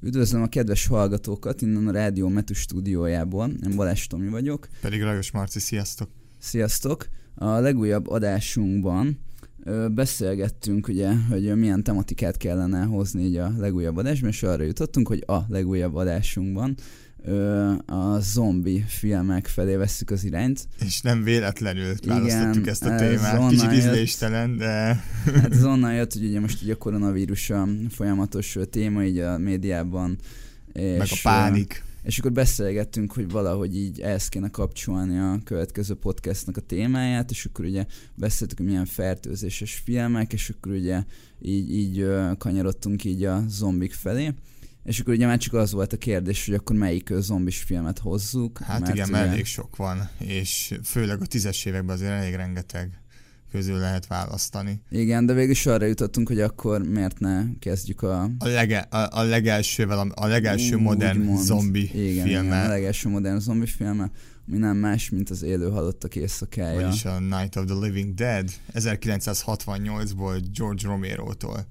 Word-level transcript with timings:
Üdvözlöm 0.00 0.42
a 0.42 0.46
kedves 0.46 0.86
hallgatókat 0.86 1.62
innen 1.62 1.88
a 1.88 1.90
Rádió 1.90 2.28
Metu 2.28 2.54
stúdiójából. 2.54 3.50
Én 3.66 3.76
Balázs 3.76 4.06
Tomi 4.06 4.28
vagyok. 4.28 4.68
Pedig 4.80 5.02
Lajos 5.02 5.30
Marci, 5.30 5.58
sziasztok! 5.58 6.10
Sziasztok! 6.38 7.06
A 7.34 7.48
legújabb 7.48 8.08
adásunkban 8.08 9.18
ö, 9.64 9.88
beszélgettünk 9.88 10.88
ugye, 10.88 11.14
hogy 11.14 11.56
milyen 11.56 11.82
tematikát 11.82 12.36
kellene 12.36 12.82
hozni 12.82 13.22
így 13.22 13.36
a 13.36 13.52
legújabb 13.58 13.96
adásban, 13.96 14.30
és 14.30 14.42
arra 14.42 14.62
jutottunk, 14.62 15.08
hogy 15.08 15.24
a 15.26 15.38
legújabb 15.48 15.94
adásunkban 15.94 16.74
a 17.86 18.18
zombi 18.20 18.84
filmek 18.88 19.46
felé 19.46 19.74
vesszük 19.74 20.10
az 20.10 20.24
irányt. 20.24 20.68
És 20.84 21.00
nem 21.00 21.22
véletlenül 21.22 21.94
választottuk 22.06 22.56
Igen, 22.56 22.68
ezt 22.68 22.84
a 22.84 22.96
témát. 22.96 23.48
Kicsit 23.48 23.72
ízléstelen, 23.72 24.56
de 24.56 25.04
Hát 25.24 25.52
ez 25.52 25.64
onnan 25.64 25.94
jött, 25.94 26.12
hogy 26.12 26.24
ugye 26.24 26.40
most 26.40 26.62
ugye 26.62 26.72
a 26.72 26.76
koronavírus 26.76 27.50
a 27.50 27.68
folyamatos 27.90 28.58
téma 28.70 29.04
így 29.04 29.18
a 29.18 29.38
médiában. 29.38 30.18
És, 30.72 30.98
meg 30.98 31.08
a 31.10 31.16
pánik. 31.22 31.84
És 32.02 32.18
akkor 32.18 32.32
beszélgettünk, 32.32 33.12
hogy 33.12 33.30
valahogy 33.30 33.76
így 33.76 34.00
ehhez 34.00 34.28
kéne 34.28 34.48
kapcsolni 34.48 35.18
a 35.18 35.38
következő 35.44 35.94
podcastnak 35.94 36.56
a 36.56 36.60
témáját, 36.60 37.30
és 37.30 37.44
akkor 37.44 37.64
ugye 37.64 37.86
beszéltük, 38.14 38.58
hogy 38.58 38.66
milyen 38.66 38.86
fertőzéses 38.86 39.82
filmek, 39.84 40.32
és 40.32 40.50
akkor 40.50 40.72
ugye 40.72 41.02
így, 41.42 41.74
így 41.74 42.06
kanyarodtunk 42.38 43.04
így 43.04 43.24
a 43.24 43.44
zombik 43.48 43.92
felé. 43.92 44.34
És 44.84 45.00
akkor 45.00 45.14
ugye 45.14 45.26
már 45.26 45.38
csak 45.38 45.52
az 45.54 45.72
volt 45.72 45.92
a 45.92 45.96
kérdés, 45.96 46.46
hogy 46.46 46.54
akkor 46.54 46.76
melyik 46.76 47.12
zombis 47.18 47.58
filmet 47.58 47.98
hozzuk. 47.98 48.58
Hát 48.58 48.88
igen, 48.88 49.08
mert 49.08 49.28
elég 49.28 49.44
sok 49.44 49.76
van, 49.76 50.08
és 50.18 50.74
főleg 50.84 51.20
a 51.22 51.26
tízes 51.26 51.64
években 51.64 51.96
azért 51.96 52.10
elég 52.10 52.34
rengeteg 52.34 53.00
közül 53.50 53.78
lehet 53.78 54.06
választani. 54.06 54.80
Igen, 54.90 55.26
de 55.26 55.32
végül 55.32 55.50
is 55.50 55.66
arra 55.66 55.84
jutottunk, 55.84 56.28
hogy 56.28 56.40
akkor 56.40 56.82
miért 56.82 57.18
ne 57.18 57.44
kezdjük 57.58 58.02
a... 58.02 58.22
A, 58.22 58.46
lege, 58.46 58.78
a, 58.78 59.18
a 59.18 59.22
legelsővel, 59.22 59.98
a, 59.98 60.06
a 60.14 60.26
legelső 60.26 60.74
Úgy 60.74 60.80
modern 60.82 61.20
mond. 61.20 61.44
zombi 61.44 62.10
igen, 62.10 62.26
filmmel, 62.26 62.42
Igen, 62.44 62.66
a 62.66 62.68
legelső 62.68 63.08
modern 63.08 63.38
zombi 63.38 63.66
filme, 63.66 64.10
ami 64.48 64.58
nem 64.58 64.76
más, 64.76 65.10
mint 65.10 65.30
az 65.30 65.42
élő 65.42 65.70
halottak 65.70 66.16
éjszakája. 66.16 66.80
vagyis 66.80 67.04
a 67.04 67.18
Night 67.18 67.56
of 67.56 67.64
the 67.64 67.74
Living 67.74 68.14
Dead 68.14 68.50
1968-ból 68.74 70.42
George 70.54 70.86
Romero-tól. 70.88 71.66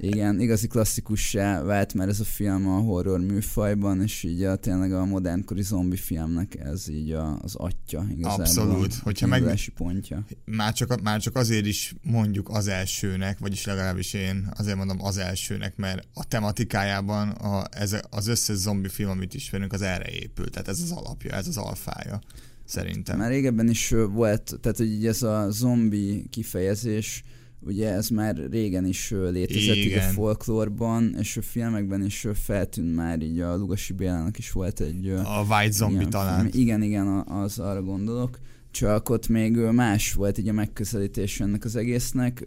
Igen, 0.00 0.40
igazi 0.40 0.66
klasszikussá 0.66 1.62
vált 1.62 1.94
már 1.94 2.08
ez 2.08 2.20
a 2.20 2.24
film 2.24 2.68
a 2.68 2.78
horror 2.78 3.20
műfajban, 3.20 4.02
és 4.02 4.22
így 4.22 4.42
a, 4.42 4.56
tényleg 4.56 4.92
a 4.92 5.04
modernkori 5.04 5.62
zombi 5.62 5.96
filmnek 5.96 6.54
ez 6.58 6.88
így 6.88 7.10
a, 7.10 7.38
az 7.42 7.54
atya 7.54 8.04
igazából. 8.10 8.44
Abszolút. 8.44 8.94
Hogyha 8.94 9.26
meg- 9.26 9.70
pontja. 9.74 10.24
Már 10.44 10.72
csak, 10.72 11.02
már 11.02 11.20
csak 11.20 11.36
azért 11.36 11.66
is 11.66 11.94
mondjuk 12.02 12.48
az 12.48 12.68
elsőnek, 12.68 13.38
vagyis 13.38 13.64
legalábbis 13.64 14.12
én 14.12 14.48
azért 14.58 14.76
mondom 14.76 15.02
az 15.04 15.18
elsőnek, 15.18 15.76
mert 15.76 16.06
a 16.14 16.24
tematikájában 16.24 17.28
a, 17.28 17.64
ez, 17.70 17.96
az 18.10 18.26
összes 18.26 18.56
zombi 18.56 18.88
film, 18.88 19.10
amit 19.10 19.34
ismerünk, 19.34 19.72
az 19.72 19.82
erre 19.82 20.10
épül. 20.10 20.50
Tehát 20.50 20.68
ez 20.68 20.80
az 20.80 20.90
alapja, 20.90 21.34
ez 21.34 21.48
az 21.48 21.56
alfája. 21.56 22.20
Szerintem. 22.64 23.18
Már 23.18 23.30
régebben 23.30 23.68
is 23.68 23.94
volt, 24.10 24.58
tehát 24.60 24.78
hogy 24.78 24.92
így 24.92 25.06
ez 25.06 25.22
a 25.22 25.50
zombi 25.50 26.26
kifejezés, 26.30 27.22
ugye 27.64 27.90
ez 27.92 28.08
már 28.08 28.36
régen 28.50 28.86
is 28.86 29.10
létezett 29.10 29.76
így 29.76 29.92
a 29.92 29.96
Igen. 29.96 30.12
folklórban, 30.12 31.14
és 31.18 31.36
a 31.36 31.42
filmekben 31.42 32.04
is 32.04 32.26
feltűnt 32.34 32.94
már 32.94 33.22
így 33.22 33.40
a 33.40 33.56
Lugasi 33.56 33.92
Bélának 33.92 34.38
is 34.38 34.52
volt 34.52 34.80
egy 34.80 35.08
A 35.08 35.44
White 35.48 35.70
Zombie 35.70 35.98
ilyen 35.98 36.10
talán. 36.10 36.38
film. 36.40 36.62
Igen, 36.62 36.82
igen, 36.82 37.06
az 37.08 37.58
arra 37.58 37.82
gondolok. 37.82 38.38
Csak 38.70 39.08
ott 39.08 39.28
még 39.28 39.56
más 39.56 40.12
volt 40.12 40.38
így 40.38 40.48
a 40.48 40.52
megközelítés 40.52 41.40
ennek 41.40 41.64
az 41.64 41.76
egésznek. 41.76 42.42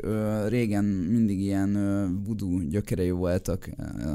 Régen 0.48 0.84
mindig 0.86 1.40
ilyen 1.40 1.74
voodoo 2.26 2.60
gyökerei 2.70 3.10
voltak 3.12 3.70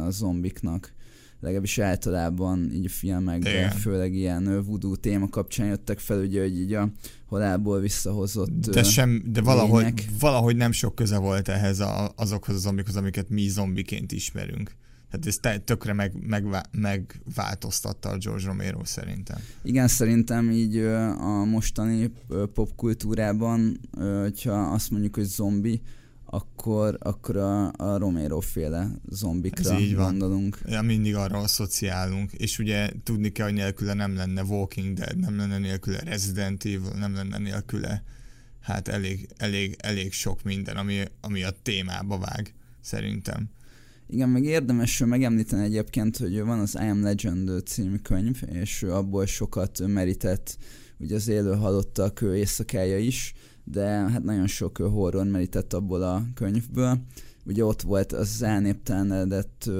a 0.06 0.10
zombiknak. 0.10 0.92
Legalábbis 1.40 1.78
általában 1.78 2.70
így 2.74 2.84
a 2.84 2.88
filmekben, 2.88 3.52
Igen. 3.52 3.70
főleg 3.70 4.14
ilyen 4.14 4.64
voodoo 4.64 4.96
téma 4.96 5.28
kapcsán 5.28 5.66
jöttek 5.66 5.98
fel, 5.98 6.20
ugye, 6.20 6.40
hogy 6.42 6.58
így 6.60 6.72
a 6.72 6.90
halálból 7.26 7.80
visszahozott 7.80 8.50
De, 8.70 8.82
sem, 8.82 9.22
de 9.26 9.40
valahogy, 9.40 9.82
lények. 9.82 10.04
valahogy 10.18 10.56
nem 10.56 10.72
sok 10.72 10.94
köze 10.94 11.18
volt 11.18 11.48
ehhez 11.48 11.80
a, 11.80 12.12
azokhoz 12.16 12.54
a 12.54 12.58
zombikhoz, 12.58 12.96
amiket 12.96 13.28
mi 13.28 13.48
zombiként 13.48 14.12
ismerünk. 14.12 14.72
Tehát 15.10 15.26
ez 15.26 15.36
te- 15.36 15.58
tökre 15.58 15.92
meg, 15.92 16.12
megvá, 16.26 16.62
megváltoztatta 16.70 18.08
a 18.08 18.16
George 18.16 18.46
Romero 18.46 18.84
szerintem. 18.84 19.38
Igen, 19.62 19.88
szerintem 19.88 20.50
így 20.50 20.76
a 21.18 21.44
mostani 21.44 22.12
popkultúrában, 22.54 23.80
hogyha 24.20 24.52
azt 24.52 24.90
mondjuk, 24.90 25.14
hogy 25.14 25.24
zombi, 25.24 25.80
akkor, 26.32 26.96
akkor 27.00 27.36
a, 27.36 27.72
a 27.76 27.98
Romero 27.98 28.40
féle 28.40 28.90
zombikra 29.08 29.74
Ez 29.74 29.80
így 29.80 29.94
van. 29.94 30.10
gondolunk. 30.10 30.58
Ja, 30.66 30.82
mindig 30.82 31.14
arra 31.14 31.38
asszociálunk, 31.38 32.32
és 32.32 32.58
ugye 32.58 32.90
tudni 33.02 33.32
kell, 33.32 33.46
hogy 33.46 33.54
nélküle 33.54 33.94
nem 33.94 34.14
lenne 34.14 34.42
Walking 34.42 34.96
Dead, 34.96 35.18
nem 35.18 35.36
lenne 35.36 35.58
nélküle 35.58 36.00
Resident 36.00 36.64
Evil, 36.64 36.92
nem 36.98 37.14
lenne 37.14 37.38
nélküle 37.38 38.02
hát 38.60 38.88
elég, 38.88 39.28
elég, 39.36 39.76
elég 39.78 40.12
sok 40.12 40.42
minden, 40.42 40.76
ami, 40.76 41.02
ami 41.20 41.42
a 41.42 41.50
témába 41.62 42.18
vág, 42.18 42.54
szerintem. 42.80 43.50
Igen, 44.06 44.28
meg 44.28 44.44
érdemes 44.44 44.98
megemlíteni 44.98 45.64
egyébként, 45.64 46.16
hogy 46.16 46.40
van 46.40 46.58
az 46.58 46.74
I 46.74 46.88
Am 46.88 47.02
Legend 47.02 47.62
című 47.66 47.96
könyv, 47.96 48.42
és 48.52 48.82
abból 48.82 49.26
sokat 49.26 49.86
merített 49.86 50.58
ugye 50.98 51.14
az 51.14 51.28
élő 51.28 51.54
halottak 51.54 52.20
éjszakája 52.20 52.98
is, 52.98 53.34
de 53.72 53.86
hát 53.88 54.22
nagyon 54.24 54.46
sok 54.46 54.76
horror 54.76 55.26
merített 55.26 55.72
abból 55.72 56.02
a 56.02 56.24
könyvből. 56.34 56.98
Ugye 57.44 57.64
ott 57.64 57.82
volt 57.82 58.12
az 58.12 58.42
elnéptelenedett, 58.42 59.70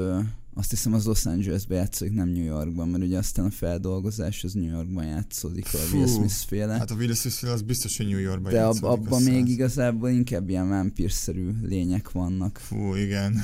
azt 0.55 0.71
hiszem 0.71 0.93
az 0.93 1.05
Los 1.05 1.27
Angelesbe 1.27 1.75
játszódik, 1.75 2.15
nem 2.15 2.29
New 2.29 2.45
Yorkban, 2.45 2.89
mert 2.89 3.03
ugye 3.03 3.19
aztán 3.19 3.45
a 3.45 3.51
feldolgozás 3.51 4.45
az 4.45 4.53
New 4.53 4.71
Yorkban 4.71 5.05
játszódik 5.05 5.67
a 5.73 5.79
Will 5.93 6.07
Smith 6.07 6.33
féle. 6.33 6.73
Hát 6.73 6.91
a 6.91 6.95
Will 6.95 7.15
Smith 7.15 7.45
az 7.45 7.63
biztos, 7.63 7.97
hogy 7.97 8.07
New 8.07 8.19
Yorkban 8.19 8.53
de 8.53 8.63
ab, 8.65 8.75
játszódik, 8.75 9.07
abban 9.07 9.23
még 9.23 9.33
hiszem. 9.33 9.47
igazából 9.47 10.09
inkább 10.09 10.49
ilyen 10.49 10.69
vámpírszerű 10.69 11.51
lények 11.63 12.11
vannak. 12.11 12.59
Fú, 12.59 12.95
igen. 12.95 13.41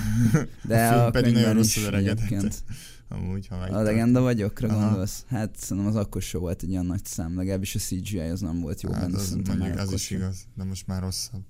De 0.62 0.88
a 0.88 1.06
a 1.06 1.10
pedig 1.10 1.32
nagyon 1.32 1.52
rosszul 1.54 1.84
öregedett. 1.84 2.64
Amúgy, 3.09 3.47
ha 3.47 3.55
A 3.55 3.59
megtartom. 3.59 3.84
legenda 3.84 4.21
vagyokra 4.21 4.69
Aha. 4.69 4.87
gondolsz? 4.89 5.25
Hát 5.28 5.56
szerintem 5.59 5.93
az 5.93 5.97
akkor 5.97 6.22
sem 6.22 6.41
volt 6.41 6.62
egy 6.62 6.71
olyan 6.71 6.87
nagy 6.87 7.05
szám, 7.05 7.37
legalábbis 7.37 7.75
a 7.75 7.78
CGI 7.78 8.19
az 8.19 8.41
nem 8.41 8.61
volt 8.61 8.81
jó 8.83 8.93
Hát 8.93 9.00
benne, 9.00 9.17
az, 9.17 9.37
mondjuk, 9.47 9.78
az 9.78 9.93
is 9.93 10.11
igaz, 10.11 10.37
de 10.55 10.65
most 10.65 10.87
már 10.87 11.03
rosszabb. 11.03 11.41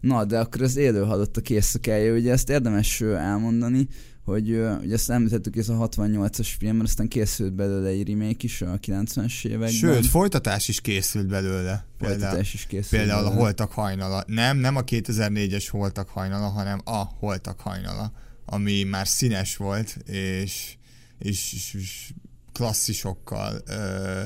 Na, 0.00 0.24
de 0.24 0.38
akkor 0.38 0.62
az 0.62 0.76
élő 0.76 1.04
halottak 1.04 1.50
éjszakája, 1.50 2.14
ugye 2.14 2.32
ezt 2.32 2.50
érdemes 2.50 3.00
elmondani, 3.00 3.88
hogy 4.24 4.50
ugye 4.82 4.94
ezt 4.94 5.10
említettük, 5.10 5.56
ez 5.56 5.68
a 5.68 5.88
68-as 5.88 6.48
film, 6.58 6.76
mert 6.76 6.88
aztán 6.88 7.08
készült 7.08 7.52
belőle 7.54 7.88
egy 7.88 8.08
remake 8.08 8.36
is 8.38 8.62
a 8.62 8.78
90-es 8.78 9.44
években. 9.46 9.70
Sőt, 9.70 10.06
folytatás 10.06 10.68
is 10.68 10.80
készült 10.80 11.26
belőle. 11.26 11.86
Például, 11.98 12.20
folytatás 12.20 12.54
is 12.54 12.66
készült 12.66 12.88
például 13.02 13.20
a 13.20 13.22
belőle. 13.28 13.42
Holtak 13.42 13.72
hajnala. 13.72 14.24
Nem, 14.26 14.56
nem 14.56 14.76
a 14.76 14.82
2004-es 14.82 15.66
Holtak 15.70 16.08
hajnala, 16.08 16.48
hanem 16.48 16.80
a 16.84 17.04
Holtak 17.18 17.60
hajnala, 17.60 18.12
ami 18.46 18.82
már 18.82 19.06
színes 19.08 19.56
volt, 19.56 19.96
és, 20.06 20.76
és, 21.20 21.52
és, 21.52 22.12
klasszisokkal 22.52 23.60
ö, 23.66 24.20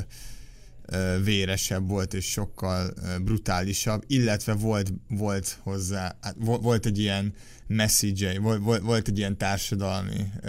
ö, 0.86 1.22
véresebb 1.24 1.88
volt, 1.88 2.14
és 2.14 2.24
sokkal 2.30 2.90
ö, 3.02 3.18
brutálisabb, 3.18 4.02
illetve 4.06 4.52
volt, 4.52 4.92
volt 5.08 5.58
hozzá, 5.62 6.16
hát 6.20 6.34
vo- 6.38 6.62
volt 6.62 6.86
egy 6.86 6.98
ilyen 6.98 7.32
message 7.66 8.40
volt, 8.40 8.62
volt, 8.62 8.82
volt 8.82 9.08
egy 9.08 9.18
ilyen 9.18 9.38
társadalmi 9.38 10.24
ö, 10.42 10.48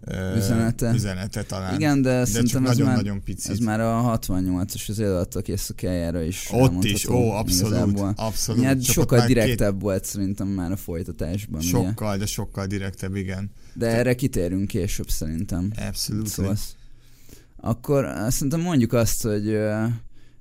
ö, 0.00 0.36
Üzenete. 0.36 0.92
üzenete 0.94 1.42
talán. 1.42 1.74
Igen, 1.74 2.02
de, 2.02 2.18
de 2.18 2.24
szerintem 2.24 2.66
ez 2.66 2.76
már, 2.76 2.86
nagyon-nagyon 2.86 3.22
picit. 3.22 3.50
ez 3.50 3.58
már 3.58 3.80
a 3.80 4.18
68-as, 4.20 4.88
az 4.88 4.98
élő 4.98 5.10
halottak 5.10 5.48
éjszakájára 5.48 6.22
is 6.22 6.48
Ott 6.50 6.84
is, 6.84 7.08
ó, 7.08 7.30
abszolút, 7.30 7.72
igazából. 7.72 8.12
abszolút. 8.16 8.64
Hát 8.64 8.82
sokkal 8.82 9.18
már 9.18 9.26
két- 9.26 9.36
direktebb 9.36 9.80
volt 9.80 10.04
szerintem 10.04 10.48
már 10.48 10.72
a 10.72 10.76
folytatásban, 10.76 11.60
ugye? 11.60 11.68
Sokkal, 11.70 12.16
de 12.16 12.26
sokkal 12.26 12.66
direktebb, 12.66 13.16
igen. 13.16 13.50
De 13.78 13.86
erre 13.86 14.14
kitérünk 14.14 14.66
később 14.66 15.08
szerintem. 15.08 15.70
Abszolút. 15.76 16.26
Szóval 16.26 16.56
Akkor 17.56 18.04
azt 18.04 18.36
szerintem 18.36 18.60
mondjuk 18.60 18.92
azt, 18.92 19.22
hogy, 19.22 19.46
ö, 19.48 19.84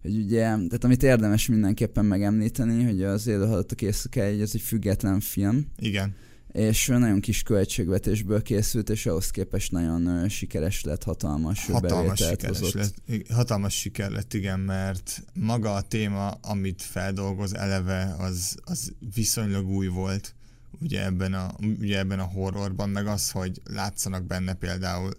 hogy 0.02 0.18
ugye, 0.18 0.40
tehát 0.42 0.84
amit 0.84 1.04
érdemes 1.04 1.48
mindenképpen 1.48 2.06
megemlíteni, 2.06 2.84
hogy 2.84 3.04
az 3.04 3.28
élő 3.28 3.46
halottak 3.46 3.82
éjszakája, 3.82 4.42
ez 4.42 4.52
egy 4.54 4.62
független 4.62 5.20
film, 5.20 5.68
Igen. 5.80 6.16
és 6.52 6.88
nagyon 6.88 7.20
kis 7.20 7.44
költségvetésből 7.44 8.42
készült, 8.42 8.90
és 8.90 9.06
ahhoz 9.06 9.30
képest 9.30 9.72
nagyon 9.72 10.06
ö, 10.06 10.28
sikeres 10.28 10.84
lett, 10.84 11.04
hatalmas, 11.04 11.66
Hatalmas 11.66 12.20
sikeres 12.20 12.60
hozott. 12.60 12.94
lett. 13.08 13.28
Hatalmas 13.30 13.74
siker 13.80 14.12
lett, 14.12 14.34
igen, 14.34 14.60
mert 14.60 15.24
maga 15.34 15.74
a 15.74 15.82
téma, 15.82 16.30
amit 16.30 16.82
feldolgoz 16.82 17.54
eleve, 17.56 18.16
az, 18.18 18.58
az 18.64 18.94
viszonylag 19.14 19.68
új 19.70 19.88
volt 19.88 20.36
ugye 20.82 21.06
ebben, 21.06 21.34
a, 21.34 21.52
ugye 21.80 21.98
ebben 22.00 22.20
a 22.20 22.24
horrorban, 22.24 22.90
meg 22.90 23.08
az, 23.08 23.32
hogy 23.32 23.62
látszanak 23.74 24.24
benne 24.24 24.54
például 24.54 25.12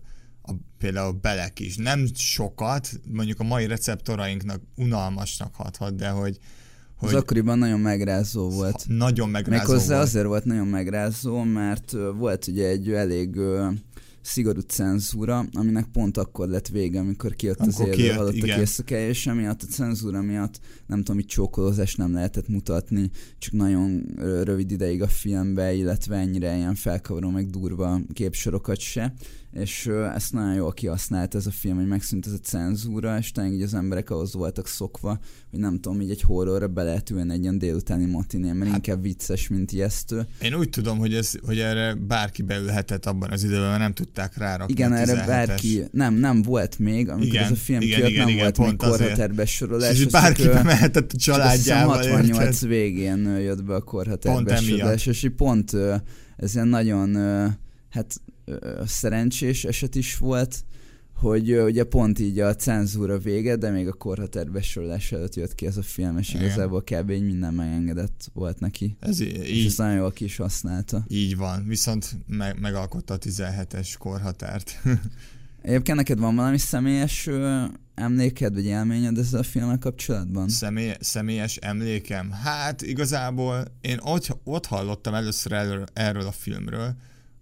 a, 0.42 0.52
például 0.78 1.12
belek 1.12 1.60
is. 1.60 1.76
Nem 1.76 2.06
sokat, 2.14 2.90
mondjuk 3.12 3.40
a 3.40 3.44
mai 3.44 3.66
receptorainknak 3.66 4.60
unalmasnak 4.74 5.54
hathat, 5.54 5.94
de 5.94 6.08
hogy, 6.08 6.38
hogy 6.96 7.08
az 7.08 7.14
akkoriban 7.14 7.58
nagyon 7.58 7.80
megrázó 7.80 8.50
volt. 8.50 8.84
Nagyon 8.88 9.28
megrázó 9.28 9.58
Méghozzá 9.60 9.94
volt. 9.94 10.06
azért 10.06 10.26
volt 10.26 10.44
nagyon 10.44 10.66
megrázó, 10.66 11.42
mert 11.42 11.92
volt 12.16 12.46
ugye 12.46 12.66
egy 12.68 12.90
elég 12.90 13.38
szigorú 14.20 14.60
cenzúra, 14.60 15.44
aminek 15.52 15.86
pont 15.92 16.16
akkor 16.16 16.48
lett 16.48 16.68
vége, 16.68 16.98
amikor 16.98 17.34
kijött 17.34 17.58
amikor 17.58 17.88
az 17.88 17.98
élő 17.98 18.12
halottak 18.12 18.58
éjszakája, 18.58 19.08
és 19.08 19.26
emiatt 19.26 19.62
a 19.62 19.66
cenzúra 19.66 20.22
miatt 20.22 20.60
nem 20.86 20.98
tudom, 20.98 21.16
hogy 21.16 21.26
csókolózást 21.26 21.96
nem 21.96 22.12
lehetett 22.12 22.48
mutatni, 22.48 23.10
csak 23.38 23.52
nagyon 23.52 24.04
rövid 24.42 24.70
ideig 24.70 25.02
a 25.02 25.08
filmbe, 25.08 25.72
illetve 25.72 26.16
ennyire 26.16 26.56
ilyen 26.56 26.74
felkavaró, 26.74 27.30
meg 27.30 27.50
durva 27.50 28.00
képsorokat 28.12 28.78
se 28.78 29.14
és 29.52 29.86
ezt 30.14 30.32
nagyon 30.32 30.54
jól 30.54 30.72
kihasznált 30.72 31.34
ez 31.34 31.46
a 31.46 31.50
film, 31.50 31.76
hogy 31.76 31.86
megszűnt 31.86 32.26
ez 32.26 32.32
a 32.32 32.38
cenzúra, 32.38 33.18
és 33.18 33.32
talán 33.32 33.52
így 33.52 33.62
az 33.62 33.74
emberek 33.74 34.10
ahhoz 34.10 34.34
voltak 34.34 34.66
szokva, 34.66 35.18
hogy 35.50 35.58
nem 35.58 35.80
tudom, 35.80 36.00
így 36.00 36.10
egy 36.10 36.22
horrorra 36.22 36.68
be 36.68 36.82
lehet 36.82 37.10
ülni 37.10 37.32
egy 37.32 37.40
ilyen 37.40 37.58
délutáni 37.58 38.04
matiné, 38.04 38.52
mert 38.52 38.70
hát, 38.70 38.86
inkább 38.86 39.02
vicces, 39.02 39.48
mint 39.48 39.72
ijesztő. 39.72 40.26
Én 40.42 40.54
úgy 40.54 40.70
tudom, 40.70 40.98
hogy, 40.98 41.14
ez, 41.14 41.32
hogy 41.46 41.58
erre 41.58 41.94
bárki 41.94 42.42
beülhetett 42.42 43.06
abban 43.06 43.30
az 43.30 43.44
időben, 43.44 43.68
mert 43.68 43.78
nem 43.78 43.92
tudták 43.92 44.36
rárakni 44.36 44.72
Igen, 44.72 44.92
erre 44.92 45.26
bárki, 45.26 45.84
nem, 45.90 46.14
nem 46.14 46.42
volt 46.42 46.78
még, 46.78 47.08
amikor 47.08 47.26
igen, 47.26 47.44
ez 47.44 47.50
a 47.50 47.54
film 47.54 47.80
igen, 47.80 47.94
kijött, 47.94 48.10
igen, 48.10 48.24
nem 48.24 48.34
igen, 48.34 48.42
volt 48.42 48.58
még 48.58 48.76
korhatár 48.76 49.34
besorolás. 49.34 49.98
És 49.98 50.06
bárki 50.06 50.46
bemehetett 50.46 51.12
a 51.12 51.16
családjával. 51.16 51.96
68 51.96 52.60
végén 52.60 53.38
jött 53.38 53.64
be 53.64 53.74
a 53.74 53.80
korhatár 53.80 54.42
besorolás, 54.42 55.06
és 55.06 55.30
pont 55.36 55.72
ez 56.36 56.54
ilyen 56.54 56.68
nagyon 56.68 57.16
hát 57.88 58.20
szerencsés 58.86 59.64
eset 59.64 59.94
is 59.94 60.16
volt, 60.16 60.64
hogy 61.14 61.60
ugye 61.60 61.84
pont 61.84 62.18
így 62.18 62.38
a 62.38 62.54
cenzúra 62.54 63.18
vége, 63.18 63.56
de 63.56 63.70
még 63.70 63.88
a 63.88 63.92
korhatár 63.92 64.50
besorolás 64.50 65.12
előtt 65.12 65.34
jött 65.34 65.54
ki 65.54 65.66
ez 65.66 65.76
a 65.76 65.82
film, 65.82 66.18
és 66.18 66.28
Igen. 66.28 66.42
igazából 66.42 66.82
kb. 66.82 67.10
így 67.10 67.24
minden 67.24 67.54
megengedett 67.54 68.30
volt 68.32 68.60
neki. 68.60 68.96
Ez 69.00 69.20
így, 69.20 69.36
és 69.36 69.66
ezt 69.66 69.78
nagyon 69.78 69.96
jól 69.96 70.12
ki 70.12 70.24
is 70.24 70.36
használta. 70.36 71.04
Így 71.08 71.36
van, 71.36 71.64
viszont 71.66 72.16
me- 72.26 72.60
megalkotta 72.60 73.14
a 73.14 73.18
17-es 73.18 73.94
korhatárt. 73.98 74.80
Egyébként 75.62 75.96
neked 75.96 76.18
van 76.18 76.36
valami 76.36 76.58
személyes 76.58 77.28
emléked, 77.94 78.54
vagy 78.54 78.64
élményed 78.64 79.18
ezzel 79.18 79.40
a 79.40 79.42
filmmel 79.42 79.78
kapcsolatban? 79.78 80.48
Személy, 80.48 80.92
személyes 81.00 81.56
emlékem? 81.56 82.30
Hát 82.30 82.82
igazából 82.82 83.64
én 83.80 83.98
ott, 84.02 84.36
ott 84.44 84.66
hallottam 84.66 85.14
először 85.14 85.52
erről, 85.52 85.84
erről 85.92 86.26
a 86.26 86.32
filmről, 86.32 86.96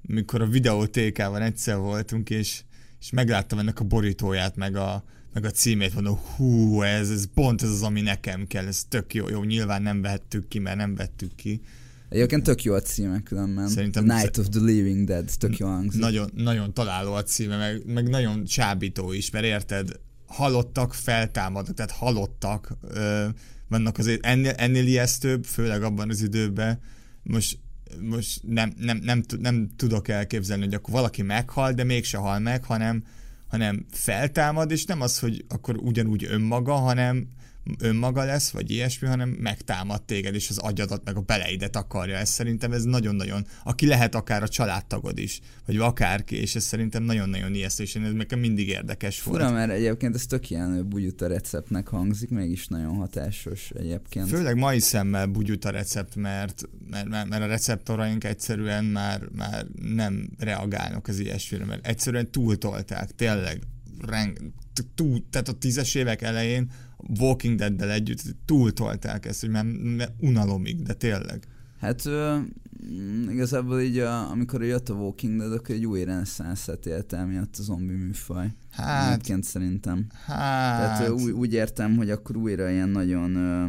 mikor 0.06 0.41
a 0.41 0.47
videótékában 0.47 1.43
egyszer 1.43 1.76
voltunk, 1.76 2.31
és, 2.31 2.62
és 3.00 3.11
megláttam 3.11 3.58
ennek 3.58 3.81
a 3.81 3.85
borítóját, 3.85 4.56
meg 4.56 4.76
a, 4.76 5.05
meg 5.32 5.44
a 5.44 5.50
címét, 5.50 5.94
mondom, 5.94 6.19
hú, 6.37 6.82
ez, 6.82 7.11
ez 7.11 7.25
pont 7.35 7.62
ez 7.62 7.69
az, 7.69 7.82
ami 7.82 8.00
nekem 8.00 8.47
kell, 8.47 8.67
ez 8.67 8.85
tök 8.88 9.14
jó, 9.14 9.29
jó, 9.29 9.43
nyilván 9.43 9.82
nem 9.82 10.03
vettük 10.03 10.49
ki, 10.49 10.58
mert 10.58 10.76
nem 10.76 10.94
vettük 10.94 11.35
ki. 11.35 11.61
Egyébként 12.08 12.43
tök 12.43 12.62
jó 12.62 12.75
a 12.75 12.81
címe 12.81 13.23
különben. 13.23 13.69
Szerintem 13.69 14.05
Night 14.05 14.38
of 14.38 14.49
the 14.49 14.61
Living 14.61 15.06
Dead, 15.06 15.31
tök 15.38 15.56
jó 15.56 15.67
hangzik. 15.67 16.00
Nagyon, 16.00 16.31
nagyon 16.35 16.75
találó 16.75 17.12
a 17.12 17.23
címe, 17.23 17.56
meg, 17.56 17.87
meg 17.87 18.08
nagyon 18.08 18.44
csábító 18.44 19.12
is, 19.12 19.31
mert 19.31 19.44
érted, 19.44 20.00
halottak, 20.26 20.94
feltámadnak, 20.94 21.75
tehát 21.75 21.91
halottak, 21.91 22.73
ö, 22.88 23.26
vannak 23.69 23.99
azért 23.99 24.26
ennél, 24.26 24.53
ennél 24.56 24.87
ijesztőbb, 24.87 25.44
főleg 25.44 25.82
abban 25.82 26.11
az 26.11 26.23
időben. 26.23 26.81
Most 27.23 27.58
most 28.00 28.41
nem, 28.43 28.73
nem, 28.79 28.99
nem, 29.03 29.23
nem 29.38 29.71
tudok 29.77 30.09
elképzelni, 30.09 30.65
hogy 30.65 30.75
akkor 30.75 30.94
valaki 30.94 31.23
meghal, 31.23 31.73
de 31.73 31.85
mégse 31.85 32.19
hal 32.19 32.38
meg, 32.38 32.65
hanem, 32.65 33.05
hanem 33.49 33.87
feltámad, 33.91 34.71
és 34.71 34.85
nem 34.85 35.00
az, 35.00 35.19
hogy 35.19 35.44
akkor 35.49 35.77
ugyanúgy 35.77 36.25
önmaga, 36.25 36.75
hanem 36.75 37.29
önmaga 37.79 38.25
lesz, 38.25 38.51
vagy 38.51 38.71
ilyesmi, 38.71 39.09
hanem 39.09 39.29
megtámad 39.29 40.03
téged, 40.03 40.35
és 40.35 40.49
az 40.51 40.59
agyadat, 40.59 41.05
meg 41.05 41.17
a 41.17 41.21
beleidet 41.21 41.77
akarja. 41.77 42.17
Ez 42.17 42.29
szerintem 42.29 42.73
ez 42.73 42.83
nagyon-nagyon, 42.83 43.47
aki 43.65 43.87
lehet 43.87 44.15
akár 44.15 44.43
a 44.43 44.49
családtagod 44.49 45.19
is, 45.19 45.41
vagy 45.67 45.77
akárki, 45.77 46.41
és 46.41 46.55
ez 46.55 46.65
szerintem 46.65 47.03
nagyon-nagyon 47.03 47.55
ijesztő, 47.55 47.83
és 47.83 47.95
ez 47.95 48.13
nekem 48.13 48.39
mindig 48.39 48.69
érdekes 48.69 49.23
volt. 49.23 49.41
Fura, 49.41 49.53
mert 49.53 49.71
egyébként 49.71 50.15
ez 50.15 50.27
tök 50.27 50.51
ilyen 50.51 50.89
bugyuta 50.89 51.27
receptnek 51.27 51.89
hangzik, 51.89 52.31
mégis 52.31 52.67
nagyon 52.67 52.95
hatásos 52.95 53.71
egyébként. 53.71 54.29
Főleg 54.29 54.57
mai 54.57 54.79
szemmel 54.79 55.27
bugyuta 55.27 55.71
recept, 55.71 56.17
mert, 56.17 56.63
mert, 56.91 57.09
mert, 57.09 57.29
mert 57.29 57.43
a 57.43 57.47
receptoraink 57.47 58.25
egyszerűen 58.25 58.85
már, 58.85 59.29
már 59.37 59.67
nem 59.83 60.29
reagálnak 60.39 61.09
az 61.09 61.19
ilyesmire, 61.19 61.65
mert 61.65 61.87
egyszerűen 61.87 62.31
túltolták, 62.31 63.11
tényleg 63.11 63.61
reng, 64.01 64.39
túl, 64.95 65.25
tehát 65.31 65.49
a 65.49 65.53
tízes 65.53 65.95
évek 65.95 66.23
elején 66.23 66.71
Walking 67.20 67.58
Dead-del 67.58 67.90
együtt 67.90 68.22
túltolták 68.44 69.26
ezt, 69.26 69.40
hogy 69.40 69.50
már, 69.50 69.64
már 69.96 70.12
unalomig, 70.20 70.82
de 70.82 70.93
tényleg. 70.93 71.46
Hát 71.81 72.06
ö, 72.06 72.37
igazából 73.31 73.81
így, 73.81 73.98
a, 73.98 74.31
amikor 74.31 74.64
jött 74.64 74.88
a 74.88 74.94
Walking 74.94 75.38
Dead, 75.38 75.52
akkor 75.52 75.75
egy 75.75 75.87
új 75.87 76.04
reneszánszát 76.04 76.87
élt 76.87 77.12
el 77.12 77.26
miatt 77.26 77.56
a 77.58 77.62
zombi 77.62 77.93
műfaj. 77.93 78.54
Hát. 78.70 79.08
Egyébként 79.12 79.44
szerintem. 79.44 80.06
Hát. 80.25 80.98
Tehát 80.98 81.08
ö, 81.08 81.12
úgy, 81.12 81.31
úgy 81.31 81.52
értem, 81.52 81.96
hogy 81.96 82.10
akkor 82.10 82.37
újra 82.37 82.70
ilyen 82.70 82.88
nagyon 82.88 83.34
ö, 83.34 83.66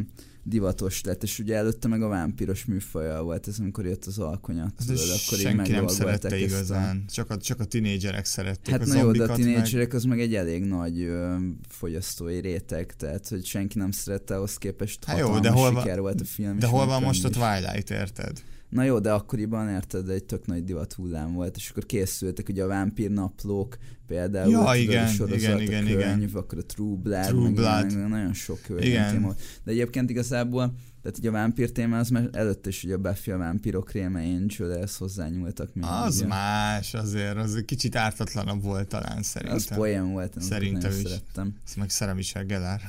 divatos 0.48 1.04
lett, 1.04 1.24
és 1.24 1.40
ugye 1.40 1.56
előtte 1.56 1.88
meg 1.88 2.02
a 2.02 2.08
vámpiros 2.08 2.66
műfaja 2.66 3.22
volt, 3.22 3.48
ez 3.48 3.60
amikor 3.60 3.86
jött 3.86 4.06
az 4.06 4.20
alkonyat, 4.20 4.74
tudod, 4.86 4.98
akkor 4.98 5.38
senki 5.38 5.72
nem 5.72 5.88
szerette 5.88 6.40
igazán, 6.40 7.04
a... 7.08 7.12
csak 7.12 7.30
a, 7.30 7.38
csak 7.38 7.60
a 7.60 7.66
tinédzserek 7.66 8.26
szerették 8.26 8.74
Hát 8.74 8.82
a 8.82 8.86
na 8.86 9.00
jó, 9.00 9.12
de 9.12 9.24
a 9.24 9.36
tinédzserek 9.36 9.88
meg... 9.88 9.96
az 9.96 10.04
meg 10.04 10.20
egy 10.20 10.36
elég 10.36 10.64
nagy 10.64 11.02
ö, 11.02 11.36
fogyasztói 11.70 12.40
réteg, 12.40 12.96
tehát 12.96 13.28
hogy 13.28 13.46
senki 13.46 13.78
nem 13.78 13.92
szerette 13.92 14.36
ahhoz 14.36 14.58
képest 14.58 15.06
hát 15.06 15.18
jó, 15.18 15.40
de 15.40 15.50
hol 15.50 15.72
van, 15.72 16.00
volt 16.00 16.22
a 16.22 16.26
film. 16.26 16.60
De 16.60 16.68
hol 16.68 16.86
van 16.86 17.02
most 17.02 17.26
a 17.26 17.30
Twilight, 17.30 17.90
érted? 17.90 18.42
Na 18.70 18.84
jó, 18.84 19.00
de 19.00 19.12
akkoriban 19.12 19.70
érted, 19.70 20.10
egy 20.10 20.24
tök 20.24 20.46
nagy 20.46 20.64
divat 20.64 20.94
hullám 20.94 21.34
volt, 21.34 21.56
és 21.56 21.70
akkor 21.70 21.86
készültek 21.86 22.50
ugye 22.50 22.64
a 22.64 22.68
vámpír 22.68 23.10
naplók, 23.10 23.78
például 24.08 24.52
ja, 24.52 24.76
igen, 24.76 25.04
a 25.04 25.08
sorozat, 25.08 25.38
igen, 25.38 25.62
igen, 25.62 25.84
a 25.84 25.86
könyv, 25.86 26.00
igen. 26.00 26.30
akkor 26.34 26.58
a 26.58 26.66
True 26.66 26.96
Blood, 26.96 27.26
True 27.26 27.44
meg, 27.44 27.54
Blood. 27.54 27.94
meg 27.94 28.08
nagyon 28.08 28.34
sok 28.34 28.62
könyv 28.62 29.22
volt. 29.22 29.42
De 29.64 29.72
egyébként 29.72 30.10
igazából 30.10 30.74
tehát 31.08 31.22
ugye 31.22 31.30
a 31.30 31.32
vámpír 31.32 31.72
téma 31.72 31.98
az 31.98 32.10
már 32.10 32.30
előtt 32.32 32.68
is 32.68 32.84
ugye 32.84 32.94
a 32.94 32.98
Buffy 32.98 33.32
a 33.32 33.38
vámpírok 33.38 33.92
réme 33.92 34.20
Angel, 34.20 34.74
ehhez 34.74 34.96
hozzányúltak 34.96 35.74
még. 35.74 35.86
Az 35.88 36.18
ugye. 36.18 36.28
más, 36.28 36.94
azért, 36.94 37.38
az 37.38 37.64
kicsit 37.66 37.96
ártatlanabb 37.96 38.64
volt 38.64 38.88
talán 38.88 39.24
szerintem. 39.24 39.56
Az 39.58 39.76
poén 39.76 40.12
volt, 40.12 40.42
szerintem 40.42 40.92
is. 40.92 40.98
szerettem. 40.98 41.56
Ez 41.66 41.74
meg 41.74 41.90
Szeremisel 41.90 42.46
Gelár. 42.46 42.82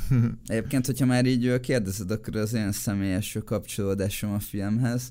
Egyébként, 0.46 0.86
hogyha 0.86 1.06
már 1.06 1.26
így 1.26 1.60
kérdezed, 1.60 2.10
akkor 2.10 2.36
az 2.36 2.52
én 2.52 2.72
személyes 2.72 3.38
kapcsolódásom 3.44 4.32
a 4.32 4.38
filmhez, 4.38 5.10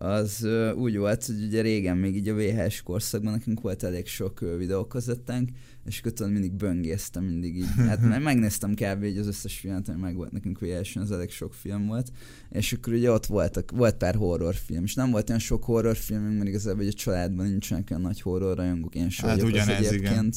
az 0.00 0.46
úgy 0.74 0.96
volt, 0.96 1.24
hogy 1.24 1.44
ugye 1.44 1.60
régen 1.60 1.96
még 1.96 2.16
így 2.16 2.28
a 2.28 2.34
VHS 2.34 2.82
korszakban 2.82 3.32
nekünk 3.32 3.60
volt 3.60 3.82
elég 3.82 4.06
sok 4.06 4.40
videókazettánk, 4.58 5.50
és 5.84 6.00
tudod, 6.00 6.32
mindig 6.32 6.52
böngésztem, 6.52 7.24
mindig 7.24 7.56
így. 7.56 7.66
Hát 7.76 8.00
megnéztem 8.22 8.74
kb. 8.74 9.04
így 9.04 9.18
az 9.18 9.26
összes 9.26 9.58
filmet, 9.58 9.88
ami 9.88 10.00
meg 10.00 10.16
volt 10.16 10.32
nekünk 10.32 10.58
vhs 10.60 10.96
az 10.96 11.10
elég 11.10 11.30
sok 11.30 11.54
film 11.54 11.86
volt, 11.86 12.12
és 12.50 12.72
akkor 12.72 12.92
ugye 12.92 13.10
ott 13.10 13.26
voltak, 13.26 13.70
volt 13.70 13.96
pár 13.96 14.14
horrorfilm, 14.14 14.84
és 14.84 14.94
nem 14.94 15.10
volt 15.10 15.28
olyan 15.28 15.40
sok 15.40 15.64
horrorfilm, 15.64 16.22
mert 16.22 16.48
igazából 16.48 16.78
hogy 16.78 16.92
a 16.92 16.92
családban 16.92 17.46
nincsenek 17.46 17.88
olyan 17.90 18.02
nagy 18.02 18.20
horror 18.20 18.56
rajongók, 18.56 18.94
én 18.94 19.10
sem 19.10 19.28
hát 19.28 19.42
ugyanez, 19.42 19.68
egyébként. 19.68 20.00
Igen 20.00 20.32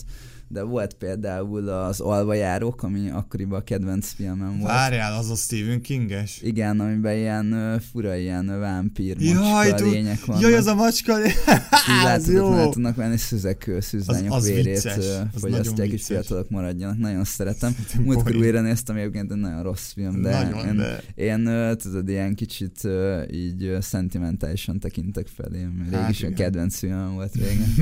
de 0.51 0.63
volt 0.63 0.93
például 0.93 1.67
az 1.67 1.99
Alvajárók, 1.99 2.83
ami 2.83 3.09
akkoriban 3.09 3.59
a 3.59 3.63
kedvenc 3.63 4.11
filmem 4.11 4.57
volt. 4.57 4.71
Várjál, 4.71 5.17
az 5.17 5.29
a 5.29 5.35
Stephen 5.35 5.81
Kinges? 5.81 6.41
Igen, 6.41 6.79
amiben 6.79 7.15
ilyen 7.15 7.53
uh, 7.53 7.81
fura, 7.91 8.15
ilyen 8.15 8.59
vámpír 8.59 9.17
macska 9.17 9.85
jaj, 9.85 9.91
lények 9.91 10.25
vannak. 10.25 10.41
Jaj, 10.41 10.53
az 10.53 10.65
a 10.65 10.75
macska 10.75 11.17
Látod, 12.03 12.25
hogy 12.47 12.57
el 12.59 12.69
tudnak 12.69 12.95
venni 12.95 13.17
szüzek, 13.17 13.71
szűzlányok 13.79 14.33
az, 14.33 14.37
az 14.37 14.47
vérét 14.47 14.65
vicces, 14.65 15.05
fogyasztják, 15.39 15.87
és 15.87 16.03
fiatalok 16.03 16.49
maradjanak. 16.49 16.97
Nagyon 16.97 17.23
szeretem. 17.23 17.75
Múltkor 17.99 18.35
újra 18.35 18.61
néztem, 18.61 18.95
egyébként 18.95 19.31
egy 19.31 19.37
nagyon 19.37 19.63
rossz 19.63 19.91
film, 19.91 20.21
de 20.21 20.43
nagyon, 20.43 20.67
én, 20.67 20.75
de... 20.75 21.03
én 21.15 21.77
tudod, 21.77 22.09
ilyen 22.09 22.35
kicsit 22.35 22.87
így 23.31 23.77
szentimentálisan 23.79 24.79
tekintek 24.79 25.27
felé. 25.27 25.67
Régi 25.83 25.95
hát 25.95 26.09
is 26.09 26.23
a 26.23 26.33
kedvenc 26.33 26.77
filmem 26.77 27.13
volt 27.13 27.33
régen. 27.41 27.73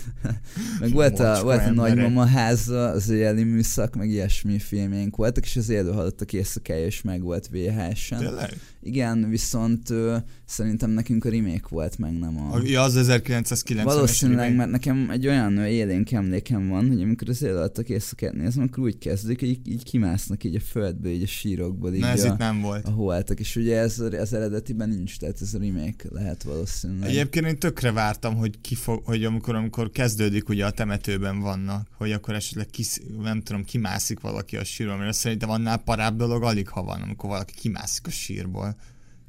Meg 0.80 0.92
volt 0.92 1.18
a, 1.18 1.40
volt 1.42 1.66
a 1.66 1.72
nagymama 1.80 2.26
háza, 2.26 2.88
az 2.88 3.08
éjjeli 3.08 3.44
műszak, 3.44 3.94
meg 3.94 4.08
ilyesmi 4.08 4.58
filmjeink 4.58 5.16
voltak, 5.16 5.44
és 5.44 5.56
az 5.56 5.68
élő 5.68 5.90
halottak 5.90 6.32
éjszakája 6.32 6.86
is 6.86 7.02
meg 7.02 7.22
volt 7.22 7.48
VHS-en. 7.52 8.18
Tényleg? 8.18 8.50
Igen, 8.82 9.28
viszont 9.28 9.90
ö, 9.90 10.16
szerintem 10.44 10.90
nekünk 10.90 11.24
a 11.24 11.30
remake 11.30 11.66
volt 11.68 11.98
meg, 11.98 12.18
nem 12.18 12.38
a... 12.38 12.60
Ja, 12.64 12.82
az 12.82 12.94
1990-es 12.98 13.80
Valószínűleg, 13.84 14.40
remake. 14.40 14.56
mert 14.56 14.70
nekem 14.70 15.10
egy 15.10 15.26
olyan 15.26 15.58
élénk 15.58 16.12
emlékem 16.12 16.68
van, 16.68 16.88
hogy 16.88 17.02
amikor 17.02 17.28
az 17.28 17.42
élő 17.42 17.54
halottak 17.54 17.88
éjszakát 17.88 18.32
nézem, 18.32 18.62
akkor 18.62 18.84
úgy 18.84 18.98
kezdődik, 18.98 19.40
hogy 19.40 19.48
így, 19.48 19.68
így 19.68 19.84
kimásznak 19.84 20.44
így 20.44 20.54
a 20.54 20.60
földbe, 20.60 21.08
így 21.08 21.22
a 21.22 21.26
sírokból. 21.26 21.94
Így 21.94 22.00
Na, 22.00 22.06
ez 22.06 22.24
a, 22.24 22.26
itt 22.26 22.38
nem 22.38 22.60
volt. 22.60 22.86
A 22.86 22.90
holtak, 22.90 23.40
és 23.40 23.56
ugye 23.56 23.78
ez 23.78 23.98
az 23.98 24.32
eredetiben 24.32 24.88
nincs, 24.88 25.18
tehát 25.18 25.40
ez 25.40 25.54
a 25.54 25.58
remake 25.58 26.08
lehet 26.10 26.42
valószínűleg. 26.42 27.08
Egyébként 27.08 27.46
én 27.46 27.58
tökre 27.58 27.92
vártam, 27.92 28.34
hogy, 28.34 28.60
kifog, 28.60 29.04
hogy 29.04 29.24
amikor, 29.24 29.54
amikor 29.54 29.90
kezdődik 29.90 30.48
ugye 30.48 30.66
a 30.66 30.70
temetőben 30.70 31.40
vannak 31.40 31.58
vannak, 31.70 31.86
hogy 31.96 32.12
akkor 32.12 32.34
esetleg 32.34 32.66
kis, 32.66 32.98
nem 33.18 33.42
tudom, 33.42 33.64
kimászik 33.64 34.20
valaki 34.20 34.56
a 34.56 34.64
sírból, 34.64 34.96
mert 34.96 35.16
szerintem 35.16 35.50
annál 35.50 35.76
parább 35.76 36.16
dolog 36.16 36.42
alig 36.42 36.68
ha 36.68 36.82
van, 36.82 37.02
amikor 37.02 37.30
valaki 37.30 37.54
kimászik 37.54 38.06
a 38.06 38.10
sírból. 38.10 38.69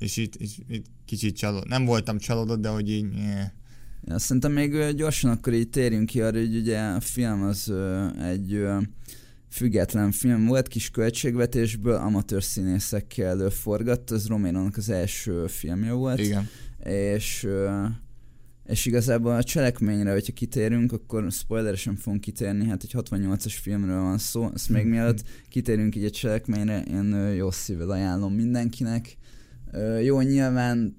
És 0.01 0.17
itt, 0.17 0.35
itt, 0.35 0.55
itt 0.67 0.85
kicsit 1.05 1.35
csalódott. 1.35 1.67
Nem 1.67 1.85
voltam 1.85 2.17
csalódott, 2.17 2.61
de 2.61 2.69
hogy 2.69 2.89
így... 2.89 3.13
Yeah. 3.13 3.45
Ja, 4.03 4.19
szerintem 4.19 4.51
még 4.51 4.91
gyorsan 4.95 5.31
akkor 5.31 5.53
így 5.53 5.69
térjünk 5.69 6.05
ki 6.05 6.21
arra, 6.21 6.39
hogy 6.39 6.55
ugye 6.55 6.79
a 6.79 6.99
film 6.99 7.41
az 7.41 7.73
egy 8.21 8.63
független 9.49 10.11
film 10.11 10.45
volt, 10.45 10.67
kis 10.67 10.89
költségvetésből, 10.89 11.95
amatőr 11.95 12.43
színészekkel 12.43 13.49
forgatt, 13.49 14.11
ez 14.11 14.27
Roménónak 14.27 14.77
az 14.77 14.89
első 14.89 15.47
filmje 15.47 15.91
volt. 15.91 16.19
Igen. 16.19 16.47
És 16.83 17.47
és 18.65 18.85
igazából 18.85 19.35
a 19.35 19.43
cselekményre, 19.43 20.11
hogyha 20.11 20.33
kitérünk, 20.33 20.91
akkor 20.91 21.31
spoileresen 21.31 21.95
fogunk 21.95 22.21
kitérni, 22.21 22.67
hát 22.67 22.83
egy 22.83 22.91
68-as 22.93 23.53
filmről 23.61 24.01
van 24.01 24.17
szó, 24.17 24.49
ezt 24.53 24.69
még 24.69 24.85
mielőtt 24.85 25.23
kitérünk 25.49 25.95
így 25.95 26.03
a 26.03 26.09
cselekményre, 26.09 26.81
én 26.81 27.33
jó 27.35 27.51
szívvel 27.51 27.89
ajánlom 27.89 28.33
mindenkinek. 28.33 29.17
Jó, 30.03 30.21
nyilván 30.21 30.95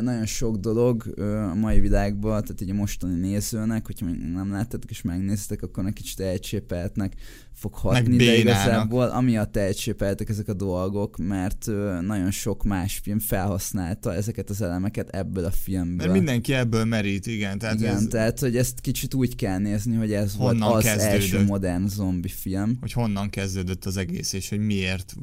nagyon 0.00 0.26
sok 0.26 0.56
dolog 0.56 1.14
a 1.50 1.54
mai 1.54 1.80
világban, 1.80 2.42
tehát 2.42 2.60
így 2.60 2.70
a 2.70 2.74
mostani 2.74 3.20
nézőnek, 3.20 3.86
hogyha 3.86 4.06
nem 4.32 4.50
láttatok 4.50 4.90
és 4.90 5.02
megnéztek, 5.02 5.62
akkor 5.62 5.86
egy 5.86 5.92
kicsit 5.92 6.20
elcsépeltnek 6.20 7.14
fog 7.52 7.74
hatni, 7.74 8.16
de 8.16 8.38
igazából 8.38 9.06
amiatt 9.06 9.56
elcsépeltek 9.56 10.28
ezek 10.28 10.48
a 10.48 10.54
dolgok, 10.54 11.16
mert 11.16 11.66
nagyon 12.00 12.30
sok 12.30 12.62
más 12.62 12.98
film 13.02 13.18
felhasználta 13.18 14.14
ezeket 14.14 14.50
az 14.50 14.62
elemeket 14.62 15.08
ebből 15.08 15.44
a 15.44 15.50
filmből. 15.50 15.96
Mert 15.96 16.12
mindenki 16.12 16.52
ebből 16.52 16.84
merít, 16.84 17.26
igen. 17.26 17.58
Tehát 17.58 17.80
igen, 17.80 17.96
ez... 17.96 18.06
tehát 18.10 18.38
hogy 18.38 18.56
ezt 18.56 18.80
kicsit 18.80 19.14
úgy 19.14 19.36
kell 19.36 19.58
nézni, 19.58 19.96
hogy 19.96 20.12
ez 20.12 20.34
honnan 20.34 20.68
volt 20.68 20.84
az 20.84 20.90
kezdődött, 20.90 21.12
első 21.12 21.44
modern 21.44 21.86
zombi 21.86 22.28
film. 22.28 22.76
Hogy 22.80 22.92
honnan 22.92 23.30
kezdődött 23.30 23.84
az 23.84 23.96
egész, 23.96 24.32
és 24.32 24.48
hogy 24.48 24.60
miért 24.60 25.14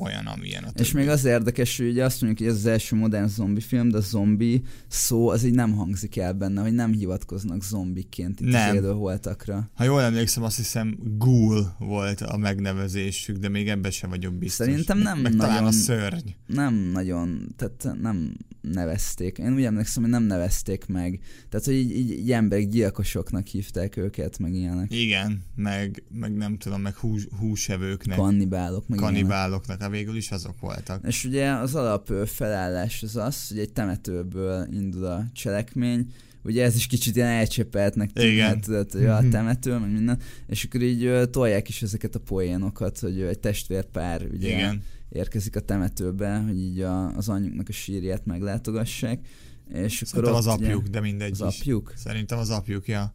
olyan, 0.00 0.26
amilyen 0.26 0.62
a 0.62 0.66
többi. 0.66 0.80
És 0.80 0.92
még 0.92 1.08
az 1.08 1.24
érdekes, 1.24 1.76
hogy 1.76 1.88
ugye 1.88 2.04
azt 2.04 2.20
mondjuk, 2.20 2.46
hogy 2.46 2.56
ez 2.56 2.64
az 2.64 2.70
első 2.70 2.96
modern 2.96 3.26
zombi 3.26 3.60
film, 3.60 3.88
de 3.88 3.96
a 3.96 4.00
zombi 4.00 4.62
szó 4.88 5.28
az 5.28 5.44
így 5.44 5.54
nem 5.54 5.72
hangzik 5.72 6.16
el 6.16 6.32
benne, 6.32 6.62
hogy 6.62 6.72
nem 6.72 6.92
hivatkoznak 6.92 7.62
zombiként 7.62 8.40
itt 8.40 8.48
nem. 8.48 8.68
az 8.68 8.74
élőholtakra. 8.74 9.70
Ha 9.74 9.84
jól 9.84 10.02
emlékszem, 10.02 10.42
azt 10.42 10.56
hiszem 10.56 10.98
ghoul 11.18 11.74
volt 11.78 12.20
a 12.20 12.36
megnevezésük, 12.36 13.36
de 13.36 13.48
még 13.48 13.68
ebben 13.68 13.90
sem 13.90 14.10
vagyok 14.10 14.34
biztos. 14.34 14.66
Szerintem 14.66 14.98
nem 14.98 15.18
meg 15.18 15.34
nagyon... 15.34 15.54
talán 15.54 15.64
a 15.64 15.70
szörny. 15.70 16.28
Nem 16.46 16.74
nagyon, 16.74 17.54
tehát 17.56 18.00
nem 18.00 18.36
nevezték. 18.70 19.38
Én 19.38 19.54
úgy 19.54 19.64
emlékszem, 19.64 20.02
hogy 20.02 20.12
nem 20.12 20.22
nevezték 20.22 20.86
meg. 20.86 21.20
Tehát, 21.48 21.66
hogy 21.66 21.74
így, 21.74 21.96
így, 21.96 22.10
így 22.10 22.32
emberek 22.32 22.68
gyilkosoknak 22.68 23.46
hívták 23.46 23.96
őket, 23.96 24.38
meg 24.38 24.54
ilyenek. 24.54 24.94
Igen, 24.94 25.42
meg, 25.54 26.02
meg 26.12 26.36
nem 26.36 26.58
tudom, 26.58 26.80
meg 26.80 26.94
hús, 26.94 27.26
húsevőknek. 27.38 28.16
Kannibálok, 28.16 28.88
meg 28.88 28.98
Kannibáloknak, 28.98 29.78
ilyenek. 29.78 29.96
végül 29.96 30.16
is 30.16 30.30
azok 30.30 30.60
voltak. 30.60 31.06
És 31.06 31.24
ugye 31.24 31.50
az 31.50 31.74
alap 31.74 32.12
felállás 32.26 33.02
az 33.02 33.16
az, 33.16 33.48
hogy 33.48 33.58
egy 33.58 33.72
temetőből 33.72 34.66
indul 34.72 35.04
a 35.04 35.26
cselekmény, 35.32 36.12
ugye 36.42 36.64
ez 36.64 36.76
is 36.76 36.86
kicsit 36.86 37.16
ilyen 37.16 37.28
elcsepeltnek 37.28 38.12
tűnhet, 38.12 38.60
tudod, 38.60 38.92
hogy 38.92 39.04
a 39.04 39.28
temető, 39.28 39.78
meg 39.78 39.92
minden, 39.92 40.18
és 40.46 40.64
akkor 40.64 40.82
így 40.82 41.30
tolják 41.30 41.68
is 41.68 41.82
ezeket 41.82 42.14
a 42.14 42.18
poénokat, 42.20 42.98
hogy 42.98 43.20
egy 43.20 43.38
testvérpár 43.38 44.26
ugye 44.32 44.48
Igen. 44.48 44.82
Érkezik 45.08 45.56
a 45.56 45.60
temetőbe, 45.60 46.38
hogy 46.38 46.58
így 46.58 46.80
a, 46.80 47.16
az 47.16 47.28
anyjuknak 47.28 47.68
a 47.68 47.72
sírját 47.72 48.26
meglátogassák. 48.26 49.26
És 49.68 50.02
akkor 50.02 50.08
szerintem 50.08 50.32
ott, 50.32 50.38
az 50.38 50.46
apjuk, 50.46 50.82
ugye, 50.82 50.90
de 50.90 51.00
mindegy 51.00 51.30
Az 51.40 51.54
is. 51.54 51.60
apjuk? 51.60 51.92
Szerintem 51.96 52.38
az 52.38 52.50
apjuk, 52.50 52.86
ja. 52.88 53.14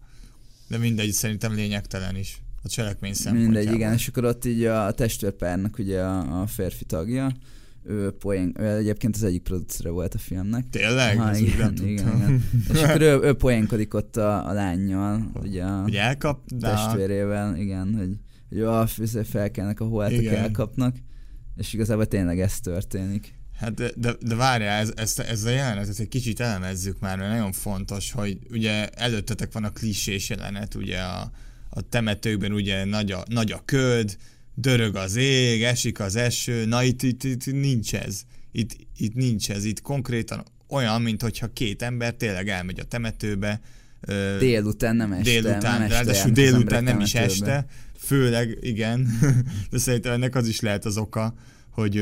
De 0.67 0.77
mindegy, 0.77 1.11
szerintem 1.11 1.53
lényegtelen 1.53 2.15
is 2.15 2.41
a 2.63 2.67
cselekmény 2.67 3.13
szempontjából. 3.13 3.53
Mindegy, 3.53 3.75
igen, 3.75 3.93
és 3.93 4.07
akkor 4.07 4.25
ott 4.25 4.45
így 4.45 4.63
a 4.63 4.91
testvérpárnak 4.91 5.77
ugye 5.77 6.01
a, 6.01 6.41
a 6.41 6.47
férfi 6.47 6.85
tagja, 6.85 7.31
ő, 7.85 8.11
poén, 8.11 8.53
ő 8.59 8.77
egyébként 8.77 9.15
az 9.15 9.23
egyik 9.23 9.41
producere 9.41 9.89
volt 9.89 10.13
a 10.13 10.17
filmnek. 10.17 10.69
Tényleg? 10.69 11.17
Ha, 11.17 11.35
igen, 11.35 11.73
igen, 11.73 11.87
igen, 11.87 12.43
És 12.73 12.81
akkor 12.83 13.01
ő, 13.01 13.19
ő 13.21 13.33
poénkodik 13.33 13.93
ott 13.93 14.17
a, 14.17 14.47
a 14.49 14.53
lányjal, 14.53 15.31
ugye 15.41 15.63
a 15.63 15.81
hogy 15.81 15.95
elkap, 15.95 16.39
testvérével, 16.59 17.55
igen, 17.55 17.95
hogy, 17.95 18.17
hogy 18.49 18.61
a 18.61 18.87
felkelnek 19.23 19.79
a 19.79 19.85
holtak 19.85 20.25
elkapnak, 20.25 20.95
és 21.55 21.73
igazából 21.73 22.05
tényleg 22.05 22.39
ez 22.39 22.59
történik. 22.59 23.33
Hát 23.59 23.73
de, 23.73 23.91
de, 23.95 24.13
de 24.21 24.35
várjál, 24.35 24.79
ez, 24.79 24.91
ez, 24.95 25.19
ez 25.19 25.43
a 25.43 25.49
jelenetet 25.49 25.99
egy 25.99 26.07
kicsit 26.07 26.39
elemezzük 26.39 26.99
már, 26.99 27.17
mert 27.17 27.31
nagyon 27.31 27.51
fontos, 27.51 28.11
hogy 28.11 28.37
ugye 28.49 28.87
előttetek 28.87 29.51
van 29.51 29.63
a 29.63 29.71
klisés 29.71 30.29
jelenet, 30.29 30.75
ugye 30.75 30.99
a, 30.99 31.31
a 31.69 31.81
temetőkben 31.81 32.51
ugye 32.51 32.85
nagy 32.85 33.11
a, 33.11 33.23
nagy 33.29 33.51
a 33.51 33.61
köd, 33.65 34.17
dörög 34.55 34.95
az 34.95 35.15
ég, 35.15 35.63
esik 35.63 35.99
az 35.99 36.15
eső, 36.15 36.65
na 36.65 36.83
itt, 36.83 37.03
itt, 37.03 37.23
itt 37.23 37.45
nincs 37.45 37.95
ez. 37.95 38.21
Itt, 38.51 38.75
itt 38.97 39.13
nincs 39.13 39.51
ez, 39.51 39.63
itt 39.65 39.81
konkrétan 39.81 40.43
olyan, 40.69 41.01
mint 41.01 41.21
hogyha 41.21 41.47
két 41.53 41.81
ember 41.81 42.13
tényleg 42.13 42.49
elmegy 42.49 42.79
a 42.79 42.83
temetőbe. 42.83 43.61
Délután 44.39 44.95
nem 44.95 45.11
este. 45.11 45.31
Délután, 45.31 45.79
nem 45.79 45.89
ráadásul 45.89 46.31
délután 46.31 46.83
nem 46.83 46.99
is 46.99 47.15
este. 47.15 47.65
Főleg, 48.05 48.57
igen, 48.61 49.07
de 49.71 49.77
szerintem 49.77 50.11
ennek 50.11 50.35
az 50.35 50.47
is 50.47 50.59
lehet 50.59 50.85
az 50.85 50.97
oka, 50.97 51.33
hogy 51.69 51.95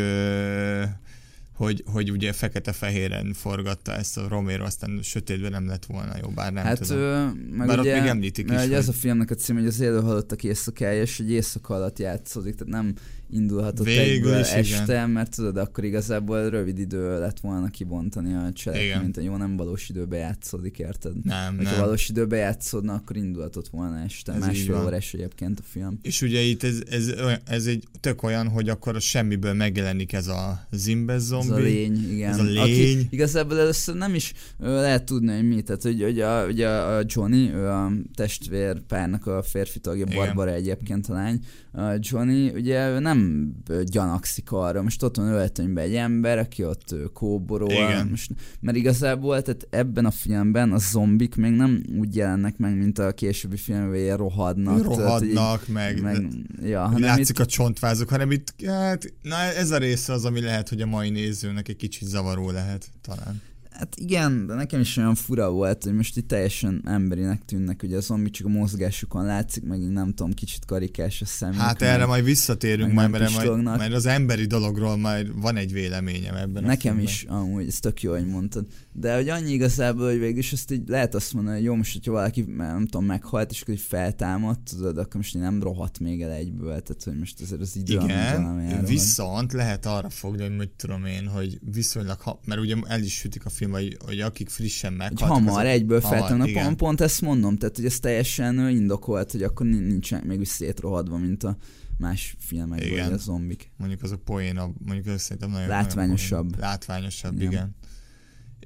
hogy, 1.62 1.84
hogy 1.86 2.12
ugye 2.12 2.34
fekete-fehéren 2.34 3.34
forgatta 3.34 3.94
ezt 3.94 4.18
a 4.18 4.28
Romero, 4.28 4.64
aztán 4.64 5.00
sötétben 5.04 5.52
nem 5.52 5.68
lett 5.68 5.86
volna 5.86 6.14
jó, 6.22 6.30
bár 6.30 6.54
nem 6.54 6.64
hát, 6.64 6.80
tudom. 6.80 6.98
Ö, 6.98 7.26
meg 7.52 7.68
bár 7.68 7.80
ugye, 7.80 7.94
ott 7.94 8.00
még 8.00 8.10
említik 8.10 8.50
is. 8.50 8.56
Hogy... 8.56 8.74
ez 8.74 8.88
a 8.88 8.94
filmnek 8.94 9.32
a 9.32 9.36
cím, 9.36 9.56
hogy 9.56 9.66
az 9.66 9.80
élő 9.80 10.02
halottak 10.02 10.44
éjszakája, 10.44 11.02
és 11.02 11.20
egy 11.20 11.32
éjszaka 11.32 11.74
alatt 11.76 12.00
játszódik, 12.00 12.56
tehát 12.56 12.74
nem 12.74 12.94
indulhatott 13.32 13.86
Végül 13.86 14.04
egyből 14.04 14.40
is, 14.40 14.50
este, 14.52 14.84
igen. 14.84 15.10
mert 15.10 15.36
tudod, 15.36 15.58
akkor 15.58 15.84
igazából 15.84 16.50
rövid 16.50 16.80
idő 16.80 17.20
lett 17.20 17.40
volna 17.40 17.68
kibontani 17.68 18.34
a 18.34 18.52
cselekményt, 18.54 19.18
a 19.18 19.22
jó 19.22 19.36
nem 19.36 19.56
valós 19.56 19.90
időbe 19.90 20.18
játszódik, 20.18 20.80
érted? 20.80 21.24
Nem, 21.24 21.58
Hogyha 21.58 21.72
nem. 21.72 21.82
valós 21.82 22.10
időbe 22.10 22.36
játszódna, 22.38 22.94
akkor 22.94 23.16
indulhatott 23.16 23.68
volna 23.68 24.00
este, 24.04 24.34
ez 24.34 24.40
másfél 24.40 24.84
órás 24.86 25.14
egyébként 25.14 25.60
a 25.60 25.64
film. 25.66 26.00
És 26.02 26.22
ugye 26.22 26.40
itt 26.40 26.64
ez, 26.64 26.82
ez, 26.90 27.14
ez 27.46 27.66
egy 27.66 27.84
tök 28.00 28.24
olyan, 28.24 28.48
hogy 28.48 28.70
akkor 28.70 28.96
a 28.96 29.00
semmiből 29.00 29.54
megjelenik 29.54 30.14
ez 30.14 30.28
a 30.28 30.68
zimbe 30.72 31.18
zombi. 31.18 31.51
A 31.56 31.58
lény, 31.58 32.12
igen. 32.12 32.32
Ez 32.32 32.40
a 32.40 32.44
lény. 32.44 32.58
Aki 32.58 33.08
igazából 33.10 33.60
először 33.60 33.96
nem 33.96 34.14
is 34.14 34.34
lehet 34.58 35.04
tudni, 35.04 35.36
hogy 35.36 35.48
mi, 35.48 35.62
tehát 35.62 35.82
hogy, 35.82 36.02
hogy 36.02 36.20
a, 36.20 36.46
ugye 36.46 36.68
a 36.68 37.02
Johnny, 37.06 37.52
ő 37.54 37.68
a 37.68 37.92
testvérpárnak 38.16 39.28
a 39.28 39.42
férfi 39.44 39.80
tagja, 39.80 40.06
Barbara 40.06 40.54
egyébként 40.54 41.08
a 41.08 41.14
lány, 41.14 41.40
a 41.74 41.82
Johnny 42.00 42.50
ugye 42.50 43.00
nem 43.00 43.52
gyanakszik 43.86 44.52
arra. 44.52 44.82
Most 44.82 45.04
ott 45.04 45.16
van 45.16 45.28
öltönyben 45.28 45.84
egy 45.84 45.96
ember, 45.96 46.38
aki 46.38 46.66
ott 46.66 46.96
kóborol. 47.14 48.04
Most, 48.10 48.32
mert 48.60 48.78
igazából 48.78 49.42
tehát 49.42 49.68
ebben 49.70 50.06
a 50.06 50.12
filmben 50.12 50.72
a 50.72 50.78
zombik 50.78 51.36
még 51.36 51.52
nem 51.52 51.84
úgy 52.00 52.16
jelennek 52.16 52.58
meg, 52.58 52.78
mint 52.78 53.00
a 53.00 53.12
későbbi 53.12 53.58
filmben, 53.58 53.90
hogy 53.90 54.18
rohadnak. 54.18 54.84
Rohadnak, 54.84 55.34
tehát, 55.34 55.68
meg, 55.68 56.02
meg 56.02 56.28
ja, 56.64 56.82
hanem 56.82 57.02
látszik 57.02 57.38
itt, 57.38 57.44
a 57.44 57.46
csontvázok, 57.46 58.10
hanem 58.10 58.32
itt, 58.32 58.54
hát, 58.66 59.14
na 59.22 59.36
ez 59.36 59.72
a 59.72 59.78
része 59.78 60.14
az, 60.14 60.26
ami 60.26 60.42
lehet, 60.42 60.70
hogy 60.70 60.82
a 60.82 60.86
mai 60.86 61.10
nézőnek 61.32 61.68
egy 61.68 61.76
kicsit 61.76 62.08
zavaró 62.08 62.52
lehet 62.52 62.90
talán. 63.02 63.42
Hát 63.70 63.96
igen, 63.96 64.48
de 64.48 64.54
nekem 64.54 64.80
is 64.80 64.98
olyan 64.98 65.16
fura 65.16 65.52
volt, 65.52 65.84
hogy 65.84 65.94
most 65.94 66.18
itt 66.18 66.28
teljesen 66.28 66.82
emberinek 66.86 67.46
tűnnek, 67.46 67.84
ugye 67.84 67.98
az 67.98 68.06
zombie 68.06 68.32
csak 68.32 68.46
a 68.46 68.50
mozgásukon 68.50 69.26
látszik, 69.26 69.64
meg 69.64 69.92
nem 69.92 70.14
tudom, 70.14 70.34
kicsit 70.34 70.66
karikás 70.66 71.22
a 71.22 71.26
szemük. 71.26 71.60
Hát 71.60 71.82
erre 71.82 72.06
majd 72.06 72.24
visszatérünk, 72.24 72.94
majd, 72.94 73.10
mert, 73.10 73.34
majd, 73.34 73.64
majd 73.64 73.94
az 73.94 74.06
emberi 74.06 74.46
dologról 74.46 74.98
majd 74.98 75.42
van 75.42 75.56
egy 75.56 75.72
véleményem 75.72 76.36
ebben 76.36 76.64
Nekem 76.64 77.00
is 77.00 77.26
amúgy, 77.28 77.68
ez 77.68 77.80
tök 77.80 78.02
jó, 78.02 78.12
hogy 78.12 78.28
mondtad. 78.28 78.66
De 78.94 79.16
hogy 79.16 79.30
annyi 79.30 79.52
igazából, 79.52 80.10
hogy 80.10 80.20
végül 80.20 80.38
is 80.38 80.54
ezt 80.54 80.72
így 80.72 80.88
lehet 80.88 81.16
azt 81.16 81.34
mondani, 81.34 81.56
hogy 81.56 81.66
jó, 81.66 81.76
most, 81.76 81.94
hogyha 81.94 82.12
valaki, 82.12 82.42
nem 82.42 82.86
tudom, 82.86 83.06
meghalt, 83.06 83.52
és 83.52 83.62
akkor 83.62 83.74
így 83.74 83.80
feltámadt, 83.80 84.60
tudod, 84.76 84.98
akkor 84.98 85.16
most 85.16 85.34
nem 85.34 85.64
rohadt 85.64 86.00
még 86.00 86.22
el 86.22 86.32
egyből, 86.32 86.82
tehát 86.82 87.04
hogy 87.04 87.18
most 87.20 87.42
azért 87.42 87.62
az 87.62 87.76
idő, 87.76 87.94
Igen, 87.94 88.86
viszont 88.86 89.54
lehet 89.54 89.86
arra 89.86 90.10
fogni, 90.10 90.42
hogy 90.42 90.58
mit 90.58 90.70
tudom 90.70 91.06
én, 91.06 91.28
hogy 91.28 91.60
viszonylag, 91.72 92.20
ha, 92.20 92.40
mert 92.46 92.62
ugye 92.62 92.76
el 92.88 93.02
is 93.02 93.14
sütik 93.14 93.46
a 93.46 93.50
film 93.50 93.72
hogy, 93.72 93.98
hogy 94.06 94.20
akik 94.20 94.50
frissen 94.50 94.94
meghaltak. 94.94 95.28
Hogy 95.28 95.38
hamar, 95.38 95.60
azok, 95.60 95.72
egyből 95.72 96.02
feltámadnak. 96.02 96.64
Pont, 96.64 96.78
pont 96.78 97.02
ezt 97.02 97.22
mondom, 97.22 97.58
tehát 97.58 97.76
hogy 97.76 97.86
ez 97.86 98.00
teljesen 98.00 98.70
indokolt, 98.70 99.32
hogy 99.32 99.44
akkor 99.44 99.66
nincsenek 99.66 100.26
még 100.26 100.46
szétrohadva, 100.46 101.18
mint 101.18 101.44
a 101.44 101.58
más 101.98 102.36
filmekben, 102.40 102.88
igen. 102.88 103.14
a 103.14 103.18
zombik. 103.18 103.72
Mondjuk 103.78 104.04
az 104.04 104.12
a 104.12 104.18
poén, 104.18 104.56
mondjuk 104.86 105.08
ez 105.08 105.22
szerintem 105.22 105.52
nagyon 105.52 105.68
látványosabb. 105.68 106.50
Nagyon 106.50 106.60
látványosabb, 106.60 107.36
igen. 107.36 107.52
igen. 107.52 107.76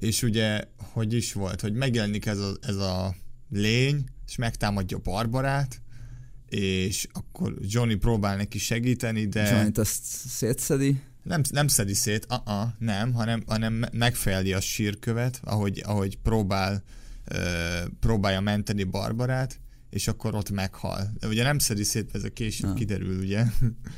És 0.00 0.22
ugye, 0.22 0.64
hogy 0.76 1.12
is 1.12 1.32
volt, 1.32 1.60
hogy 1.60 1.72
megjelenik 1.72 2.26
ez 2.26 2.38
a, 2.38 2.52
ez 2.62 2.76
a 2.76 3.14
lény, 3.50 4.04
és 4.26 4.36
megtámadja 4.36 4.98
Barbarát, 4.98 5.80
és 6.48 7.06
akkor 7.12 7.54
Johnny 7.60 7.94
próbál 7.94 8.36
neki 8.36 8.58
segíteni, 8.58 9.26
de... 9.26 9.50
Johnny 9.50 9.70
azt 9.74 10.04
szétszedi 10.28 11.00
nem, 11.26 11.40
nem 11.50 11.68
szedi 11.68 11.94
szét, 11.94 12.26
uh-uh, 12.30 12.68
nem, 12.78 13.12
hanem, 13.12 13.42
hanem 13.46 13.84
megfejeli 13.92 14.52
a 14.52 14.60
sírkövet, 14.60 15.40
ahogy, 15.44 15.82
ahogy 15.86 16.18
próbál, 16.18 16.82
uh, 17.30 17.38
próbálja 18.00 18.40
menteni 18.40 18.84
Barbarát, 18.84 19.60
és 19.90 20.08
akkor 20.08 20.34
ott 20.34 20.50
meghal. 20.50 21.12
De 21.18 21.26
ugye 21.26 21.42
nem 21.42 21.58
szedi 21.58 21.82
szét, 21.82 22.10
ez 22.12 22.24
a 22.24 22.28
később 22.28 22.68
Na. 22.68 22.74
kiderül, 22.74 23.18
ugye? 23.18 23.44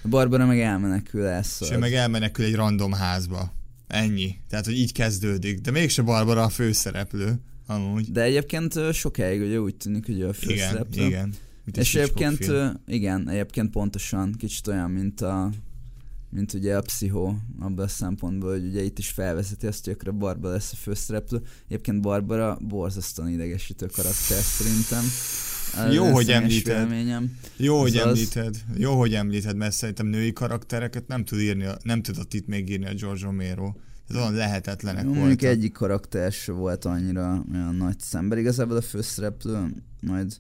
A 0.02 0.08
Barbara 0.08 0.46
meg 0.46 0.60
elmenekül 0.60 1.20
És 1.20 1.26
ő 1.26 1.30
elszól. 1.30 1.78
meg 1.78 1.94
elmenekül 1.94 2.44
egy 2.44 2.54
random 2.54 2.92
házba. 2.92 3.56
Ennyi. 3.88 4.37
Tehát, 4.49 4.64
hogy 4.64 4.78
így 4.78 4.92
kezdődik. 4.92 5.61
De 5.61 5.71
mégse 5.71 6.02
Barbara 6.02 6.42
a 6.42 6.49
főszereplő, 6.49 7.40
amúgy. 7.66 8.12
De 8.12 8.23
egyébként 8.23 8.92
sokáig 8.92 9.40
ugye 9.40 9.61
úgy 9.61 9.75
tűnik, 9.76 10.07
hogy 10.07 10.21
ő 10.21 10.28
a 10.28 10.33
Igen, 10.40 10.57
főszereplő. 10.57 11.07
igen. 11.07 11.35
Mint 11.64 11.76
egy 11.76 11.85
És 11.85 11.95
egyébként, 11.95 12.37
film. 12.37 12.80
igen, 12.87 13.28
egyébként 13.28 13.71
pontosan 13.71 14.35
kicsit 14.38 14.66
olyan, 14.66 14.90
mint 14.90 15.21
a 15.21 15.50
mint 16.30 16.52
ugye 16.52 16.76
a 16.76 16.80
pszichó 16.80 17.38
abban 17.61 17.85
a 17.85 17.88
szempontból, 17.88 18.50
hogy 18.50 18.66
ugye 18.66 18.83
itt 18.83 18.99
is 18.99 19.09
felvezeti 19.09 19.66
azt, 19.66 19.85
hogy 19.85 19.92
akkor 19.92 20.09
a 20.09 20.12
Barbara 20.12 20.52
lesz 20.52 20.73
a 20.73 20.76
főszereplő. 20.76 21.42
Egyébként 21.66 22.00
Barbara 22.00 22.59
borzasztóan 22.61 23.30
idegesítő 23.30 23.87
karakter 23.87 24.42
szerintem. 24.42 25.04
Jó, 25.92 26.04
hogy 26.12 26.30
említed. 26.30 26.88
véleményem. 26.88 27.38
Jó, 27.56 27.80
hogy 27.80 27.97
az- 27.97 28.06
említed. 28.06 28.56
Jó, 28.76 28.99
hogy 28.99 29.14
említed, 29.14 29.56
mert 29.56 29.73
szerintem 29.75 30.06
női 30.06 30.32
karaktereket 30.32 31.06
nem 31.06 31.25
tud 31.25 31.40
írni, 31.40 31.66
nem 31.82 32.02
tudott 32.02 32.35
itt 32.35 32.47
még 32.47 32.70
írni 32.70 32.87
a 32.87 32.94
George 32.94 33.25
Romero. 33.25 33.73
Ez 34.08 34.16
olyan 34.16 34.35
lehetetlenek 34.35 35.04
Mondjuk 35.04 35.25
voltak. 35.25 35.42
egyik 35.49 35.73
karakter 35.73 36.32
se 36.32 36.52
volt 36.52 36.85
annyira 36.85 37.44
olyan 37.52 37.75
nagy 37.75 37.99
szemben. 38.00 38.38
Igazából 38.38 38.76
a 38.76 38.80
főszereplő, 38.80 39.66
majd 40.00 40.32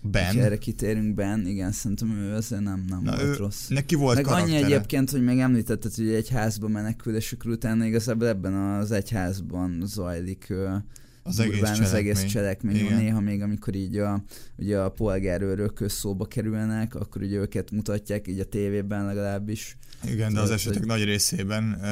Ben. 0.00 0.38
erre 0.38 0.58
kitérünk 0.58 1.14
Ben, 1.14 1.46
igen, 1.46 1.72
szerintem 1.72 2.10
ő 2.10 2.34
azért 2.34 2.62
nem, 2.62 2.84
nem 2.88 3.00
Na, 3.02 3.10
volt 3.16 3.22
ő- 3.22 3.34
rossz. 3.36 3.68
Neki 3.68 3.94
volt 3.94 4.16
Meg 4.16 4.26
annyi 4.26 4.34
karaktere. 4.36 4.64
egyébként, 4.66 5.10
hogy 5.10 5.22
meg 5.24 5.38
említetted, 5.38 5.94
hogy 5.94 6.08
egy 6.08 6.28
házba 6.28 6.68
menekül, 6.68 7.14
és 7.16 7.32
akkor 7.32 7.50
utána 7.50 7.84
igazából 7.84 8.26
ebben 8.28 8.54
az 8.54 8.90
egy 8.90 9.10
házban 9.10 9.82
zajlik 9.84 10.52
Az 11.28 11.38
egész 11.38 11.52
durván 11.54 11.82
az 11.82 11.92
egész 11.92 12.24
cselekmény. 12.24 12.28
cselekmény. 12.28 12.76
Igen. 12.76 12.98
Néha 12.98 13.20
még, 13.20 13.42
amikor 13.42 13.74
így 13.74 13.96
a, 13.96 14.22
ugye 14.56 14.78
a 14.78 14.88
polgárőrök 14.90 15.84
szóba 15.88 16.26
kerülnek, 16.26 16.94
akkor 16.94 17.22
ugye 17.22 17.36
őket 17.36 17.70
mutatják, 17.70 18.28
így 18.28 18.40
a 18.40 18.44
tévében 18.44 19.06
legalábbis. 19.06 19.76
Igen, 20.04 20.32
de 20.32 20.40
az 20.40 20.44
Tehát, 20.44 20.60
esetek 20.60 20.78
hogy- 20.78 20.86
nagy 20.86 21.04
részében 21.04 21.76
uh, 21.80 21.86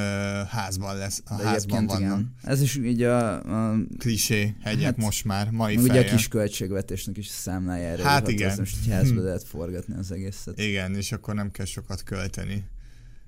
házban 0.49 0.97
lesz, 0.97 1.23
a 1.25 1.37
De 1.37 1.43
házban 1.45 1.87
vannak. 1.87 2.00
igen. 2.00 2.35
Ez 2.43 2.61
is 2.61 2.76
így 2.76 3.02
a, 3.02 3.43
a 3.71 3.76
Klisé 3.99 4.55
hegyek 4.62 4.85
Hát, 4.85 4.97
most 4.97 5.25
már, 5.25 5.50
mai 5.50 5.76
ugye 5.76 5.90
a 5.90 5.95
fejjel. 5.95 6.16
kis 6.16 6.28
költségvetésnek 6.28 7.16
is 7.16 7.28
a 7.28 7.33
számlájára. 7.33 8.02
Hát 8.02 8.28
igen. 8.28 8.50
az 8.50 8.59
Most 8.59 8.76
egy 8.83 8.93
házba 8.93 9.21
lehet 9.28 9.45
forgatni 9.45 9.95
az 9.99 10.11
egészet. 10.12 10.61
Igen, 10.61 10.95
és 10.95 11.12
akkor 11.12 11.35
nem 11.35 11.50
kell 11.50 11.66
sokat 11.66 12.02
költeni. 12.02 12.64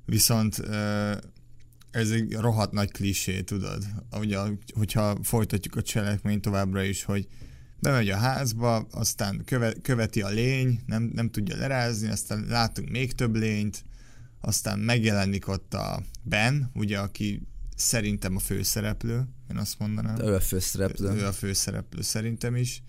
Viszont 0.05 0.59
ö, 0.59 1.13
ez 1.91 2.11
egy 2.11 2.33
rohadt 2.33 2.73
nagy 2.73 2.91
klisé, 2.91 3.41
tudod? 3.41 3.85
Ugye, 4.17 4.39
hogyha 4.75 5.17
folytatjuk 5.23 5.77
a 5.77 5.83
cselekményt 5.83 6.43
továbbra 6.43 6.83
is, 6.83 7.05
hogy 7.05 7.27
bemegy 7.81 8.09
a 8.09 8.17
házba, 8.17 8.77
aztán 8.77 9.43
köve, 9.45 9.73
követi 9.73 10.23
a 10.23 10.29
lény, 10.29 10.81
nem, 10.87 11.11
nem 11.15 11.31
tudja 11.31 11.57
lerázni, 11.57 12.09
aztán 12.09 12.45
látunk 12.49 12.91
még 12.91 13.13
több 13.13 13.35
lényt, 13.35 13.85
aztán 14.41 14.79
megjelenik 14.79 15.49
ott 15.49 15.75
a 15.75 16.03
Ben, 16.23 16.71
ugye, 16.75 16.99
aki 16.99 17.43
szerintem 17.77 18.37
a 18.37 18.39
főszereplő, 18.39 19.29
én 19.51 19.57
azt 19.57 19.79
mondanám. 19.79 20.19
Ő 20.21 20.35
a 20.35 20.41
főszereplő. 20.41 21.11
Ő 21.11 21.27
a 21.27 21.33
főszereplő 21.33 22.03
szerintem 22.03 22.57
is. 22.57 22.83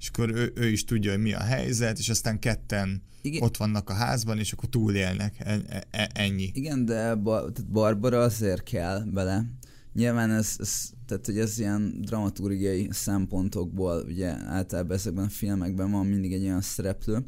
És 0.00 0.08
akkor 0.08 0.30
ő, 0.30 0.52
ő 0.54 0.66
is 0.66 0.84
tudja, 0.84 1.10
hogy 1.10 1.20
mi 1.20 1.32
a 1.32 1.40
helyzet, 1.40 1.98
és 1.98 2.08
aztán 2.08 2.38
ketten 2.38 3.02
Igen, 3.22 3.42
ott 3.42 3.56
vannak 3.56 3.90
a 3.90 3.92
házban, 3.92 4.38
és 4.38 4.52
akkor 4.52 4.68
túlélnek. 4.68 5.34
E- 5.38 5.60
e- 5.68 5.86
e- 5.90 6.10
ennyi. 6.14 6.50
Igen, 6.54 6.84
de 6.84 7.14
ba- 7.14 7.66
Barbara 7.66 8.20
azért 8.20 8.62
kell 8.62 9.00
bele. 9.00 9.44
Nyilván 9.92 10.30
ez, 10.30 10.56
ez, 10.58 10.90
tehát 11.06 11.26
hogy 11.26 11.38
ez 11.38 11.58
ilyen 11.58 12.00
dramaturgiai 12.00 12.88
szempontokból, 12.90 14.04
ugye 14.06 14.28
általában 14.46 14.96
ezekben 14.96 15.24
a 15.24 15.28
filmekben 15.28 15.90
van 15.90 16.06
mindig 16.06 16.32
egy 16.32 16.44
olyan 16.44 16.60
szereplő, 16.60 17.24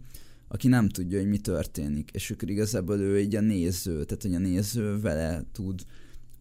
aki 0.48 0.68
nem 0.68 0.88
tudja, 0.88 1.18
hogy 1.18 1.28
mi 1.28 1.38
történik, 1.38 2.10
és 2.12 2.30
akkor 2.30 2.50
igazából 2.50 2.98
ő 2.98 3.20
így 3.20 3.36
a 3.36 3.40
néző, 3.40 4.04
tehát 4.04 4.22
hogy 4.22 4.34
a 4.34 4.38
néző 4.38 5.00
vele 5.00 5.44
tud 5.52 5.80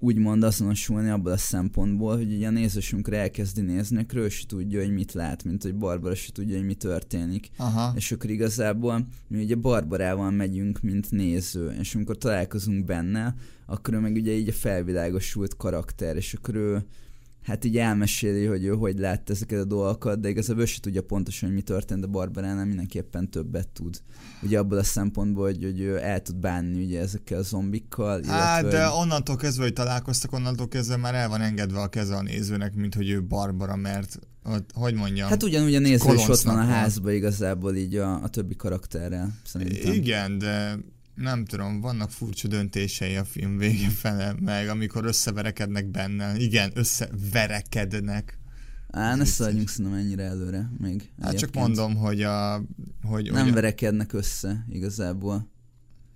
úgymond 0.04 0.44
azonosulni 0.44 1.10
abból 1.10 1.32
a 1.32 1.38
szempontból, 1.38 2.18
hogy 2.18 2.34
ugye 2.34 2.48
a 2.48 2.52
néző 2.52 2.80
is, 2.80 2.94
amikor 2.94 3.14
elkezdi 3.14 3.62
nézni, 3.62 3.98
akkor 3.98 4.20
ő 4.20 4.30
se 4.30 4.46
tudja, 4.46 4.80
hogy 4.80 4.94
mit 4.94 5.14
lát, 5.14 5.44
mint 5.44 5.64
hogy 5.64 5.76
Barbara 5.76 6.16
se 6.16 6.32
tudja, 6.32 6.58
hogy 6.58 6.66
mi 6.66 6.74
történik. 6.74 7.50
Aha. 7.58 7.94
És 7.96 8.12
akkor 8.12 8.30
igazából 8.30 9.08
mi 9.28 9.44
ugye 9.44 9.56
Barbarával 9.56 10.32
megyünk, 10.32 10.82
mint 10.82 11.12
néző, 11.12 11.76
és 11.80 11.96
amikor 11.96 12.18
találkozunk 12.18 12.86
benne, 12.86 13.36
akkor 13.66 13.94
ő 13.94 14.00
meg 14.00 14.16
ugye 14.16 14.32
így 14.32 14.50
a 14.50 14.54
felvilágosult 14.54 15.58
karakter, 15.58 16.16
és 16.16 16.34
akkor 16.34 16.56
ő 16.56 16.86
hát 17.44 17.66
így 17.66 17.78
elmeséli, 17.78 18.46
hogy 18.46 18.64
ő 18.66 18.70
hogy 18.70 19.00
látta 19.00 19.34
ezeket 19.34 19.60
a 19.60 19.66
dolgokat, 19.66 20.20
de 20.20 20.30
igazából 20.30 20.62
ő 20.62 20.66
se 20.66 20.80
tudja 20.80 21.02
pontosan, 21.02 21.48
hogy 21.48 21.58
mi 21.58 21.64
történt, 21.64 22.00
de 22.02 22.08
Barbaránál 22.08 22.66
mindenképpen 22.66 23.30
többet 23.30 23.68
tud. 23.68 24.02
Ugye 24.44 24.60
abból 24.60 24.78
a 24.78 24.84
szempontból, 24.84 25.46
hogy, 25.46 25.64
hogy 25.64 25.80
ő 25.80 25.98
el 26.02 26.22
tud 26.22 26.36
bánni 26.36 26.84
ugye 26.84 27.00
ezekkel 27.00 27.40
a 27.40 27.42
zombikkal, 27.44 28.22
Hát, 28.26 28.68
de 28.68 28.86
hogy- 28.86 29.02
onnantól 29.02 29.36
kezdve, 29.36 29.64
hogy 29.64 29.74
találkoztak, 29.74 30.32
onnantól 30.34 30.68
kezdve 30.68 30.96
már 30.98 31.16
el 31.16 31.30
van 31.30 31.42
engedve 31.42 31.80
a 31.80 31.88
keze 31.88 32.16
a 32.16 32.22
nézőnek, 32.22 32.76
mint 32.76 32.96
hogy 32.96 33.10
ő 33.10 33.24
Barbara, 33.24 33.76
mert 33.76 34.20
ott, 34.44 34.70
hogy 34.74 34.94
mondjam, 34.94 35.30
Hát 35.30 35.44
ugyanúgy 35.44 35.76
a 35.76 35.80
néző 35.80 36.14
is 36.14 36.28
ott 36.28 36.42
van 36.42 36.58
a 36.58 36.64
házba 36.64 37.12
igazából 37.12 37.76
így 37.76 37.96
a, 37.96 38.24
a 38.24 38.28
többi 38.28 38.56
karakterrel, 38.56 39.34
szerintem. 39.44 39.94
Igen, 39.94 40.38
de 40.38 40.78
nem 41.16 41.46
tudom, 41.46 41.82
vannak 41.82 42.10
furcsa 42.12 42.48
döntései 42.48 43.16
a 43.16 43.24
film 43.26 43.58
vége 43.58 43.90
fele, 43.90 44.36
meg 44.40 44.68
amikor 44.70 45.06
összeverekednek 45.06 45.86
benne. 45.86 46.38
Igen, 46.38 46.72
összeverekednek. 46.74 48.40
Á, 48.90 49.16
ne 49.16 49.26
szaladjunk 49.26 49.70
szerintem 49.70 50.00
ennyire 50.00 50.24
előre 50.24 50.70
még. 50.78 51.10
Hát 51.22 51.32
csak 51.38 51.50
egyébként. 51.50 51.66
mondom, 51.66 51.96
hogy 51.96 52.22
a... 52.22 52.64
Hogy, 53.04 53.32
Nem 53.32 53.44
hogy 53.44 53.54
verekednek 53.54 54.14
össze 54.14 54.66
igazából. 54.70 55.50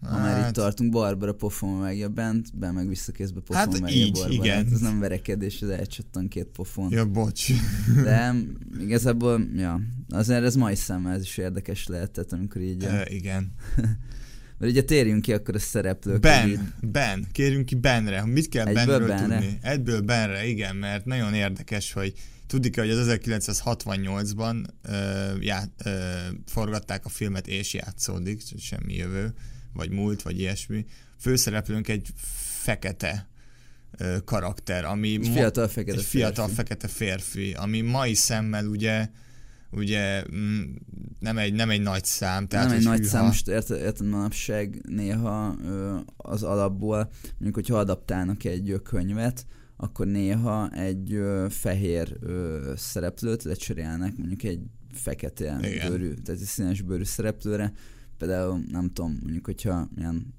Ha 0.01 0.17
már 0.19 0.37
Hát- 0.37 0.47
itt 0.47 0.53
tartunk, 0.53 0.91
Barbara 0.91 1.33
pofon 1.33 1.79
vágja 1.79 2.09
bent, 2.09 2.57
be 2.57 2.71
meg 2.71 2.87
visszakézbe 2.87 3.39
pofon 3.39 3.55
Hát 3.55 3.79
vágja 3.79 3.95
így, 3.95 4.11
Barbarát. 4.11 4.33
igen. 4.43 4.65
Ez 4.73 4.79
nem 4.79 4.99
verekedés, 4.99 5.61
ez 5.61 5.69
elcsattan 5.69 6.27
két 6.27 6.45
pofon. 6.45 6.91
Ja, 6.91 7.05
bocs. 7.05 7.51
De 8.03 8.33
igazából, 8.79 9.47
ja, 9.55 9.81
azért 10.09 10.43
ez 10.43 10.55
mai 10.55 10.75
szemmel 10.75 11.13
ez 11.13 11.21
is 11.21 11.37
érdekes 11.37 11.87
lehet, 11.87 12.11
tehát 12.11 12.33
amikor 12.33 12.61
így, 12.61 12.83
a, 12.83 12.89
Ö, 12.93 13.01
igen. 13.09 13.51
mert 14.57 14.71
ugye 14.71 14.83
térjünk 14.83 15.21
ki 15.21 15.33
akkor 15.33 15.55
a 15.55 15.59
szereplőkre. 15.59 16.47
így- 16.47 16.55
Ben, 16.55 16.73
Ben, 16.91 17.25
kérjünk 17.31 17.65
ki 17.65 17.75
Benre. 17.75 18.25
Mit 18.25 18.49
kell 18.49 18.65
Egyből 18.67 18.85
Benről 18.85 19.07
Benre? 19.07 19.39
tudni? 19.39 19.57
Egyből 19.61 20.01
Benre, 20.01 20.45
igen, 20.45 20.75
mert 20.75 21.05
nagyon 21.05 21.33
érdekes, 21.33 21.91
hogy 21.93 22.13
tudni 22.47 22.69
kell, 22.69 22.85
hogy 22.85 22.93
az 22.93 23.07
1968-ban 23.07 24.65
ö, 24.81 24.93
já, 25.39 25.63
ö, 25.83 25.89
forgatták 26.45 27.05
a 27.05 27.09
filmet 27.09 27.47
és 27.47 27.73
játszódik, 27.73 28.41
semmi 28.57 28.95
jövő, 28.95 29.33
vagy 29.73 29.89
múlt, 29.89 30.21
vagy 30.21 30.39
ilyesmi. 30.39 30.85
Főszereplőnk 31.19 31.87
egy 31.87 32.07
fekete 32.61 33.27
ö, 33.97 34.17
karakter, 34.25 34.85
ami 34.85 35.09
Egy 35.13 35.27
ma- 35.27 35.33
fiatal 35.33 35.67
fekete 35.67 35.97
egy 35.97 36.03
fiatal 36.03 36.45
férfi. 36.45 36.53
fekete 36.55 36.87
férfi, 36.87 37.53
ami 37.53 37.81
mai 37.81 38.13
szemmel 38.13 38.65
ugye 38.65 39.09
ugye 39.75 40.23
mm, 40.35 40.61
nem 41.19 41.37
egy, 41.37 41.53
nem 41.53 41.69
egy 41.69 41.81
nagy 41.81 42.03
szám, 42.03 42.47
tehát 42.47 42.67
nem 42.67 42.77
egy 42.77 42.83
nagy 42.83 42.97
hűha. 42.97 43.09
szám, 43.09 43.25
most 43.25 43.47
érted, 43.47 43.81
érted 43.81 44.07
manapság 44.07 44.81
néha 44.87 45.55
az 46.17 46.43
alapból, 46.43 47.09
mondjuk, 47.31 47.55
hogyha 47.55 47.77
adaptálnak 47.77 48.43
egy 48.43 48.79
könyvet, 48.83 49.45
akkor 49.77 50.07
néha 50.07 50.69
egy 50.69 51.13
ö, 51.13 51.45
fehér 51.49 52.17
ö, 52.19 52.73
szereplőt 52.75 53.43
lecserélnek 53.43 54.17
mondjuk 54.17 54.43
egy 54.43 54.59
fekete 54.91 55.59
Igen. 55.61 55.89
bőrű, 55.89 56.13
tehát 56.13 56.41
egy 56.41 56.47
színes 56.47 56.81
bőrű 56.81 57.03
szereplőre. 57.03 57.73
Például 58.17 58.63
nem 58.71 58.91
tudom, 58.93 59.17
mondjuk, 59.21 59.45
hogyha 59.45 59.89
ilyen 59.97 60.33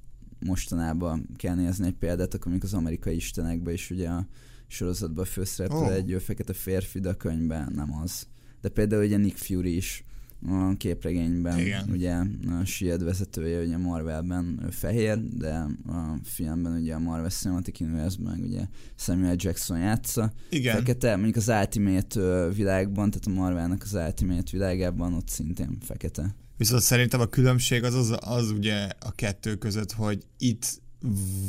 mostanában 0.47 1.29
kell 1.37 1.55
nézni 1.55 1.87
egy 1.87 1.95
példát, 1.95 2.35
akkor 2.35 2.51
mondjuk 2.51 2.73
az 2.73 2.79
amerikai 2.79 3.15
istenekben 3.15 3.75
is 3.75 3.91
ugye 3.91 4.09
a 4.09 4.27
sorozatban 4.67 5.25
főszereplő 5.25 5.79
Ó. 5.79 5.91
egy 5.91 6.13
ö, 6.13 6.19
fekete 6.19 6.53
férfi, 6.53 7.01
de 7.01 7.09
a 7.09 7.15
könyvben 7.15 7.73
nem 7.75 7.95
az. 8.03 8.27
De 8.61 8.69
például 8.69 9.05
ugye 9.05 9.17
Nick 9.17 9.37
Fury 9.37 9.77
is 9.77 10.05
a 10.49 10.77
képregényben, 10.77 11.59
Igen. 11.59 11.89
ugye 11.91 12.15
a 12.61 12.65
Shield 12.65 13.05
vezetője 13.05 13.61
ugye 13.61 13.77
Marvelben 13.77 14.61
ő 14.65 14.71
fehér, 14.71 15.19
de 15.23 15.53
a 15.87 16.19
filmben 16.25 16.73
ugye 16.81 16.95
a 16.95 16.99
Marvel 16.99 17.31
Cinematic 17.31 17.81
Universe-ben 17.81 18.41
ugye 18.41 18.67
Samuel 18.97 19.35
Jackson 19.39 19.79
játsza. 19.79 20.33
Igen, 20.51 20.77
Fekete, 20.77 21.15
mondjuk 21.17 21.37
az 21.37 21.49
Ultimate 21.49 22.49
világban, 22.49 23.11
tehát 23.11 23.27
a 23.27 23.41
Marvelnek 23.41 23.83
az 23.83 23.95
Ultimate 23.95 24.51
világában 24.51 25.15
ott 25.15 25.29
szintén 25.29 25.79
fekete. 25.81 26.35
Viszont 26.57 26.83
szerintem 26.83 27.21
a 27.21 27.27
különbség 27.27 27.85
az, 27.85 27.95
az, 27.95 28.17
az 28.21 28.51
ugye 28.51 28.89
a 29.01 29.13
kettő 29.13 29.55
között, 29.55 29.93
hogy 29.93 30.23
itt 30.39 30.83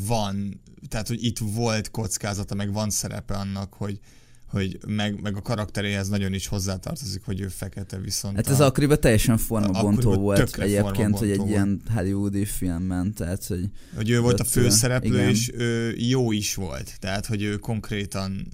van, 0.06 0.60
tehát 0.88 1.08
hogy 1.08 1.24
itt 1.24 1.38
volt 1.38 1.90
kockázata, 1.90 2.54
meg 2.54 2.72
van 2.72 2.90
szerepe 2.90 3.34
annak, 3.34 3.74
hogy 3.74 4.00
hogy 4.48 4.78
meg, 4.86 5.20
meg 5.20 5.36
a 5.36 5.42
karakteréhez 5.42 6.08
nagyon 6.08 6.32
is 6.32 6.46
hozzátartozik, 6.46 7.22
hogy 7.24 7.40
ő 7.40 7.48
fekete, 7.48 7.98
viszont 7.98 8.36
Hát 8.36 8.46
a, 8.46 8.50
ez 8.50 8.60
akkoriban 8.60 9.00
teljesen 9.00 9.36
formabontó 9.36 10.14
volt 10.14 10.56
egyébként, 10.58 11.18
hogy 11.18 11.30
egy 11.30 11.36
formabontó 11.36 11.48
ilyen 11.48 11.82
hollywoodi 11.94 12.44
filmben, 12.44 13.14
tehát 13.14 13.46
hogy 13.46 13.68
hogy 13.96 14.10
ő 14.10 14.20
volt 14.20 14.40
a 14.40 14.44
főszereplő, 14.44 15.14
igen. 15.14 15.28
és 15.28 15.52
ő 15.54 15.94
jó 15.96 16.32
is 16.32 16.54
volt. 16.54 16.96
Tehát, 16.98 17.26
hogy 17.26 17.42
ő 17.42 17.56
konkrétan 17.56 18.52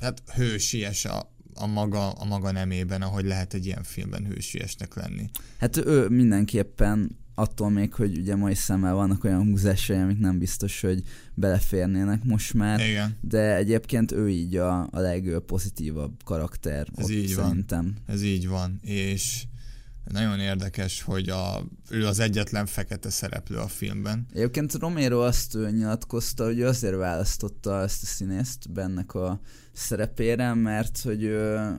hát 0.00 0.22
hősies 0.34 1.04
a, 1.04 1.32
a 1.54 1.66
maga, 1.66 2.10
a 2.10 2.24
maga 2.24 2.50
nemében, 2.50 3.02
ahogy 3.02 3.24
lehet 3.24 3.54
egy 3.54 3.66
ilyen 3.66 3.82
filmben 3.82 4.26
hősiesnek 4.26 4.94
lenni. 4.94 5.30
Hát 5.58 5.76
ő 5.76 6.08
mindenképpen 6.08 7.18
attól 7.34 7.70
még, 7.70 7.94
hogy 7.94 8.18
ugye 8.18 8.36
mai 8.36 8.54
szemmel 8.54 8.94
vannak 8.94 9.24
olyan 9.24 9.42
húzásai, 9.44 9.96
amik 9.96 10.18
nem 10.18 10.38
biztos, 10.38 10.80
hogy 10.80 11.02
beleférnének 11.34 12.24
most 12.24 12.54
már, 12.54 12.80
Igen. 12.88 13.16
de 13.20 13.56
egyébként 13.56 14.12
ő 14.12 14.28
így 14.28 14.56
a, 14.56 14.80
a 14.90 14.98
legpozitívabb 14.98 16.22
karakter 16.24 16.86
Ez 16.94 17.10
így 17.10 17.34
van. 17.34 17.46
szerintem. 17.48 17.94
Ez 18.06 18.22
így 18.22 18.48
van, 18.48 18.78
és 18.82 19.44
nagyon 20.12 20.38
érdekes, 20.38 21.02
hogy 21.02 21.28
a, 21.28 21.66
ő 21.90 22.06
az 22.06 22.18
egyetlen 22.18 22.66
fekete 22.66 23.10
szereplő 23.10 23.56
a 23.56 23.68
filmben. 23.68 24.26
Egyébként 24.32 24.74
Romero 24.74 25.20
azt 25.20 25.54
nyilatkozta, 25.72 26.44
hogy 26.44 26.58
ő 26.58 26.66
azért 26.66 26.96
választotta 26.96 27.82
ezt 27.82 28.02
a 28.02 28.06
színészt 28.06 28.72
bennek 28.72 29.14
a 29.14 29.40
szerepére, 29.72 30.54
mert 30.54 31.00
hogy, 31.00 31.30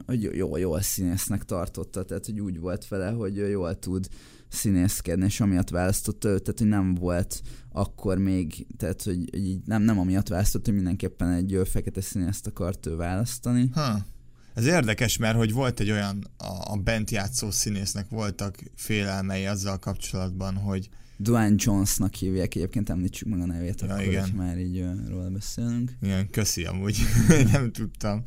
hogy 0.06 0.22
jó, 0.22 0.58
jól 0.58 0.82
színésznek 0.82 1.44
tartotta, 1.44 2.04
tehát 2.04 2.26
hogy 2.26 2.40
úgy 2.40 2.60
volt 2.60 2.88
vele, 2.88 3.10
hogy 3.10 3.36
jól 3.36 3.80
tud 3.80 4.08
színészkedni, 4.52 5.26
és 5.26 5.40
amiatt 5.40 5.70
választotta 5.70 6.30
őt, 6.30 6.44
tehát 6.44 6.60
hogy 6.60 6.68
nem 6.68 6.96
volt 6.96 7.42
akkor 7.72 8.18
még, 8.18 8.68
tehát 8.78 9.02
hogy 9.02 9.28
hogy 9.32 9.48
így 9.48 9.62
nem, 9.66 9.82
nem 9.82 10.00
amiatt 10.00 10.28
választott, 10.28 10.66
hogy 10.66 10.74
mindenképpen 10.74 11.30
egy 11.30 11.62
fekete 11.66 12.02
színészt 12.02 12.48
akart 12.48 12.86
ő 12.86 12.96
választani. 12.96 13.70
Ha. 13.74 14.06
Ez 14.54 14.66
érdekes, 14.66 15.18
mert 15.18 15.36
hogy 15.36 15.54
volt 15.54 15.80
egy 15.80 15.92
olyan, 15.92 16.28
a, 16.38 16.72
a 16.72 16.76
bent 16.76 17.12
játszó 17.12 17.52
színésznek 17.52 18.10
voltak 18.10 18.58
félelmei 18.76 19.46
azzal 19.46 19.80
kapcsolatban, 19.80 20.56
hogy 20.56 20.90
Dwayne 21.18 21.56
Jonesnak 21.58 22.14
hívják, 22.14 22.56
egyébként 22.56 22.90
említsük 22.90 23.28
meg 23.28 23.40
a 23.40 23.46
nevét, 23.46 23.82
Ja, 23.82 23.88
akkor, 23.88 24.04
igen. 24.04 24.30
már 24.36 24.58
így 24.58 24.86
róla 25.08 25.30
beszélünk. 25.30 25.92
ilyen 26.02 26.30
köszi 26.30 26.64
amúgy, 26.64 26.98
nem 27.52 27.72
tudtam. 27.72 28.26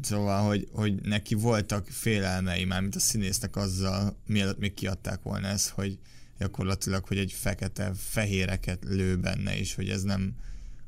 Szóval, 0.00 0.46
hogy, 0.46 0.68
hogy 0.72 0.94
neki 1.02 1.34
voltak 1.34 1.86
félelmei, 1.86 2.64
mármint 2.64 2.94
a 2.94 3.00
színésznek 3.00 3.56
azzal, 3.56 4.16
mielőtt 4.26 4.58
még 4.58 4.74
kiadták 4.74 5.22
volna 5.22 5.46
ezt, 5.46 5.68
hogy 5.68 5.98
gyakorlatilag, 6.38 7.04
hogy 7.04 7.18
egy 7.18 7.32
fekete 7.32 7.92
fehéreket 7.96 8.84
lő 8.88 9.16
benne, 9.16 9.58
és 9.58 9.74
hogy 9.74 9.88
ez 9.88 10.02
nem, 10.02 10.34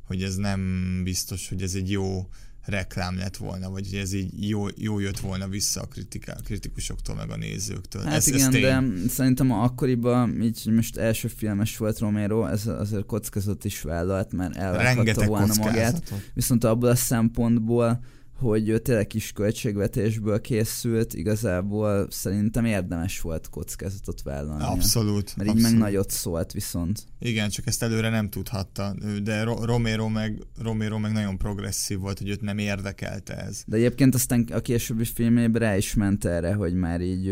hogy 0.06 0.22
ez 0.22 0.36
nem 0.36 1.00
biztos, 1.04 1.48
hogy 1.48 1.62
ez 1.62 1.74
egy 1.74 1.90
jó 1.90 2.28
reklám 2.64 3.16
lett 3.16 3.36
volna, 3.36 3.70
vagy 3.70 3.88
hogy 3.90 3.98
ez 3.98 4.12
így 4.12 4.48
jó, 4.48 4.66
jó 4.76 4.98
jött 4.98 5.18
volna 5.18 5.48
vissza 5.48 5.80
a 5.80 5.86
kritika, 5.86 6.32
kritikusoktól, 6.44 7.14
meg 7.14 7.30
a 7.30 7.36
nézőktől. 7.36 8.02
Hát 8.02 8.14
ez, 8.14 8.26
igen, 8.26 8.40
ez 8.40 8.48
tény. 8.48 8.62
de 8.62 9.08
szerintem 9.08 9.50
akkoriban, 9.50 10.42
így 10.42 10.66
most 10.66 10.96
első 10.96 11.28
filmes 11.28 11.76
volt 11.76 11.98
Romero, 11.98 12.46
ez 12.46 12.66
azért 12.66 13.06
kockázat 13.06 13.64
is 13.64 13.80
vállalt, 13.80 14.32
mert 14.32 14.56
elvághatta 14.56 15.26
volna 15.26 15.54
magát. 15.58 16.12
Viszont 16.34 16.64
abból 16.64 16.88
a 16.88 16.94
szempontból, 16.94 18.00
hogy 18.36 18.68
ő 18.68 18.78
tényleg 18.78 19.06
kis 19.06 19.32
költségvetésből 19.32 20.40
készült, 20.40 21.14
igazából 21.14 22.06
szerintem 22.10 22.64
érdemes 22.64 23.20
volt 23.20 23.48
kockázatot 23.48 24.22
vállalni. 24.22 24.64
Abszolút. 24.64 25.36
Mert 25.36 25.48
így 25.48 25.54
abszolút. 25.54 25.78
meg 25.78 25.88
nagyot 25.88 26.10
szólt 26.10 26.52
viszont. 26.52 27.04
Igen, 27.18 27.48
csak 27.48 27.66
ezt 27.66 27.82
előre 27.82 28.08
nem 28.08 28.30
tudhatta, 28.30 28.94
de 29.22 29.42
Ro- 29.42 29.64
Romero 29.64 30.08
meg, 30.08 30.42
Romero 30.58 30.98
meg 30.98 31.12
nagyon 31.12 31.38
progresszív 31.38 31.98
volt, 31.98 32.18
hogy 32.18 32.28
őt 32.28 32.40
nem 32.40 32.58
érdekelte 32.58 33.36
ez. 33.36 33.62
De 33.66 33.76
egyébként 33.76 34.14
aztán 34.14 34.48
a 34.52 34.60
későbbi 34.60 35.04
filmében 35.04 35.60
rá 35.60 35.76
is 35.76 35.94
ment 35.94 36.24
erre, 36.24 36.54
hogy 36.54 36.74
már 36.74 37.00
így, 37.00 37.24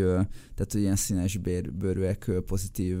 tehát 0.55 0.71
hogy 0.71 0.81
ilyen 0.81 0.95
színes 0.95 1.37
bőrűek 1.77 2.31
pozitív 2.45 2.97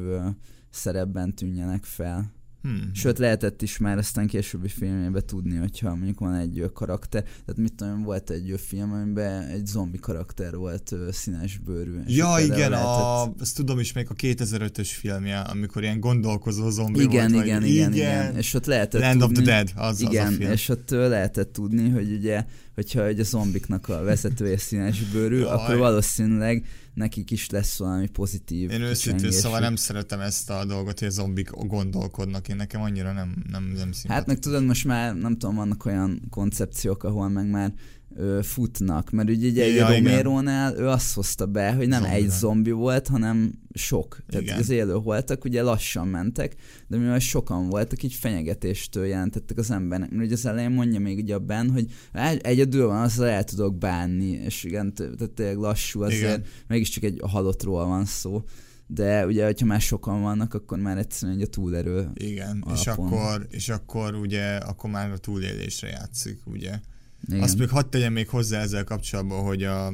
szerepben 0.69 1.35
tűnjenek 1.35 1.83
fel. 1.83 2.31
Hmm. 2.63 2.89
Sőt, 2.93 3.17
lehetett 3.17 3.61
is 3.61 3.77
már 3.77 3.97
aztán 3.97 4.27
későbbi 4.27 4.67
filmjében 4.67 5.25
tudni, 5.25 5.55
hogyha 5.55 5.95
mondjuk 5.95 6.19
van 6.19 6.33
egy 6.35 6.59
ö, 6.59 6.71
karakter, 6.71 7.23
tehát 7.23 7.55
mit 7.57 7.73
tudom, 7.73 8.03
volt 8.03 8.29
egy 8.29 8.51
ö, 8.51 8.57
film, 8.57 8.91
amiben 8.91 9.47
egy 9.47 9.65
zombi 9.65 9.97
karakter 9.99 10.55
volt 10.55 10.91
ö, 10.91 11.07
színes 11.11 11.57
bőrű. 11.57 11.99
Ja, 12.07 12.35
igen, 12.39 12.69
lehetett- 12.69 12.77
a, 12.93 13.33
azt 13.39 13.55
tudom 13.55 13.79
is 13.79 13.93
még 13.93 14.07
a 14.09 14.13
2005-ös 14.13 14.89
filmje, 14.99 15.39
amikor 15.39 15.81
ilyen 15.83 15.99
gondolkozó 15.99 16.69
zombi 16.69 17.01
Igen, 17.01 17.31
volt. 17.31 17.45
igen, 17.45 17.59
vagy, 17.59 17.69
igen, 17.69 17.93
igen, 17.93 18.35
és 18.37 18.53
ott 18.53 18.65
lehetett 18.65 19.01
Land 19.01 19.21
of 19.21 19.27
tudni, 19.27 19.43
the 19.43 19.53
Dead, 19.63 19.71
az, 19.75 20.01
igen, 20.01 20.27
az 20.27 20.33
a 20.33 20.35
film. 20.37 20.51
és 20.51 20.69
ott 20.69 20.89
lehetett 20.89 21.53
tudni, 21.53 21.89
hogy 21.89 22.11
ugye, 22.11 22.45
hogyha 22.75 23.05
egy 23.05 23.19
a 23.19 23.23
zombiknak 23.23 23.89
a 23.89 24.03
vezetője 24.03 24.57
színes 24.67 24.99
bőrű, 25.11 25.37
Jaj. 25.39 25.49
akkor 25.51 25.77
valószínűleg 25.77 26.65
nekik 26.93 27.31
is 27.31 27.49
lesz 27.49 27.77
valami 27.77 28.07
pozitív 28.07 28.71
Én 28.71 28.81
őszintén 28.81 29.31
szóval 29.31 29.59
nem 29.59 29.75
szeretem 29.75 30.19
ezt 30.19 30.49
a 30.49 30.65
dolgot, 30.65 30.99
hogy 30.99 31.07
a 31.07 31.11
zombik 31.11 31.49
gondolkodnak, 31.49 32.47
én 32.53 32.59
nekem 32.59 32.81
annyira 32.81 33.11
nem, 33.11 33.33
nem, 33.51 33.63
nem 33.63 33.75
Hát 33.77 33.93
szimpatikus. 33.93 34.25
meg 34.25 34.39
tudod, 34.39 34.65
most 34.65 34.85
már 34.85 35.15
nem 35.15 35.37
tudom, 35.37 35.55
vannak 35.55 35.85
olyan 35.85 36.21
koncepciók, 36.29 37.03
ahol 37.03 37.29
meg 37.29 37.49
már 37.49 37.73
ö, 38.15 38.39
futnak, 38.43 39.09
mert 39.11 39.29
ugye 39.29 39.47
ugye 39.49 39.67
Ja. 39.67 39.87
Romero-nál 39.89 40.75
ő 40.77 40.87
azt 40.87 41.13
hozta 41.13 41.45
be, 41.45 41.73
hogy 41.73 41.87
nem 41.87 42.01
Zombi 42.01 42.15
egy 42.15 42.29
zombi 42.29 42.71
volt, 42.71 43.07
hanem 43.07 43.53
sok. 43.73 44.17
Tehát 44.27 44.45
Igen. 44.45 44.57
az 44.57 44.69
élő 44.69 44.93
voltak, 44.93 45.43
ugye 45.45 45.61
lassan 45.61 46.07
mentek, 46.07 46.55
de 46.87 46.97
mivel 46.97 47.19
sokan 47.19 47.67
voltak, 47.69 48.03
így 48.03 48.13
fenyegetéstől 48.13 49.05
jelentettek 49.05 49.57
az 49.57 49.71
embernek. 49.71 50.11
Mert 50.11 50.23
ugye 50.25 50.33
az 50.33 50.45
elején 50.45 50.71
mondja 50.71 50.99
még 50.99 51.17
ugye 51.17 51.35
a 51.35 51.39
Ben, 51.39 51.69
hogy 51.71 51.85
egy- 52.11 52.41
egyedül 52.41 52.87
van, 52.87 53.01
azzal 53.01 53.27
el 53.27 53.43
tudok 53.43 53.77
bánni, 53.77 54.29
és 54.29 54.63
igen, 54.63 54.93
tehát 54.93 55.31
tényleg 55.35 55.57
lassú 55.57 56.01
azért, 56.01 56.19
Igen. 56.21 56.43
mégiscsak 56.67 57.03
egy 57.03 57.19
halottról 57.27 57.85
van 57.85 58.05
szó. 58.05 58.43
De 58.87 59.25
ugye, 59.25 59.45
hogyha 59.45 59.65
már 59.65 59.81
sokan 59.81 60.21
vannak, 60.21 60.53
akkor 60.53 60.77
már 60.77 60.97
egyszerűen 60.97 61.37
egy 61.37 61.43
a 61.43 61.47
túlerő 61.47 62.09
Igen, 62.13 62.65
és 62.73 62.87
alapon. 62.87 63.05
akkor, 63.05 63.47
és 63.49 63.69
akkor 63.69 64.15
ugye, 64.15 64.55
akkor 64.55 64.89
már 64.89 65.11
a 65.11 65.17
túlélésre 65.17 65.87
játszik, 65.87 66.41
ugye. 66.45 66.79
Igen. 67.27 67.41
Azt 67.41 67.57
még 67.57 67.69
hadd 67.69 67.89
tegyem 67.89 68.13
még 68.13 68.29
hozzá 68.29 68.61
ezzel 68.61 68.83
kapcsolatban, 68.83 69.43
hogy 69.43 69.63
a 69.63 69.93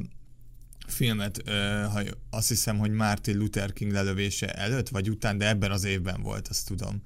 filmet, 0.87 1.41
ö, 1.45 1.85
ha, 1.91 2.01
azt 2.29 2.47
hiszem, 2.47 2.77
hogy 2.77 2.91
Martin 2.91 3.37
Luther 3.37 3.73
King 3.73 3.91
lelövése 3.91 4.53
előtt 4.53 4.89
vagy 4.89 5.09
után, 5.09 5.37
de 5.37 5.47
ebben 5.47 5.71
az 5.71 5.83
évben 5.83 6.21
volt, 6.21 6.47
azt 6.47 6.67
tudom. 6.67 7.01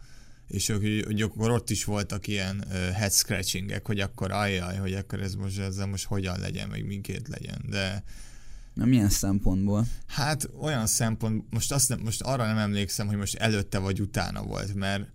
És 0.48 0.70
ők, 0.70 1.06
hogy, 1.06 1.22
akkor 1.22 1.52
ott 1.52 1.70
is 1.70 1.84
voltak 1.84 2.28
ilyen 2.28 2.66
uh, 2.68 2.90
head 2.90 3.12
scratchingek, 3.12 3.86
hogy 3.86 4.00
akkor 4.00 4.32
ajjaj, 4.32 4.78
hogy 4.78 4.94
akkor 4.94 5.22
ez 5.22 5.36
most, 5.36 5.60
ezzel 5.60 5.88
most 5.88 6.06
hogyan 6.06 6.40
legyen, 6.40 6.70
meg 6.70 6.86
minként 6.86 7.28
legyen. 7.28 7.66
De 7.70 8.04
Na, 8.74 8.86
milyen 8.86 9.10
szempontból? 9.10 9.86
hát 10.08 10.50
olyan 10.62 10.88
szempont, 10.88 11.44
most, 11.50 11.72
azt 11.72 11.90
nem, 11.90 12.00
most 12.04 12.22
arra 12.22 12.46
nem 12.46 12.58
emlékszem, 12.58 13.08
hogy 13.08 13.18
most 13.18 13.36
előtte 13.36 13.78
vagy 13.78 14.02
utána 14.02 14.44
volt, 14.44 14.74
mert 14.74 15.12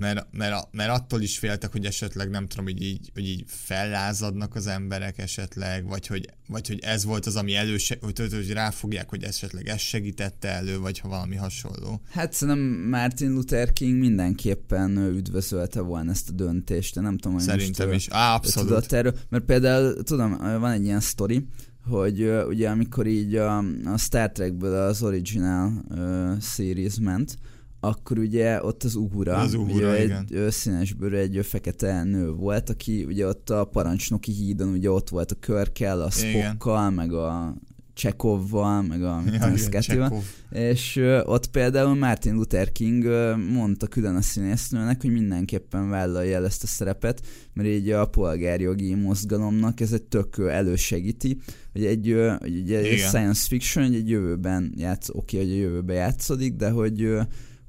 mert, 0.00 0.26
mert, 0.30 0.68
mert 0.70 0.90
attól 0.90 1.20
is 1.20 1.38
féltek, 1.38 1.72
hogy 1.72 1.86
esetleg 1.86 2.30
nem 2.30 2.46
tudom, 2.46 2.64
hogy 2.64 2.82
így, 2.82 3.10
hogy 3.14 3.28
így 3.28 3.44
fellázadnak 3.46 4.54
az 4.54 4.66
emberek 4.66 5.18
esetleg, 5.18 5.86
vagy 5.86 6.06
hogy, 6.06 6.26
vagy 6.48 6.68
hogy 6.68 6.78
ez 6.82 7.04
volt 7.04 7.26
az, 7.26 7.36
ami 7.36 7.54
előse, 7.54 7.96
hogy, 8.00 8.18
hogy, 8.18 8.50
ráfogják, 8.52 9.08
hogy 9.08 9.22
esetleg 9.22 9.68
ez 9.68 9.80
segítette 9.80 10.48
elő, 10.48 10.78
vagy 10.78 10.98
ha 10.98 11.08
valami 11.08 11.36
hasonló. 11.36 12.00
Hát 12.10 12.32
szerintem 12.32 12.64
Martin 12.88 13.32
Luther 13.32 13.72
King 13.72 13.98
mindenképpen 13.98 14.96
üdvözölte 14.96 15.80
volna 15.80 16.10
ezt 16.10 16.28
a 16.28 16.32
döntést, 16.32 16.94
de 16.94 17.00
nem 17.00 17.16
tudom, 17.16 17.36
hogy 17.36 17.46
Szerintem 17.46 17.88
most, 17.88 17.98
is. 17.98 18.08
Ö, 18.08 18.16
abszolút. 18.16 18.68
tudott 18.68 18.92
erről, 18.92 19.14
mert 19.28 19.44
például 19.44 20.02
tudom, 20.02 20.38
van 20.38 20.70
egy 20.70 20.84
ilyen 20.84 21.00
sztori, 21.00 21.46
hogy 21.90 22.20
ö, 22.20 22.46
ugye 22.46 22.68
amikor 22.68 23.06
így 23.06 23.34
a, 23.34 23.58
a 23.84 23.96
Star 23.96 24.30
Trekből 24.32 24.74
az 24.74 25.02
original 25.02 25.72
uh, 25.90 26.40
series 26.40 26.98
ment, 27.00 27.38
akkor 27.80 28.18
ugye 28.18 28.64
ott 28.64 28.82
az 28.84 28.94
Uhura, 28.94 29.36
Az 29.36 29.54
Uhura, 29.54 29.74
ugye 29.74 29.94
egy 29.94 30.04
igen. 30.04 30.26
ö, 30.30 30.50
színesbőrű, 30.50 31.16
egy 31.16 31.46
fekete 31.46 32.04
nő 32.04 32.30
volt, 32.30 32.70
aki 32.70 33.04
ugye 33.04 33.26
ott 33.26 33.50
a 33.50 33.64
parancsnoki 33.64 34.32
hídon, 34.32 34.68
ugye 34.68 34.90
ott 34.90 35.08
volt 35.08 35.30
a 35.30 35.36
körkel, 35.40 36.00
a. 36.00 36.10
Spockkal, 36.10 36.90
meg 36.90 37.12
a 37.12 37.54
Csekovval, 38.00 38.82
meg 38.82 39.02
a 39.02 39.22
Ja, 39.32 39.52
Chekhov. 39.80 40.22
és 40.50 40.96
ö, 40.96 41.22
ott 41.22 41.46
például 41.46 41.94
Martin 41.94 42.34
Luther 42.34 42.72
King 42.72 43.04
ö, 43.04 43.36
mondta 43.36 43.86
külön 43.86 44.16
a 44.16 44.20
színésznőnek, 44.22 45.00
hogy 45.00 45.12
mindenképpen 45.12 45.88
vállalja 45.88 46.36
el 46.36 46.44
ezt 46.44 46.62
a 46.62 46.66
szerepet, 46.66 47.20
mert 47.52 47.68
így 47.68 47.90
a 47.90 48.06
polgárjogi 48.06 48.94
mozgalomnak 48.94 49.80
ez 49.80 49.92
egy 49.92 50.02
tök 50.02 50.38
elősegíti, 50.50 51.38
hogy 51.72 51.84
egy, 51.84 52.10
ö, 52.10 52.34
ugye 52.42 52.78
egy 52.78 52.98
science 52.98 53.46
fiction, 53.48 53.84
hogy 53.84 53.94
egy 53.94 54.08
jövőben 54.08 54.72
játsz, 54.76 55.08
oké, 55.12 55.36
hogy 55.36 55.50
a 55.50 55.54
jövőben 55.54 55.96
játszódik, 55.96 56.54
de 56.54 56.70
hogy 56.70 57.16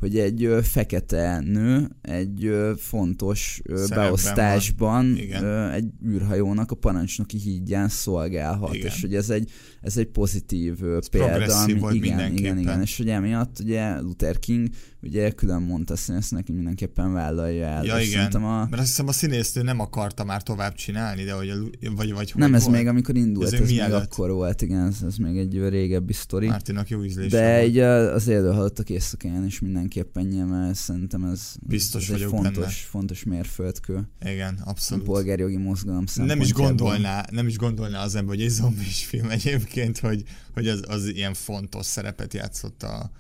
hogy 0.02 0.18
egy 0.20 0.44
ö, 0.44 0.60
fekete 0.62 1.40
nő 1.40 1.90
egy 2.02 2.46
ö, 2.46 2.74
fontos 2.78 3.62
ö, 3.64 3.76
Szerepben 3.76 3.98
beosztásban 3.98 5.18
ö, 5.42 5.72
egy 5.72 5.86
űrhajónak 6.08 6.72
a 6.72 6.76
parancsnoki 6.76 7.38
hídján 7.38 7.90
szolgálhat, 7.90 8.74
Igen. 8.74 8.88
és 8.88 9.02
hogy 9.02 9.16
ez 9.16 9.30
egy, 9.30 9.52
ez 9.82 9.98
egy 9.98 10.08
pozitív 10.08 10.84
ö, 10.84 11.00
példa, 11.12 11.28
progresszív 11.28 11.80
volt 11.80 11.94
igen, 11.94 12.32
igen, 12.34 12.58
igen, 12.58 12.82
és 12.82 12.98
hogy 12.98 13.10
emiatt 13.10 13.60
ugye 13.60 14.00
Luther 14.00 14.40
King 14.40 14.68
ugye 15.04 15.32
külön 15.32 15.62
mondta 15.62 15.96
színésznek, 15.96 16.46
hogy 16.46 16.56
mindenképpen 16.56 17.14
vállalja 17.14 17.66
el. 17.66 17.84
Ja, 17.86 18.00
igen. 18.00 18.32
A, 18.32 18.40
Mert 18.70 18.74
azt 18.82 18.88
hiszem 18.88 19.08
a 19.08 19.12
színésznő 19.12 19.62
nem 19.62 19.80
akarta 19.80 20.24
már 20.24 20.44
tovább 20.44 20.74
csinálni, 20.76 21.24
de 21.24 21.34
hogy 21.34 21.50
a, 21.50 21.56
vagy, 21.96 22.14
vagy 22.14 22.32
nem, 22.36 22.54
ez 22.56 22.64
volt? 22.64 22.76
még 22.76 22.88
amikor 22.88 23.16
indult, 23.16 23.54
Ez 23.54 23.60
ez, 23.62 23.70
még 23.70 23.80
akkor 23.82 24.32
volt, 24.32 24.62
igen, 24.62 24.88
ez, 24.88 24.98
ez 25.06 25.16
még 25.16 25.38
egy 25.38 25.70
régebbi 25.70 26.14
sztori. 26.14 26.48
Mártinak 26.48 26.90
jó 26.90 27.04
ízlése 27.04 27.38
De 27.38 27.54
volt. 27.56 27.68
így 27.68 27.78
a- 27.78 28.14
az 28.14 28.28
élő 28.28 28.52
halottak 28.52 28.90
éjszakáján 28.90 29.46
is 29.46 29.60
mindenképpen 29.60 30.26
nyilván 30.26 30.74
szerintem 30.74 31.24
ez, 31.24 31.54
Biztos 31.68 32.10
ez 32.10 32.22
egy 32.22 32.28
fontos, 32.28 32.54
benne. 32.54 32.68
fontos 32.72 33.24
mérföldkő. 33.24 34.10
Igen, 34.26 34.60
A 34.66 34.70
abszolút. 34.70 35.04
polgárjogi 35.04 35.58
mozgalom 35.58 36.04
nem 36.16 36.42
is 36.42 36.54
gondolná, 36.54 37.26
nem 37.32 37.48
is 37.48 37.58
gondolná 37.58 38.04
az 38.04 38.16
ember, 38.16 38.36
hogy 38.36 38.44
egy 38.44 38.50
zombis 38.52 39.06
film 39.06 39.30
egyébként, 39.30 40.00
hogy, 40.00 40.24
hogy 40.54 40.68
az, 40.68 40.84
az 40.88 41.06
ilyen 41.06 41.34
fontos 41.34 41.86
szerepet 41.86 42.34
játszott 42.34 42.84
a, 42.84 43.12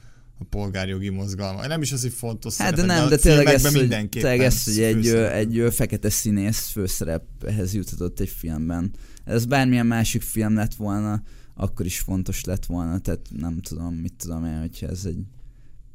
a 0.41 0.45
polgárjogi 0.49 1.09
mozgalma. 1.09 1.67
Nem 1.67 1.81
is 1.81 1.91
az, 1.91 2.01
hogy 2.01 2.13
fontos 2.13 2.57
Hát 2.57 2.75
de 2.75 2.85
nem, 2.85 3.05
a 3.05 3.07
de 3.09 3.17
tényleg 3.17 3.45
ez, 3.45 3.71
hogy, 3.73 4.09
tényleg 4.09 4.39
ez, 4.39 4.63
hogy 4.63 4.79
egy, 4.79 5.07
egy 5.07 5.73
fekete 5.73 6.09
színész 6.09 6.67
főszerephez 6.67 7.73
juthatott 7.73 8.19
egy 8.19 8.29
filmben. 8.29 8.91
Ez 9.23 9.45
bármilyen 9.45 9.85
másik 9.85 10.21
film 10.21 10.55
lett 10.55 10.73
volna, 10.73 11.23
akkor 11.55 11.85
is 11.85 11.99
fontos 11.99 12.43
lett 12.43 12.65
volna, 12.65 12.99
tehát 12.99 13.19
nem 13.37 13.59
tudom, 13.59 13.93
mit 13.93 14.13
tudom 14.13 14.45
én, 14.45 14.59
hogyha 14.59 14.87
ez 14.87 15.05
egy 15.05 15.19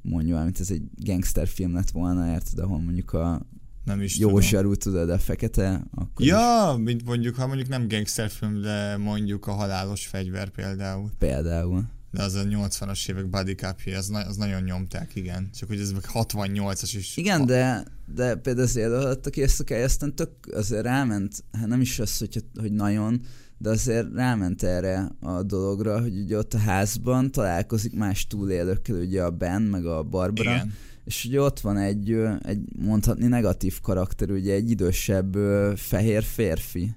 mondjuk 0.02 0.32
valamit, 0.32 0.60
ez 0.60 0.70
egy 0.70 0.82
gangster 0.94 1.48
film 1.48 1.74
lett 1.74 1.90
volna, 1.90 2.32
érted, 2.32 2.58
ahol 2.58 2.78
mondjuk 2.78 3.12
a 3.12 3.46
nem 3.84 4.00
is 4.00 4.18
jó 4.18 4.28
tudom. 4.28 4.42
zsarú 4.42 4.74
tudod, 4.74 5.10
a 5.10 5.18
fekete, 5.18 5.82
akkor 5.94 6.26
is 6.26 6.32
Ja, 6.32 6.76
mint 6.78 7.04
mondjuk, 7.04 7.34
ha 7.34 7.46
mondjuk 7.46 7.68
nem 7.68 7.88
gangsterfilm, 7.88 8.60
de 8.60 8.96
mondjuk 8.96 9.46
a 9.46 9.52
halálos 9.52 10.06
fegyver 10.06 10.48
például. 10.48 11.10
például. 11.18 11.84
De 12.16 12.22
az 12.22 12.34
a 12.34 12.44
80-as 12.44 13.10
évek 13.10 13.28
body 13.28 13.54
cupja, 13.54 13.98
az, 13.98 14.08
na- 14.08 14.26
az 14.26 14.36
nagyon 14.36 14.62
nyomták, 14.62 15.14
igen. 15.14 15.50
Csak 15.58 15.68
hogy 15.68 15.80
ez 15.80 15.92
meg 15.92 16.04
68-as 16.14 16.92
is. 16.96 17.16
Igen, 17.16 17.46
de, 17.46 17.84
de 18.14 18.34
például 18.34 18.66
az 18.66 18.76
előadtak 18.76 19.36
éjszakája, 19.36 19.84
aztán 19.84 20.14
tök 20.14 20.30
azért 20.52 20.82
ráment, 20.82 21.44
hát 21.52 21.66
nem 21.66 21.80
is 21.80 21.98
az, 21.98 22.18
hogy, 22.18 22.44
hogy 22.60 22.72
nagyon, 22.72 23.20
de 23.58 23.70
azért 23.70 24.14
ráment 24.14 24.62
erre 24.62 25.10
a 25.20 25.42
dologra, 25.42 26.00
hogy 26.00 26.18
ugye 26.18 26.36
ott 26.38 26.54
a 26.54 26.58
házban 26.58 27.30
találkozik 27.30 27.94
más 27.94 28.26
túlélőkkel, 28.26 28.96
ugye 28.96 29.22
a 29.22 29.30
Ben, 29.30 29.62
meg 29.62 29.86
a 29.86 30.02
Barbara, 30.02 30.50
Igen. 30.50 30.72
és 31.04 31.24
ugye 31.24 31.40
ott 31.40 31.60
van 31.60 31.76
egy, 31.76 32.16
egy 32.42 32.60
mondhatni 32.78 33.26
negatív 33.26 33.80
karakter, 33.80 34.30
ugye 34.30 34.52
egy 34.52 34.70
idősebb 34.70 35.34
fehér 35.76 36.22
férfi. 36.22 36.96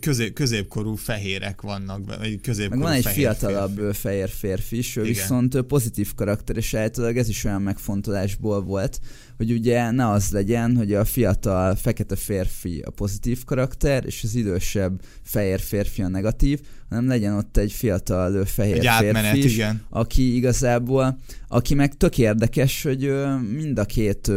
Közép, 0.00 0.32
középkorú 0.32 0.94
fehérek 0.94 1.60
vannak, 1.60 2.06
vagy 2.06 2.18
Meg 2.18 2.38
középkorú 2.42 2.80
van 2.80 2.92
egy 2.92 3.06
fiatalabb 3.06 3.76
férfi. 3.76 3.96
fehér 3.98 4.28
férfi 4.28 4.76
is, 4.78 4.96
ő 4.96 5.00
Igen. 5.00 5.12
viszont 5.12 5.60
pozitív 5.60 6.14
karakter, 6.14 6.56
és 6.56 6.74
általában 6.74 7.16
ez 7.16 7.28
is 7.28 7.44
olyan 7.44 7.62
megfontolásból 7.62 8.62
volt, 8.62 9.00
hogy 9.36 9.52
ugye 9.52 9.90
ne 9.90 10.08
az 10.10 10.30
legyen, 10.30 10.76
hogy 10.76 10.94
a 10.94 11.04
fiatal 11.04 11.74
fekete 11.74 12.16
férfi 12.16 12.80
a 12.80 12.90
pozitív 12.90 13.44
karakter, 13.44 14.04
és 14.06 14.24
az 14.24 14.34
idősebb 14.34 15.00
fehér 15.22 15.60
férfi 15.60 16.02
a 16.02 16.08
negatív, 16.08 16.60
hanem 16.88 17.06
legyen 17.06 17.36
ott 17.36 17.56
egy 17.56 17.72
fiatal 17.72 18.44
fehér 18.44 18.78
Egy 18.78 18.86
átmenet, 18.86 19.22
férfi 19.32 19.44
is, 19.48 19.54
igen. 19.54 19.82
aki 19.90 20.34
igazából, 20.34 21.18
aki 21.48 21.74
meg 21.74 21.96
tök 21.96 22.18
érdekes, 22.18 22.82
hogy 22.82 23.12
mind 23.52 23.78
a 23.78 23.84
két 23.84 24.30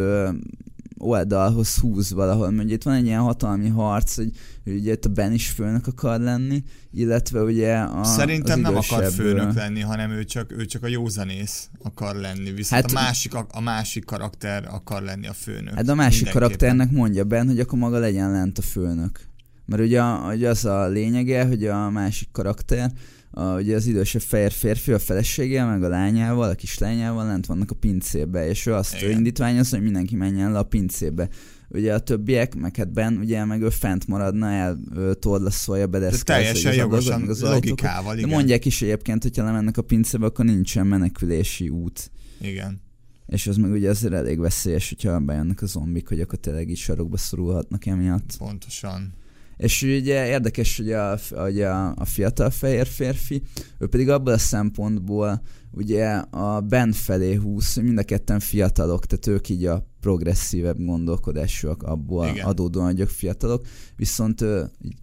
oldalhoz 0.98 1.76
húz 1.76 2.12
valahol, 2.12 2.50
mert 2.50 2.64
ugye 2.64 2.74
itt 2.74 2.82
van 2.82 2.94
egy 2.94 3.04
ilyen 3.04 3.20
hatalmi 3.20 3.68
harc, 3.68 4.16
hogy, 4.16 4.30
hogy 4.64 4.74
ugye 4.74 4.92
itt 4.92 5.04
a 5.04 5.08
Ben 5.08 5.32
is 5.32 5.48
főnök 5.48 5.86
akar 5.86 6.20
lenni, 6.20 6.62
illetve 6.92 7.42
ugye 7.42 7.76
a, 7.78 8.04
Szerintem 8.04 8.60
nem 8.60 8.76
akar 8.76 9.12
főnök 9.12 9.54
lenni, 9.54 9.80
hanem 9.80 10.10
ő 10.10 10.24
csak, 10.24 10.52
ő 10.52 10.64
csak 10.64 10.82
a 10.82 10.86
józanész 10.86 11.68
akar 11.82 12.16
lenni. 12.16 12.50
Viszont 12.50 12.82
Hát- 12.82 12.90
a, 12.90 12.94
másik, 12.94 13.34
a, 13.34 13.46
a 13.50 13.60
másik 13.60 14.04
karakter 14.04 14.68
akar 14.70 15.02
lenni 15.02 15.26
a 15.26 15.32
főnök. 15.32 15.74
Hát 15.74 15.88
a 15.88 15.94
másik 15.94 16.30
karakternek 16.30 16.90
mondja 16.90 17.24
Ben, 17.24 17.46
hogy 17.46 17.60
akkor 17.60 17.78
maga 17.78 17.98
legyen 17.98 18.30
lent 18.30 18.58
a 18.58 18.62
főnök. 18.62 19.20
Mert 19.66 19.82
ugye, 19.82 20.02
ugye 20.02 20.48
az 20.48 20.64
a 20.64 20.88
lényege, 20.88 21.44
hogy 21.44 21.64
a 21.64 21.90
másik 21.90 22.28
karakter, 22.32 22.92
a, 23.30 23.42
ugye 23.54 23.76
az 23.76 23.86
idősebb 23.86 24.20
fehér 24.22 24.52
férfi 24.52 24.92
a 24.92 24.98
feleségével, 24.98 25.66
meg 25.68 25.82
a 25.82 25.88
lányával, 25.88 26.48
a 26.50 26.54
kislányával 26.54 27.26
lent 27.26 27.46
vannak 27.46 27.70
a 27.70 27.74
pincébe, 27.74 28.48
és 28.48 28.66
ő 28.66 28.74
azt 28.74 29.02
Igen. 29.02 29.10
indítványozza, 29.10 29.74
hogy 29.76 29.84
mindenki 29.84 30.16
menjen 30.16 30.52
le 30.52 30.58
a 30.58 30.62
pincébe. 30.62 31.28
Ugye 31.68 31.94
a 31.94 31.98
többiek, 31.98 32.54
meg 32.54 32.76
hát 32.76 32.92
Ben, 32.92 33.16
ugye 33.16 33.44
meg 33.44 33.62
ő 33.62 33.68
fent 33.68 34.06
maradna, 34.06 34.50
el 34.50 34.78
torlaszolja, 35.18 35.86
De 35.86 35.98
bedeszkálja 35.98 36.44
teljesen 36.44 36.70
az 36.70 36.76
jogosan, 36.76 37.22
az 37.28 37.42
autókat. 37.42 37.54
logikával, 37.54 38.12
De 38.14 38.18
igen. 38.20 38.30
mondják 38.30 38.64
is 38.64 38.82
egyébként, 38.82 39.22
hogyha 39.22 39.44
lemennek 39.44 39.76
a 39.76 39.82
pincébe, 39.82 40.26
akkor 40.26 40.44
nincsen 40.44 40.86
menekülési 40.86 41.68
út. 41.68 42.10
Igen. 42.40 42.80
És 43.26 43.46
az 43.46 43.56
meg 43.56 43.70
ugye 43.70 43.90
azért 43.90 44.12
elég 44.12 44.38
veszélyes, 44.38 44.88
hogyha 44.88 45.18
bejönnek 45.18 45.62
a 45.62 45.66
zombik, 45.66 46.08
hogy 46.08 46.20
akkor 46.20 46.38
tényleg 46.38 46.68
így 46.70 46.76
sarokba 46.76 47.16
szorulhatnak 47.16 47.86
emiatt. 47.86 48.34
Pontosan. 48.38 49.12
És 49.58 49.82
ugye 49.82 50.26
érdekes, 50.26 50.76
hogy 50.76 50.92
a, 50.92 51.18
hogy 51.30 51.60
a, 51.60 51.94
a 51.96 52.04
fiatal 52.04 52.50
fehér 52.50 52.86
férfi, 52.86 53.42
ő 53.78 53.86
pedig 53.86 54.08
abból 54.08 54.32
a 54.32 54.38
szempontból 54.38 55.42
ugye 55.70 56.06
a 56.16 56.60
Ben 56.60 56.92
felé 56.92 57.34
húz, 57.34 57.76
mind 57.76 57.98
a 57.98 58.02
ketten 58.02 58.40
fiatalok, 58.40 59.06
tehát 59.06 59.26
ők 59.26 59.48
így 59.48 59.64
a 59.64 59.86
progresszívebb 60.00 60.76
gondolkodásúak 60.84 61.82
abból 61.82 62.26
Igen. 62.26 62.46
Adódóan, 62.46 62.86
hogy 62.86 63.00
ők 63.00 63.08
fiatalok, 63.08 63.66
viszont 63.96 64.44
így, 64.82 64.96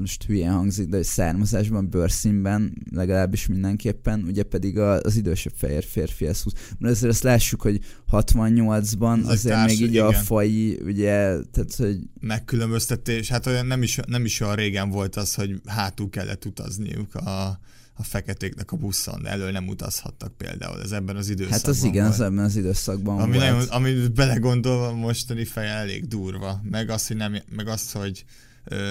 most 0.00 0.24
hülyén 0.24 0.50
hangzik, 0.52 0.88
de 0.88 0.96
hogy 0.96 1.04
származásban, 1.06 1.88
bőrszínben 1.90 2.72
legalábbis 2.90 3.46
mindenképpen, 3.46 4.22
ugye 4.22 4.42
pedig 4.42 4.78
a, 4.78 5.00
az 5.00 5.16
idősebb 5.16 5.52
fehér 5.56 5.84
férfihez 5.84 6.42
húz. 6.42 6.52
Mert 6.78 6.94
azért 6.94 7.12
azt 7.12 7.22
lássuk, 7.22 7.60
hogy 7.62 7.80
68-ban 8.12 9.18
Ez 9.22 9.28
azért 9.28 9.54
társ- 9.54 9.78
még 9.78 9.88
így 9.88 9.96
a 9.96 10.08
igen. 10.08 10.22
fai, 10.22 10.80
ugye, 10.84 11.12
tehát 11.52 11.74
hogy 11.76 11.98
Megkülönböztetés, 12.20 13.28
hát 13.28 13.46
olyan 13.46 13.66
nem 13.66 13.82
is, 13.82 13.98
nem 14.06 14.24
is 14.24 14.40
olyan 14.40 14.54
régen 14.54 14.90
volt 14.90 15.16
az, 15.16 15.34
hogy 15.34 15.60
hátul 15.66 16.10
kellett 16.10 16.44
utazniuk 16.44 17.14
a, 17.14 17.58
a 17.98 18.02
feketéknek 18.02 18.72
a 18.72 18.76
buszon, 18.76 19.22
de 19.22 19.28
elől 19.28 19.50
nem 19.50 19.68
utazhattak 19.68 20.36
például. 20.36 20.80
Ez 20.82 20.90
ebben 20.92 21.16
az 21.16 21.28
időszakban 21.28 21.58
Hát 21.58 21.68
az 21.68 21.84
igen, 21.84 22.02
volt. 22.02 22.14
az 22.14 22.20
ebben 22.20 22.44
az 22.44 22.56
időszakban 22.56 23.18
Ami, 23.20 23.36
volt. 23.36 23.50
nagyon, 23.50 23.68
ami 23.68 24.08
belegondolva 24.14 24.92
mostani 24.92 25.44
feje 25.44 25.70
elég 25.70 26.08
durva. 26.08 26.60
Meg 26.70 26.90
az, 26.90 27.06
hogy, 27.06 27.16
nem, 27.16 27.36
meg 27.56 27.68
az, 27.68 27.92
hogy 27.92 28.24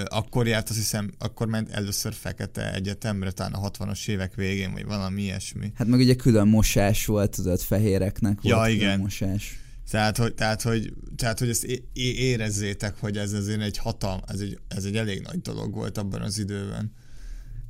akkor 0.04 0.46
járt, 0.46 0.68
azt 0.68 0.78
hiszem, 0.78 1.10
akkor 1.18 1.46
ment 1.46 1.70
először 1.70 2.12
fekete 2.12 2.74
egyetemre, 2.74 3.30
talán 3.30 3.52
a 3.52 3.70
60-as 3.70 4.08
évek 4.08 4.34
végén, 4.34 4.72
vagy 4.72 4.84
valami 4.84 5.22
ilyesmi. 5.22 5.72
Hát 5.74 5.86
meg 5.86 5.98
ugye 6.00 6.14
külön 6.14 6.48
mosás 6.48 7.06
volt, 7.06 7.30
tudod, 7.30 7.60
fehéreknek 7.60 8.38
Ja, 8.42 8.54
volt 8.56 8.68
igen. 8.68 8.78
külön 8.80 8.98
mosás. 8.98 9.58
Tehát, 9.90 10.16
hogy, 10.16 10.34
tehát, 10.34 10.62
hogy, 10.62 10.92
tehát, 11.16 11.38
hogy 11.38 11.48
ezt 11.48 11.64
é- 11.64 11.84
érezzétek, 12.18 12.96
hogy 13.00 13.16
ez 13.16 13.32
azért 13.32 13.60
egy 13.60 13.78
hatalm, 13.78 14.20
ez 14.26 14.40
egy, 14.40 14.58
ez 14.68 14.84
egy 14.84 14.96
elég 14.96 15.20
nagy 15.22 15.40
dolog 15.40 15.74
volt 15.74 15.98
abban 15.98 16.20
az 16.22 16.38
időben. 16.38 16.92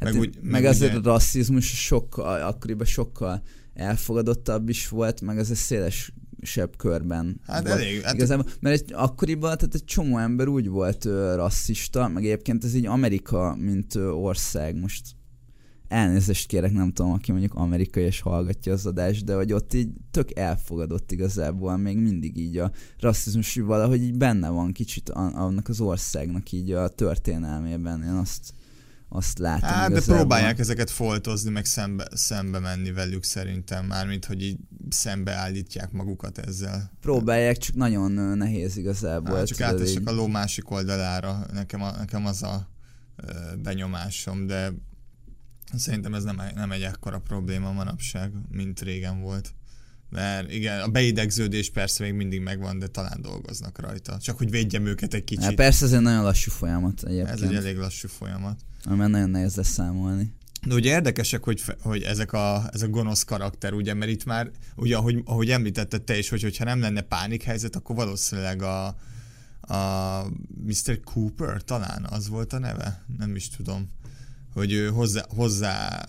Hát 0.01 0.13
Meg 0.13 0.21
úgy- 0.21 0.35
meg, 0.43 0.51
meg 0.51 0.65
azért 0.65 0.95
ugye- 0.97 1.09
a 1.09 1.13
rasszizmus 1.13 1.67
sokkal, 1.85 2.41
akkoriban 2.43 2.87
sokkal 2.87 3.43
elfogadottabb 3.75 4.69
is 4.69 4.89
volt, 4.89 5.21
meg 5.21 5.39
az 5.39 5.51
egy 5.51 5.57
szélesebb 6.47 6.77
körben. 6.77 7.41
Hát 7.47 7.63
volt. 7.63 7.81
elég, 7.81 8.03
hát 8.03 8.15
Igazából, 8.15 8.47
mert 8.61 8.81
egy, 8.81 8.93
akkoriban 8.93 9.57
tehát 9.57 9.75
egy 9.75 9.85
csomó 9.85 10.19
ember 10.19 10.49
úgy 10.49 10.69
volt 10.69 11.05
ö, 11.05 11.35
rasszista, 11.35 12.09
meg 12.09 12.25
egyébként 12.25 12.65
ez 12.65 12.75
így 12.75 12.87
Amerika, 12.87 13.57
mint 13.59 13.95
ö, 13.95 14.09
ország. 14.09 14.77
Most 14.77 15.03
elnézést 15.89 16.49
kérek, 16.49 16.73
nem 16.73 16.93
tudom, 16.93 17.13
aki 17.13 17.31
mondjuk 17.31 17.55
amerikai 17.55 18.05
és 18.05 18.21
hallgatja 18.21 18.73
az 18.73 18.87
adást, 18.87 19.25
de 19.25 19.35
hogy 19.35 19.53
ott 19.53 19.75
így 19.75 19.89
tök 20.11 20.37
elfogadott 20.39 21.13
igazából, 21.13 21.77
még 21.77 21.99
mindig 21.99 22.37
így 22.37 22.59
a 22.59 22.71
rasszizmus 23.01 23.55
hogy 23.55 23.65
valahogy 23.65 24.03
így 24.03 24.17
benne 24.17 24.49
van 24.49 24.73
kicsit 24.73 25.11
annak 25.11 25.69
az 25.69 25.81
országnak 25.81 26.53
így 26.53 26.73
a 26.73 26.89
történelmében. 26.89 28.03
Én 28.03 28.09
azt, 28.09 28.55
azt 29.17 29.39
látom 29.39 29.69
Hát, 29.69 29.93
de 29.93 30.01
próbálják 30.01 30.59
ezeket 30.59 30.91
foltozni, 30.91 31.51
meg 31.51 31.65
szembe, 31.65 32.07
szembe 32.15 32.59
menni 32.59 32.93
velük 32.93 33.25
szerintem, 33.25 33.87
mármint, 33.87 34.25
hogy 34.25 34.43
így 34.43 34.59
szembeállítják 34.89 35.93
magukat 35.93 36.39
ezzel. 36.39 36.91
Próbálják, 37.01 37.57
csak 37.57 37.75
nagyon 37.75 38.37
nehéz 38.37 38.77
igazából. 38.77 39.37
Hát, 39.37 39.47
csak 39.47 39.61
átesek 39.61 40.01
így. 40.01 40.09
a 40.09 40.13
ló 40.13 40.27
másik 40.27 40.71
oldalára, 40.71 41.47
nekem, 41.53 41.83
a, 41.83 41.91
nekem 41.91 42.27
az 42.27 42.43
a 42.43 42.69
benyomásom, 43.63 44.47
de 44.47 44.73
szerintem 45.75 46.15
ez 46.15 46.25
nem, 46.25 46.41
nem 46.55 46.73
egy 46.73 46.83
ekkora 46.83 47.19
probléma 47.19 47.73
manapság, 47.73 48.33
mint 48.51 48.81
régen 48.81 49.21
volt. 49.21 49.55
Mert 50.09 50.53
igen, 50.53 50.81
a 50.81 50.89
beidegződés 50.89 51.71
persze 51.71 52.05
még 52.05 52.13
mindig 52.13 52.41
megvan, 52.41 52.79
de 52.79 52.87
talán 52.87 53.19
dolgoznak 53.23 53.81
rajta. 53.81 54.19
Csak 54.19 54.39
hogy 54.39 54.51
védjem 54.51 54.87
őket 54.87 55.15
egy 55.15 55.25
kicsit. 55.25 55.45
Hát 55.45 55.55
persze 55.55 55.85
ez 55.85 55.93
egy 55.93 56.01
nagyon 56.01 56.23
lassú 56.23 56.51
folyamat 56.51 57.03
egyébként, 57.03 57.29
ez 57.29 57.41
egy 57.41 57.55
elég 57.55 57.77
lassú 57.77 58.09
folyamat. 58.09 58.61
amiben 58.85 59.11
nagyon 59.11 59.31
nehéz 59.31 59.55
leszámolni. 59.55 60.35
De 60.67 60.75
ugye 60.75 60.91
érdekesek, 60.91 61.45
hogy, 61.45 61.63
hogy 61.83 62.03
ezek 62.03 62.33
a, 62.33 62.69
ez 62.73 62.83
a 62.83 62.89
gonosz 62.89 63.23
karakter, 63.23 63.73
ugye, 63.73 63.95
mert 63.95 64.11
itt 64.11 64.25
már, 64.25 64.51
ugye, 64.77 64.97
ahogy, 64.97 65.23
ahogy 65.25 65.51
említetted 65.51 66.03
te 66.03 66.19
is, 66.19 66.29
hogy 66.29 66.43
hogyha 66.43 66.65
nem 66.65 66.81
lenne 66.81 67.01
pánikhelyzet, 67.01 67.77
akkor 67.77 67.97
valószínűleg 67.97 68.63
a, 68.63 68.87
a 69.61 70.23
Mr. 70.65 71.01
Cooper 71.05 71.63
talán 71.63 72.07
az 72.11 72.29
volt 72.29 72.53
a 72.53 72.59
neve, 72.59 73.05
nem 73.19 73.35
is 73.35 73.49
tudom, 73.49 73.91
hogy 74.57 74.73
ő 74.73 74.89
hozzá, 74.89 75.25
hozzá 75.29 76.05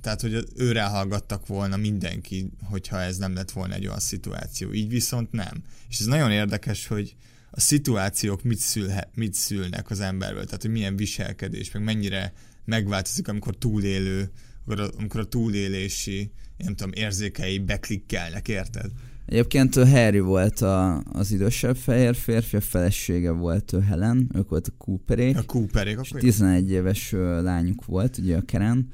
tehát 0.00 0.20
hogy 0.20 0.44
őre 0.56 0.82
hallgattak 0.82 1.46
volna 1.46 1.76
mindenki, 1.76 2.50
hogyha 2.62 3.00
ez 3.00 3.16
nem 3.16 3.34
lett 3.34 3.50
volna 3.50 3.74
egy 3.74 3.86
olyan 3.86 3.98
szituáció. 3.98 4.72
Így 4.72 4.88
viszont 4.88 5.32
nem. 5.32 5.62
És 5.88 5.98
ez 5.98 6.06
nagyon 6.06 6.30
érdekes, 6.30 6.86
hogy 6.86 7.16
a 7.50 7.60
szituációk 7.60 8.42
mit, 8.42 8.58
szülhe, 8.58 9.10
mit 9.14 9.34
szülnek 9.34 9.90
az 9.90 10.00
emberből, 10.00 10.44
tehát 10.44 10.62
hogy 10.62 10.70
milyen 10.70 10.96
viselkedés, 10.96 11.70
meg 11.70 11.82
mennyire 11.82 12.32
megváltozik, 12.64 13.28
amikor 13.28 13.56
túlélő, 13.56 14.30
amikor 14.64 14.80
a, 14.80 14.98
amikor 14.98 15.20
a 15.20 15.28
túlélési, 15.28 16.30
nem 16.56 16.74
tudom, 16.74 16.92
érzékei 16.92 17.58
beklikkelnek, 17.58 18.48
érted? 18.48 18.90
Egyébként 19.28 19.74
Harry 19.74 20.18
volt 20.18 20.60
a, 20.60 21.02
az 21.12 21.32
idősebb 21.32 21.76
fehér 21.76 22.14
férfi, 22.14 22.56
a 22.56 22.60
felesége 22.60 23.30
volt 23.30 23.72
ő 23.72 23.80
Helen, 23.80 24.30
ők 24.34 24.48
volt 24.48 24.66
a 24.66 24.72
Cooperék. 24.78 25.36
A 25.38 25.42
Cooperék, 25.42 25.98
és 26.02 26.08
11 26.18 26.70
éves 26.70 27.10
lányuk 27.40 27.84
volt, 27.84 28.18
ugye 28.18 28.36
a 28.36 28.42
Karen, 28.46 28.88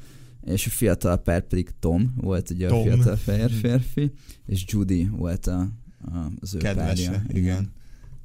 és 0.45 0.67
a 0.67 0.71
fiatal 0.71 1.17
pár 1.17 1.47
pedig 1.47 1.71
Tom 1.81 2.15
volt 2.17 2.51
ugye 2.51 2.69
Tom. 2.69 2.79
a 2.79 2.83
fiatal 2.83 3.17
fehér 3.17 3.51
férfi, 3.51 4.13
és 4.47 4.65
Judy 4.67 5.09
volt 5.13 5.47
a, 5.47 5.69
a, 6.05 6.31
az 6.41 6.55
ő 6.55 6.59
Kedvese, 6.59 7.11
párja. 7.11 7.23
igen. 7.29 7.73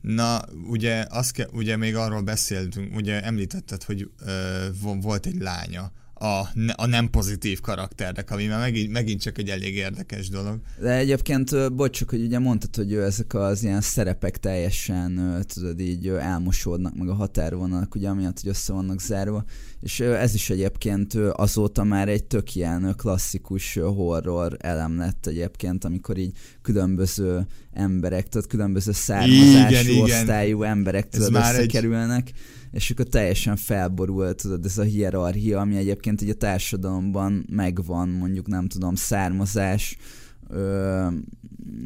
Na, 0.02 0.42
ugye, 0.70 1.06
azt 1.10 1.32
ke, 1.32 1.48
ugye 1.54 1.78
még 1.78 1.96
arról 1.96 2.22
beszéltünk, 2.22 2.96
ugye 2.96 3.24
említetted, 3.24 3.84
hogy 3.84 4.10
ö, 4.26 4.66
vo- 4.82 5.04
volt 5.04 5.26
egy 5.26 5.40
lánya 5.40 5.92
a, 6.20 6.50
a 6.76 6.86
nem 6.86 7.10
pozitív 7.10 7.60
karakternek, 7.60 8.32
ami 8.32 8.46
már 8.46 8.60
megint, 8.60 8.92
megint 8.92 9.22
csak 9.22 9.38
egy 9.38 9.50
elég 9.50 9.76
érdekes 9.76 10.30
dolog. 10.30 10.60
De 10.80 10.92
egyébként, 10.92 11.52
ö, 11.52 11.70
bocs, 11.70 11.98
csak, 11.98 12.10
hogy 12.10 12.22
ugye 12.22 12.40
mondtad, 12.40 12.76
hogy 12.76 12.94
ezek 12.94 13.34
az 13.34 13.64
ilyen 13.64 13.82
szerepek 13.82 14.38
teljesen, 14.38 15.44
tudod, 15.54 15.80
így 15.80 16.08
elmosódnak, 16.08 16.96
meg 16.96 17.10
a 17.10 17.14
határvonalak, 17.14 17.96
ugye 17.96 18.10
amiatt, 18.10 18.40
hogy 18.40 18.50
össze 18.50 18.74
vannak 18.74 19.02
zárva, 19.02 19.44
és 19.82 20.00
ez 20.00 20.34
is 20.34 20.50
egyébként 20.50 21.14
azóta 21.14 21.84
már 21.84 22.10
egy 22.10 22.24
tök 22.24 22.56
ilyen 22.56 22.94
klasszikus 22.98 23.74
horror 23.74 24.58
elem 24.60 24.98
lett 24.98 25.26
egyébként, 25.26 25.84
amikor 25.84 26.18
így 26.18 26.32
különböző 26.62 27.48
emberek, 27.74 28.28
tudod, 28.30 28.48
különböző 28.48 28.92
származású, 28.92 29.76
Igen, 29.80 29.88
igen. 29.88 30.02
osztályú 30.02 30.64
emberek, 30.64 31.06
Ez 31.12 31.18
tudod, 31.18 31.32
már 31.32 31.54
egy- 31.56 31.60
összekerülnek, 31.60 32.32
és 32.72 32.90
akkor 32.92 33.06
teljesen 33.06 33.56
felborul, 33.56 34.36
tudod, 34.36 34.66
ez 34.66 34.78
a 34.78 34.84
hierarchia, 34.84 35.60
ami 35.60 35.76
egyébként 35.76 36.22
így 36.22 36.30
a 36.30 36.34
társadalomban 36.34 37.46
megvan, 37.52 38.10
mondjuk 38.10 38.48
nem 38.48 38.68
tudom, 38.68 38.96
származás, 38.96 39.98
ö, 40.50 41.08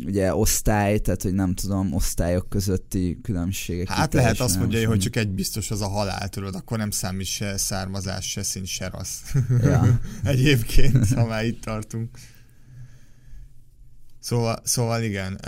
ugye 0.05 0.35
osztály, 0.35 0.99
tehát 0.99 1.21
hogy 1.21 1.33
nem 1.33 1.53
tudom, 1.53 1.93
osztályok 1.93 2.49
közötti 2.49 3.19
különbségek. 3.21 3.89
Hát 3.89 4.13
lehet 4.13 4.39
azt 4.39 4.57
mondja, 4.57 4.87
hogy 4.87 4.99
csak 4.99 5.15
egy 5.15 5.29
biztos 5.29 5.71
az 5.71 5.81
a 5.81 5.87
halál, 5.87 6.29
tudod, 6.29 6.55
akkor 6.55 6.77
nem 6.77 6.91
számít 6.91 7.25
se 7.25 7.57
származás, 7.57 8.29
se 8.29 8.43
szint, 8.43 8.67
se 8.67 8.89
rassz. 8.89 9.33
Ja. 9.61 9.99
Egyébként, 10.23 11.13
ha 11.13 11.25
már 11.25 11.45
itt 11.45 11.61
tartunk. 11.61 12.17
Szóval, 14.19 14.59
szóval 14.63 15.03
igen, 15.03 15.39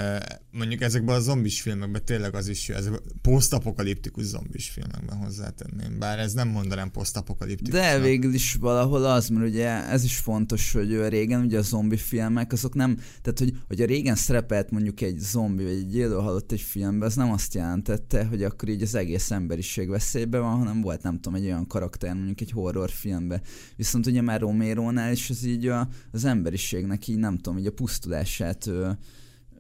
mondjuk 0.56 0.82
ezekben 0.82 1.16
a 1.16 1.20
zombis 1.20 1.62
filmekben 1.62 2.06
tényleg 2.06 2.36
az 2.36 2.48
is 2.48 2.68
jó, 2.68 2.76
ezek 2.76 2.94
posztapokaliptikus 3.22 4.24
zombis 4.24 4.70
filmekben 4.70 5.18
hozzátenném, 5.18 6.00
bár 6.00 6.20
ez 6.20 6.34
nem 6.34 6.48
mondanám 6.48 6.92
posztapokaliptikus. 6.92 7.80
De 7.80 8.00
végül 8.00 8.34
is 8.34 8.54
valahol 8.54 9.06
az, 9.06 9.30
mert 9.30 9.48
ugye 9.48 9.90
ez 9.90 10.04
is 10.04 10.18
fontos, 10.18 10.72
hogy 10.72 11.08
régen 11.08 11.42
ugye 11.42 11.58
a 11.58 11.62
zombi 11.62 11.98
filmek, 11.98 12.52
azok 12.52 12.74
nem, 12.74 12.96
tehát 13.22 13.40
hogy, 13.40 13.54
hogy 13.68 13.82
a 13.82 13.86
régen 13.86 14.16
szerepelt 14.16 14.72
mondjuk 14.72 15.02
egy 15.02 15.18
zombi 15.20 15.64
vagy 15.64 15.74
egy 15.74 15.96
élő 15.96 16.16
halott 16.16 16.52
egy 16.52 16.62
filmben, 16.62 17.08
az 17.08 17.16
nem 17.16 17.32
azt 17.32 17.54
jelentette, 17.54 18.26
hogy 18.26 18.44
akkor 18.44 18.70
így 18.70 18.82
az 18.82 18.96
egész 18.96 19.32
emberiség 19.32 19.90
veszélyben 19.90 20.42
van, 20.42 20.58
hanem 20.58 20.82
volt 20.82 21.04
nem 21.04 21.16
tudom, 21.16 21.36
egy 21.40 21.46
olyan 21.46 21.68
karakter 21.68 22.14
mondjuk 22.14 22.42
egy 22.42 22.52
horrorfilmben. 22.52 23.42
Viszont 23.76 24.06
ugye 24.06 24.22
már 24.22 24.40
Romero-nál 24.40 25.12
is 25.12 25.30
az 25.30 25.44
így 25.44 25.68
a, 25.68 25.88
az 26.12 26.26
emberiségnek 26.26 27.08
így 27.08 27.18
nem 27.18 27.38
tudom, 27.38 27.58
így 27.58 27.66
a 27.68 27.72
pusztulását 27.72 28.70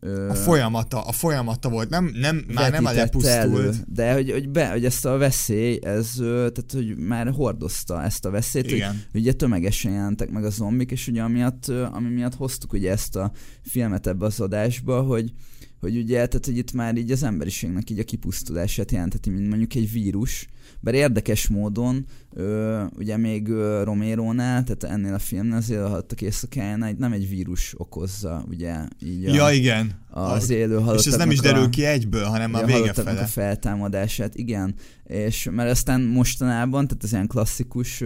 ö, 0.06 0.30
A 0.30 0.34
folyamata, 0.34 1.02
a 1.02 1.12
folyamata 1.12 1.70
volt, 1.70 1.90
nem, 1.90 2.12
nem 2.14 2.46
már 2.54 2.72
nem 2.72 2.86
a 2.86 2.92
lepusztult. 2.92 3.94
de 3.94 4.14
hogy, 4.14 4.32
hogy, 4.32 4.50
be, 4.50 4.70
hogy 4.70 4.86
ezt 4.86 5.06
a 5.06 5.18
veszély, 5.18 5.80
ez, 5.84 6.14
tehát 6.18 6.72
hogy 6.74 6.98
már 6.98 7.32
hordozta 7.32 8.04
ezt 8.04 8.26
a 8.26 8.30
veszélyt, 8.30 8.66
hogy 8.66 8.74
Igen. 8.74 9.02
ugye 9.14 9.34
tömegesen 9.34 9.92
jelentek 9.92 10.30
meg 10.30 10.46
a 10.46 10.50
zombik, 10.50 10.92
és 10.92 11.08
ugye 11.08 11.22
amiatt, 11.22 11.68
ami 11.68 12.10
miatt 12.10 12.36
hoztuk 12.36 12.74
ugye 12.74 12.92
ezt 12.92 13.16
a 13.16 13.32
filmet 13.62 14.08
ebbe 14.08 14.26
az 14.26 14.40
adásba, 14.40 15.02
hogy 15.02 15.34
hogy 15.80 15.98
ugye, 15.98 16.16
tehát 16.16 16.46
hogy 16.46 16.58
itt 16.58 16.72
már 16.72 16.98
így 16.98 17.12
az 17.12 17.24
emberiségnek 17.24 17.90
így 17.90 18.00
a 18.00 18.04
kipusztulását 18.04 18.92
jelenteti, 18.92 19.30
mint 19.30 19.48
mondjuk 19.48 19.76
egy 19.76 19.92
vírus, 19.92 20.48
bár 20.80 20.94
érdekes 20.94 21.48
módon, 21.48 22.06
ö, 22.38 22.84
ugye 22.98 23.18
még 23.18 23.48
ö, 23.50 23.84
Romero-nál, 23.84 24.64
tehát 24.64 24.96
ennél 24.98 25.14
a 25.14 25.20
filmnél 25.20 25.56
az 25.56 25.70
élőhalottak 25.70 26.22
éjszakájánál 26.22 26.90
itt 26.90 26.98
nem 26.98 27.12
egy 27.14 27.30
vírus 27.30 27.74
okozza, 27.78 28.46
ugye, 28.50 28.76
így 29.04 29.26
a, 29.26 29.34
Ja, 29.34 29.52
igen. 29.52 29.92
az 30.10 30.50
A- 30.50 30.54
élő 30.54 30.80
És 30.96 31.06
ez 31.06 31.16
nem 31.16 31.32
is 31.32 31.40
derül 31.40 31.64
a- 31.64 31.70
ki 31.70 31.86
egyből, 31.86 32.24
hanem 32.24 32.54
a 32.54 32.60
a 32.60 32.66
vége 32.66 32.94
fele. 32.94 33.20
a 33.22 33.26
feltámadását, 33.26 34.36
igen. 34.36 34.76
És 35.04 35.50
mert 35.52 35.70
aztán 35.72 36.02
mostanában, 36.02 36.88
tehát 36.88 37.04
az 37.04 37.12
ilyen 37.12 37.28
klasszikus, 37.28 38.04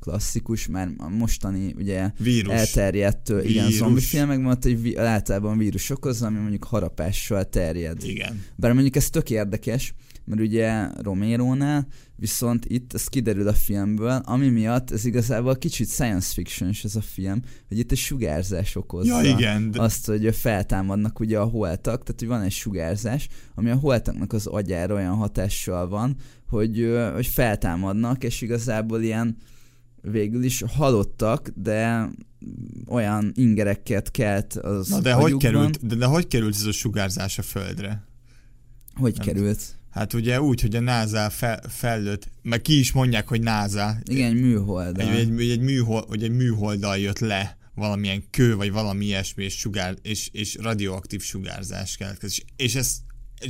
klasszikus, 0.00 0.66
már 0.66 0.88
a 0.98 1.08
mostani 1.08 1.74
ugye 1.78 2.10
Vírus. 2.18 2.52
elterjedt 2.52 3.28
ö, 3.28 3.40
igen, 3.42 3.64
Vírus. 3.64 3.78
zombi 3.78 4.00
filmekben 4.00 4.50
ott 4.50 4.64
egy 4.64 4.94
általában 4.96 5.58
vírus 5.58 5.90
okozza, 5.90 6.26
ami 6.26 6.38
mondjuk 6.38 6.64
harapással 6.64 7.44
terjed. 7.44 8.04
Igen. 8.04 8.42
Bár 8.56 8.72
mondjuk 8.72 8.96
ez 8.96 9.10
tök 9.10 9.30
érdekes, 9.30 9.94
mert 10.24 10.40
ugye 10.40 10.88
Romero-nál, 11.02 11.86
viszont 12.16 12.64
itt 12.64 12.94
ez 12.94 13.06
kiderül 13.06 13.48
a 13.48 13.52
filmből, 13.52 14.20
ami 14.24 14.48
miatt 14.48 14.90
ez 14.90 15.04
igazából 15.04 15.56
kicsit 15.56 15.88
science 15.88 16.32
fiction 16.32 16.70
ez 16.82 16.96
a 16.96 17.00
film, 17.00 17.42
hogy 17.68 17.78
itt 17.78 17.92
egy 17.92 17.98
sugárzás 17.98 18.76
okozza 18.76 19.22
Ja, 19.22 19.28
igen. 19.28 19.70
De, 19.70 19.80
azt, 19.80 20.06
hogy 20.06 20.34
feltámadnak 20.34 21.20
ugye 21.20 21.38
a 21.38 21.44
holtak, 21.44 22.02
tehát 22.02 22.18
hogy 22.18 22.28
van 22.28 22.42
egy 22.42 22.52
sugárzás, 22.52 23.28
ami 23.54 23.70
a 23.70 23.76
holtaknak 23.76 24.32
az 24.32 24.46
agyára 24.46 24.94
olyan 24.94 25.14
hatással 25.14 25.88
van, 25.88 26.16
hogy, 26.48 26.96
hogy 27.14 27.26
feltámadnak, 27.26 28.24
és 28.24 28.40
igazából 28.40 29.02
ilyen 29.02 29.36
végül 30.00 30.42
is 30.42 30.62
halottak, 30.76 31.48
de 31.54 32.10
olyan 32.88 33.32
ingereket 33.34 34.10
kelt 34.10 34.54
az 34.54 34.88
na 34.88 35.00
de 35.00 35.12
hogy, 35.12 35.24
agyukban. 35.24 35.52
került, 35.52 35.86
de, 35.86 35.94
de 35.94 36.06
hogy 36.06 36.26
került 36.26 36.54
ez 36.54 36.64
a 36.64 36.72
sugárzás 36.72 37.38
a 37.38 37.42
földre? 37.42 38.06
Hogy 38.94 39.16
Nem 39.16 39.26
került? 39.26 39.81
Hát 39.92 40.12
ugye 40.12 40.40
úgy, 40.40 40.60
hogy 40.60 40.76
a 40.76 40.80
NASA 40.80 41.30
fel, 41.30 41.60
fellőtt, 41.68 42.28
meg 42.42 42.62
ki 42.62 42.78
is 42.78 42.92
mondják, 42.92 43.28
hogy 43.28 43.40
NASA. 43.40 43.96
Igen, 44.04 44.36
műhold. 44.36 44.98
Egy, 44.98 45.08
egy, 45.08 45.40
egy, 45.40 45.50
egy, 45.50 45.60
műhold, 45.60 46.04
hogy 46.08 46.22
egy 46.22 46.30
műholddal 46.30 46.98
jött 46.98 47.18
le 47.18 47.56
valamilyen 47.74 48.24
kő, 48.30 48.56
vagy 48.56 48.72
valami 48.72 49.04
ilyesmi, 49.04 49.44
és, 49.44 49.58
sugár, 49.58 49.96
és, 50.02 50.28
és 50.32 50.56
radioaktív 50.60 51.22
sugárzás 51.22 51.96
keletkezik. 51.96 52.44
És, 52.56 52.64
és 52.64 52.74
ezt 52.74 52.96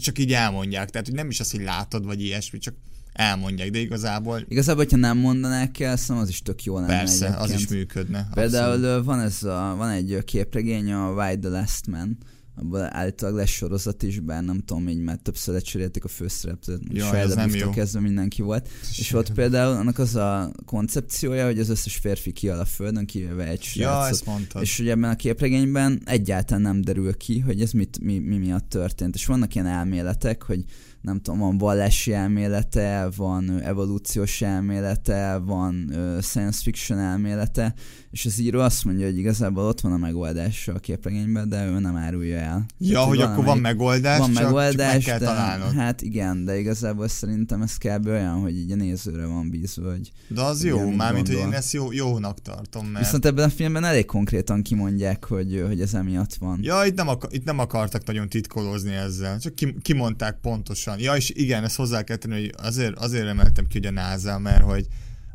csak 0.01 0.19
így 0.19 0.33
elmondják, 0.33 0.91
tehát 0.91 1.07
hogy 1.07 1.17
nem 1.17 1.29
is 1.29 1.41
az, 1.41 1.51
hogy 1.51 1.63
látod, 1.63 2.05
vagy 2.05 2.23
ilyesmi, 2.23 2.59
csak 2.59 2.75
elmondják, 3.13 3.71
de 3.71 3.79
igazából 3.79 4.45
Igazából, 4.49 4.83
hogyha 4.83 4.97
nem 4.97 5.19
mondanák 5.19 5.81
el, 5.81 5.97
szóval 5.97 6.23
az 6.23 6.29
is 6.29 6.43
tök 6.43 6.65
jó 6.65 6.75
lenne 6.75 6.87
persze, 6.87 7.27
az 7.27 7.51
egyébként. 7.51 7.71
is 7.71 7.77
működne. 7.77 8.29
Például 8.35 8.85
abszolút. 8.85 9.05
van, 9.05 9.21
ez 9.21 9.43
a, 9.43 9.75
van 9.77 9.89
egy 9.89 10.19
képregény, 10.25 10.93
a 10.93 11.11
Why 11.11 11.39
the 11.39 11.51
Last 11.51 11.87
Man, 11.87 12.19
abból 12.55 12.89
általában 12.91 13.41
lesz 13.41 13.51
sorozat 13.51 14.03
is, 14.03 14.21
bár 14.21 14.45
nem 14.45 14.59
tudom, 14.59 14.89
így 14.89 15.03
már 15.03 15.17
többször 15.17 15.55
lecserélték 15.55 16.05
a 16.05 16.09
főszereplőt, 16.09 16.83
Shia 16.95 17.17
ez 17.17 17.35
kezdve 17.75 18.01
mindenki 18.01 18.43
volt. 18.43 18.69
És 18.99 19.13
ott 19.13 19.33
például 19.33 19.77
annak 19.77 19.99
az 19.99 20.15
a 20.15 20.53
koncepciója, 20.67 21.45
hogy 21.45 21.59
az 21.59 21.69
összes 21.69 21.97
férfi 21.97 22.33
kial 22.33 22.59
a 22.59 22.65
földön, 22.65 23.07
kivéve 23.07 23.47
egy 23.47 23.71
Ja, 23.75 24.07
ezt 24.07 24.27
mondtad. 24.27 24.63
És 24.63 24.79
ugye 24.79 24.91
ebben 24.91 25.11
a 25.11 25.17
képregényben 25.17 26.03
egyáltalán 26.05 26.63
nem 26.63 26.81
derül 26.81 27.17
ki, 27.17 27.39
hogy 27.39 27.61
ez 27.61 27.73
mit, 27.73 27.99
mi, 28.03 28.19
mi 28.19 28.37
miatt 28.37 28.69
történt. 28.69 29.15
És 29.15 29.27
vannak 29.27 29.55
ilyen 29.55 29.67
elméletek, 29.67 30.43
hogy 30.43 30.65
nem 31.01 31.21
tudom, 31.21 31.41
van 31.41 31.59
vallási 31.59 32.13
elmélete, 32.13 33.09
van 33.17 33.61
evolúciós 33.61 34.43
elmélete, 34.43 35.37
van 35.37 35.95
science 36.21 36.63
fiction 36.63 36.99
elmélete, 36.99 37.75
és 38.13 38.27
az 38.27 38.39
író 38.39 38.61
azt 38.61 38.85
mondja, 38.85 39.07
hogy 39.07 39.19
igazából 39.19 39.65
ott 39.65 39.81
van 39.81 39.93
a 39.93 39.97
megoldás 39.97 40.69
a 40.69 40.79
képregényben, 40.79 41.49
de 41.49 41.67
ő 41.67 41.79
nem 41.79 41.97
árulja 41.97 42.37
el. 42.39 42.67
Ja, 42.79 42.93
Tehát, 42.93 43.09
hogy 43.09 43.21
akkor 43.21 43.45
van 43.45 43.59
megoldás, 43.59 44.19
van 44.19 44.33
csak, 44.33 44.43
megoldás, 44.43 44.75
csak 44.75 44.93
meg 44.93 45.03
kell 45.03 45.19
de, 45.19 45.25
találnod. 45.25 45.73
hát 45.73 46.03
igen, 46.03 46.45
de 46.45 46.59
igazából 46.59 47.09
szerintem 47.09 47.63
ez 47.63 47.77
kb. 47.77 48.07
olyan, 48.07 48.41
hogy 48.41 48.57
így 48.57 48.73
a 48.73 48.75
nézőre 48.75 49.27
van 49.27 49.51
bízva, 49.51 49.91
hogy 49.91 50.13
De 50.29 50.43
az 50.43 50.65
jó, 50.65 50.91
mármint, 50.91 51.27
hogy 51.27 51.37
én 51.37 51.53
ezt 51.53 51.73
jó, 51.73 51.93
jónak 51.93 52.43
tartom, 52.43 52.87
mert... 52.87 53.05
Viszont 53.05 53.27
ebben 53.27 53.45
a 53.45 53.51
filmben 53.51 53.85
elég 53.85 54.05
konkrétan 54.05 54.63
kimondják, 54.63 55.25
hogy, 55.25 55.65
hogy 55.67 55.81
ez 55.81 55.95
emiatt 55.95 56.35
van. 56.35 56.59
Ja, 56.63 56.85
itt 56.85 56.97
nem, 56.97 57.09
akar, 57.09 57.31
itt 57.33 57.45
nem 57.45 57.59
akartak 57.59 58.05
nagyon 58.05 58.29
titkolózni 58.29 58.93
ezzel, 58.93 59.39
csak 59.39 59.55
kim, 59.55 59.79
kimondták 59.83 60.39
pontosan. 60.41 60.99
Ja, 60.99 61.17
és 61.17 61.31
igen, 61.31 61.65
ezt 61.65 61.77
hozzá 61.77 62.03
kell 62.03 62.17
tenni, 62.17 62.35
hogy 62.35 62.55
azért, 62.63 62.99
azért 62.99 63.27
emeltem 63.27 63.67
ki, 63.67 63.79
hogy 63.79 63.87
a 63.87 63.91
NASA, 63.91 64.39
mert 64.39 64.63
hogy 64.63 64.87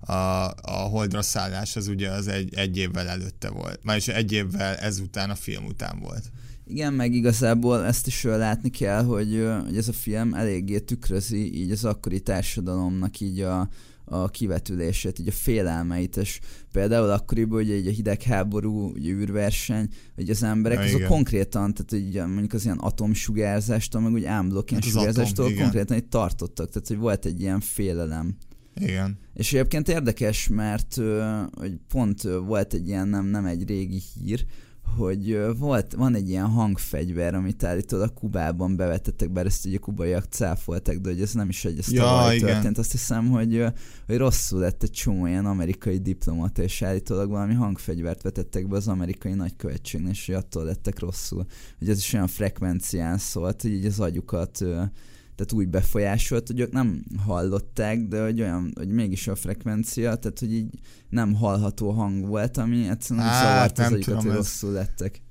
a, 0.07 0.45
a 0.61 0.71
holdra 0.71 1.21
szállás 1.21 1.75
az 1.75 1.87
ugye 1.87 2.10
az 2.10 2.27
egy, 2.27 2.55
egy 2.55 2.77
évvel 2.77 3.08
előtte 3.08 3.49
volt. 3.49 3.79
Már 3.83 3.97
is 3.97 4.08
egy 4.08 4.31
évvel 4.31 4.75
ezután, 4.75 5.29
a 5.29 5.35
film 5.35 5.65
után 5.65 5.99
volt. 5.99 6.31
Igen, 6.65 6.93
meg 6.93 7.13
igazából 7.13 7.85
ezt 7.85 8.08
is 8.08 8.23
látni 8.23 8.69
kell, 8.69 9.03
hogy, 9.03 9.47
hogy 9.63 9.77
ez 9.77 9.87
a 9.87 9.93
film 9.93 10.33
eléggé 10.33 10.79
tükrözi 10.79 11.62
így 11.62 11.71
az 11.71 11.85
akkori 11.85 12.19
társadalomnak 12.19 13.19
így 13.19 13.39
a, 13.39 13.69
a 14.05 14.29
kivetülését, 14.29 15.19
így 15.19 15.27
a 15.27 15.31
félelmeit, 15.31 16.17
és 16.17 16.39
például 16.71 17.10
akkoriban 17.10 17.62
ugye 17.62 17.75
így 17.75 17.87
a 17.87 17.91
hidegháború, 17.91 18.91
ugye 18.91 19.12
űrverseny, 19.12 19.89
hogy 20.15 20.29
az 20.29 20.43
emberek 20.43 20.77
Ja, 20.77 20.83
azok 20.83 20.97
igen. 20.97 21.10
konkrétan, 21.10 21.73
tehát 21.73 22.08
ugye 22.08 22.25
mondjuk 22.25 22.53
az 22.53 22.63
ilyen 22.65 22.77
atomsugárzástól, 22.77 24.01
meg 24.01 24.12
úgy 24.12 24.25
ámblok 24.25 24.71
ilyen 24.71 24.81
Hát 24.83 24.91
atom, 24.91 25.01
sugárzástól 25.01 25.49
igen. 25.49 25.62
konkrétan 25.62 25.97
itt 25.97 26.10
tartottak, 26.10 26.69
tehát 26.69 26.87
hogy 26.87 26.97
volt 26.97 27.25
egy 27.25 27.41
ilyen 27.41 27.60
félelem. 27.60 28.37
Igen. 28.75 29.17
És 29.38 29.54
egyébként 29.54 29.88
érdekes, 29.88 30.48
mert 30.48 30.96
hogy 31.56 31.79
pont 31.88 32.21
volt 32.21 32.73
egy 32.73 32.88
ilyen 32.88 33.08
nem, 33.08 33.25
nem 33.25 33.46
egy 33.46 33.67
régi 33.67 34.02
hír, 34.13 34.46
hogy 34.96 35.40
volt, 35.58 35.94
van 35.94 36.15
egy 36.15 36.29
ilyen 36.29 36.46
hangfegyver, 36.46 37.35
amit 37.35 37.63
állítólag 37.63 38.13
Kubában 38.13 38.75
bevetettek, 38.75 39.31
bár 39.31 39.46
ezt 39.46 39.65
ugye 39.65 39.77
kubaiak 39.77 40.25
cáfoltak, 40.29 40.96
de 40.96 41.10
hogy 41.10 41.21
ez 41.21 41.33
nem 41.33 41.50
is 41.50 41.65
egy, 41.65 41.79
ez 41.79 41.92
ja, 41.92 42.33
történt. 42.40 42.77
Azt 42.77 42.92
hiszem, 42.92 43.29
hogy, 43.29 43.63
hogy 44.06 44.17
rosszul 44.17 44.60
lett 44.60 44.83
egy 44.83 44.92
csomó 44.92 45.25
ilyen 45.25 45.46
amerikai 45.46 45.98
diplomata, 45.98 46.62
és 46.62 46.81
állítólag 46.81 47.29
valami 47.29 47.54
hangfegyvert 47.54 48.21
vetettek 48.21 48.67
be 48.67 48.75
az 48.75 48.88
amerikai 48.88 49.33
nagykövetségnél, 49.33 50.10
és 50.10 50.25
hogy 50.25 50.35
attól 50.35 50.63
lettek 50.63 51.00
rosszul. 51.00 51.46
Hogy 51.79 51.90
ez 51.90 51.98
is 51.98 52.13
olyan 52.13 52.27
frekvencián 52.27 53.17
szólt, 53.17 53.62
hogy 53.62 53.71
így 53.71 53.85
az 53.85 54.00
agyukat 54.00 54.65
tehát 55.38 55.54
úgy 55.54 55.67
befolyásolt, 55.67 56.48
hogy 56.48 56.60
ők 56.60 56.71
nem 56.71 57.04
hallották, 57.25 58.08
de 58.08 58.23
hogy 58.23 58.42
olyan, 58.42 58.71
hogy 58.75 58.90
mégis 58.90 59.27
a 59.27 59.35
frekvencia, 59.35 60.15
tehát 60.15 60.40
hogy 60.40 60.54
így 60.54 60.69
nem 61.10 61.33
hallható 61.33 61.92
hang 61.92 62.25
volt, 62.25 62.58
ami 62.58 62.90
egyszerűen 62.90 63.25
hát, 63.25 63.44
zavart 63.44 63.79
az 63.79 63.92
agyikat, 63.92 64.23
hogy 64.23 64.31
rosszul 64.31 64.71
lettek. 64.71 65.21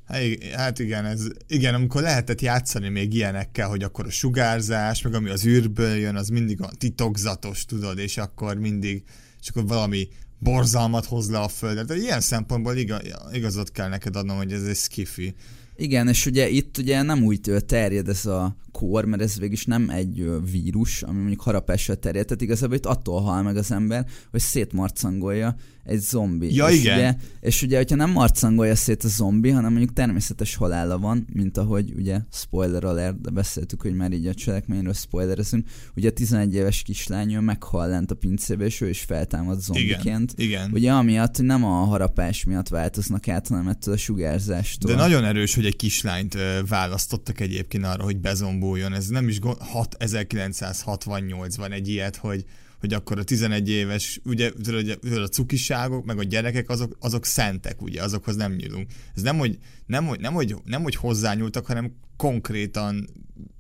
Hát 0.53 0.79
igen, 0.79 1.05
ez, 1.05 1.27
igen, 1.47 1.75
amikor 1.75 2.03
lehetett 2.03 2.41
játszani 2.41 2.89
még 2.89 3.15
ilyenekkel, 3.15 3.69
hogy 3.69 3.83
akkor 3.83 4.07
a 4.07 4.11
sugárzás, 4.11 5.03
meg 5.03 5.15
ami 5.15 5.31
az 5.31 5.47
űrből 5.47 5.97
jön, 5.97 6.17
az 6.17 6.29
mindig 6.29 6.63
a 6.63 6.71
titokzatos, 6.79 7.65
tudod, 7.65 7.99
és 7.99 8.17
akkor 8.17 8.57
mindig, 8.57 9.03
és 9.41 9.49
akkor 9.49 9.67
valami 9.67 10.09
borzalmat 10.39 11.05
hoz 11.05 11.31
le 11.31 11.39
a 11.39 11.49
földet. 11.49 11.87
De 11.87 11.97
ilyen 11.97 12.21
szempontból 12.21 12.77
igaz, 12.77 13.01
igazat 13.33 13.71
kell 13.73 13.89
neked 13.89 14.17
adnom, 14.17 14.37
hogy 14.37 14.53
ez 14.53 14.63
egy 14.63 14.77
skifi. 14.77 15.35
Igen, 15.77 16.09
és 16.09 16.27
ugye 16.27 16.49
itt 16.49 16.79
ugye 16.79 17.03
nem 17.03 17.25
úgy 17.25 17.51
terjed 17.67 18.09
ez 18.09 18.27
a 18.27 18.57
kór, 18.73 19.05
mert 19.05 19.23
ez 19.23 19.39
végig 19.39 19.59
nem 19.65 19.91
egy 19.91 20.31
vírus, 20.51 21.03
ami 21.03 21.19
mondjuk 21.19 21.41
harapással 21.41 21.97
terjed, 21.97 22.27
tehát 22.27 22.43
igazából 22.43 22.77
itt 22.77 22.87
attól 22.87 23.21
hal 23.21 23.43
meg 23.43 23.57
az 23.57 23.73
ember, 23.73 24.07
hogy 24.31 24.41
szétmarcangolja 24.41 25.57
egy 25.85 26.01
zombi. 26.01 26.55
Ja, 26.55 26.69
és 26.69 26.79
igen. 26.79 26.99
Ugye, 26.99 27.15
és 27.41 27.63
ugye, 27.63 27.77
hogyha 27.77 27.97
nem 27.97 28.11
marcangolja 28.11 28.75
szét 28.75 29.05
a 29.05 29.09
zombi, 29.09 29.51
hanem 29.51 29.71
mondjuk 29.71 29.93
természetes 29.93 30.55
halála 30.55 30.99
van, 30.99 31.27
mint 31.33 31.57
ahogy 31.57 31.93
ugye 31.97 32.21
spoiler 32.33 32.85
alert, 32.85 33.21
de 33.21 33.31
beszéltük, 33.31 33.83
hogy 33.83 33.95
már 33.95 34.13
így 34.13 34.27
a 34.27 34.35
cselekményről 34.35 34.93
spoilerezünk, 34.93 35.69
ugye 35.97 36.09
a 36.09 36.13
11 36.13 36.55
éves 36.55 36.83
kislány 36.83 37.37
meghal 37.37 37.89
lent 37.89 38.11
a 38.11 38.15
pincébe, 38.15 38.65
és 38.65 38.81
ő 38.81 38.89
is 38.89 39.01
feltámad 39.01 39.61
zombiként. 39.61 40.33
Igen, 40.37 40.49
igen. 40.49 40.71
Ugye 40.73 40.93
amiatt, 40.93 41.37
hogy 41.37 41.47
nem 41.47 41.65
a 41.65 41.85
harapás 41.85 42.45
miatt 42.45 42.69
változnak 42.69 43.29
át, 43.29 43.49
hanem 43.49 43.69
ettől 43.69 43.95
a 43.95 43.97
sugárzástól. 43.97 44.91
De 44.91 44.97
nagyon 44.97 45.25
erős, 45.25 45.55
hogy 45.55 45.66
egy 45.67 45.77
kislányt 45.77 46.37
választottak 46.69 47.41
egyébként 47.41 47.85
arra, 47.85 48.03
hogy 48.03 48.17
bezombuljon. 48.17 48.93
Ez 48.93 49.09
nem 49.09 49.29
is 49.29 49.41
gond, 49.41 49.57
6, 49.61 49.97
1968-ban 49.99 51.73
egy 51.73 51.89
ilyet, 51.89 52.17
hogy 52.17 52.45
hogy 52.81 52.95
akkor 52.95 53.19
a 53.19 53.25
11 53.25 53.69
éves, 53.69 54.21
ugye, 54.25 54.51
ugye 54.69 54.97
a 55.21 55.29
cukiságok, 55.29 56.05
meg 56.05 56.19
a 56.19 56.23
gyerekek, 56.23 56.71
azok, 56.71 56.97
azok 57.01 57.25
szentek, 57.25 57.83
ugye, 57.83 58.03
azokhoz 58.03 58.37
nem 58.37 58.53
nyúlunk. 58.53 58.91
Ez 59.15 59.23
nem, 59.23 59.39
hogy, 59.39 59.59
nem, 59.87 60.07
hogy, 60.07 60.21
nem, 60.21 60.33
hogy, 60.33 60.57
nem, 60.65 60.83
hogy 60.83 60.95
hozzányúltak, 60.95 61.67
hanem 61.67 61.93
konkrétan 62.17 63.09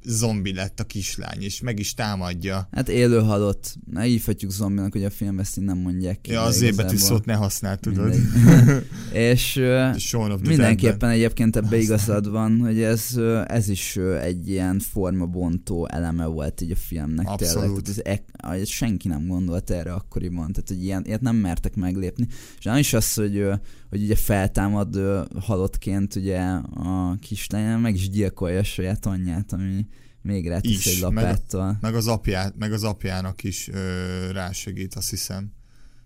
zombi 0.06 0.54
lett 0.54 0.80
a 0.80 0.84
kislány, 0.84 1.42
és 1.42 1.60
meg 1.60 1.78
is 1.78 1.94
támadja. 1.94 2.68
Hát 2.72 2.88
élő 2.88 3.18
halott. 3.18 3.74
Ne 3.90 4.02
hívhatjuk 4.02 4.50
zombinak, 4.50 4.92
hogy 4.92 5.04
a 5.04 5.10
film 5.10 5.38
ezt 5.38 5.60
nem 5.60 5.78
mondják 5.78 6.20
ki. 6.20 6.30
Ja, 6.30 6.42
az 6.42 6.60
ébetű 6.60 6.96
szót 6.96 7.24
ne 7.24 7.34
használd, 7.34 7.80
tudod. 7.80 8.14
és 9.12 9.60
mindenképpen 10.40 11.10
egyébként 11.10 11.56
ebbe 11.56 11.76
igazad 11.76 12.30
van, 12.30 12.58
hogy 12.60 12.80
ez, 12.80 13.16
ez 13.46 13.68
is 13.68 13.96
egy 14.20 14.48
ilyen 14.48 14.78
formabontó 14.78 15.88
eleme 15.88 16.26
volt 16.26 16.60
így 16.60 16.70
a 16.70 16.76
filmnek. 16.76 17.28
Abszolút. 17.28 17.82
Tényleg. 17.82 18.22
Ez, 18.38 18.60
ez, 18.60 18.68
senki 18.68 19.08
nem 19.08 19.26
gondolt 19.26 19.70
erre 19.70 19.92
akkoriban, 19.92 20.52
tehát 20.52 20.68
hogy 20.68 20.82
ilyen, 20.82 21.04
ilyet 21.06 21.20
nem 21.20 21.36
mertek 21.36 21.74
meglépni. 21.74 22.26
És 22.58 22.64
nem 22.64 22.76
is 22.76 22.92
az, 22.92 23.14
hogy, 23.14 23.44
hogy 23.90 24.02
ugye 24.02 24.16
feltámad 24.16 25.00
halottként 25.40 26.14
ugye 26.14 26.40
a 26.74 27.16
kislány, 27.20 27.78
meg 27.78 27.94
is 27.94 28.10
gyilkolja 28.10 28.58
a 28.58 28.64
saját 28.64 29.06
anyját, 29.06 29.52
ami 29.52 29.65
még 30.22 30.48
rátesz 30.48 30.86
egy 30.86 30.98
lapáttal. 30.98 31.66
Meg, 31.66 31.76
meg, 31.80 31.94
az 31.94 32.06
apját, 32.06 32.54
meg 32.58 32.72
az 32.72 32.84
apjának 32.84 33.42
is 33.42 33.68
ö, 33.68 34.30
rásegít, 34.32 34.94
azt 34.94 35.10
hiszem. 35.10 35.52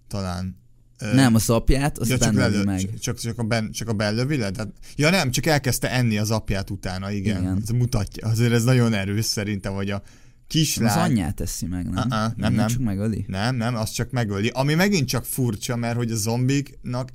Talán. 0.08 0.58
Ö, 0.98 1.14
nem, 1.14 1.34
az 1.34 1.50
apját, 1.50 1.98
az 1.98 2.08
ja, 2.08 2.18
csak, 2.18 2.32
lelő, 2.32 2.64
meg. 2.64 2.98
Csak, 2.98 3.18
csak, 3.18 3.38
a 3.38 3.42
ben, 3.42 3.70
csak 3.70 3.88
a 3.88 3.92
bellövi 3.92 4.36
le? 4.36 4.50
Tehát, 4.50 4.72
ja 4.96 5.10
nem, 5.10 5.30
csak 5.30 5.46
elkezdte 5.46 5.90
enni 5.90 6.18
az 6.18 6.30
apját 6.30 6.70
utána, 6.70 7.10
igen. 7.10 7.42
igen. 7.42 7.58
Ez 7.62 7.68
mutatja. 7.68 8.28
Azért 8.28 8.52
ez 8.52 8.64
nagyon 8.64 8.92
erős 8.92 9.24
szerintem, 9.24 9.72
hogy 9.72 9.90
a 9.90 10.02
kislány... 10.46 10.98
Az 10.98 11.08
anyját 11.10 11.34
teszi 11.34 11.66
meg, 11.66 11.90
nem? 11.90 12.06
Uh-uh, 12.06 12.36
nem, 12.36 12.52
nem. 12.52 12.66
Csak 12.66 12.80
megöli? 12.80 13.24
Nem, 13.28 13.56
nem, 13.56 13.76
az 13.76 13.90
csak 13.90 14.10
megöli. 14.10 14.48
Ami 14.48 14.74
megint 14.74 15.08
csak 15.08 15.24
furcsa, 15.24 15.76
mert 15.76 15.96
hogy 15.96 16.10
a 16.10 16.16
zombiknak 16.16 17.08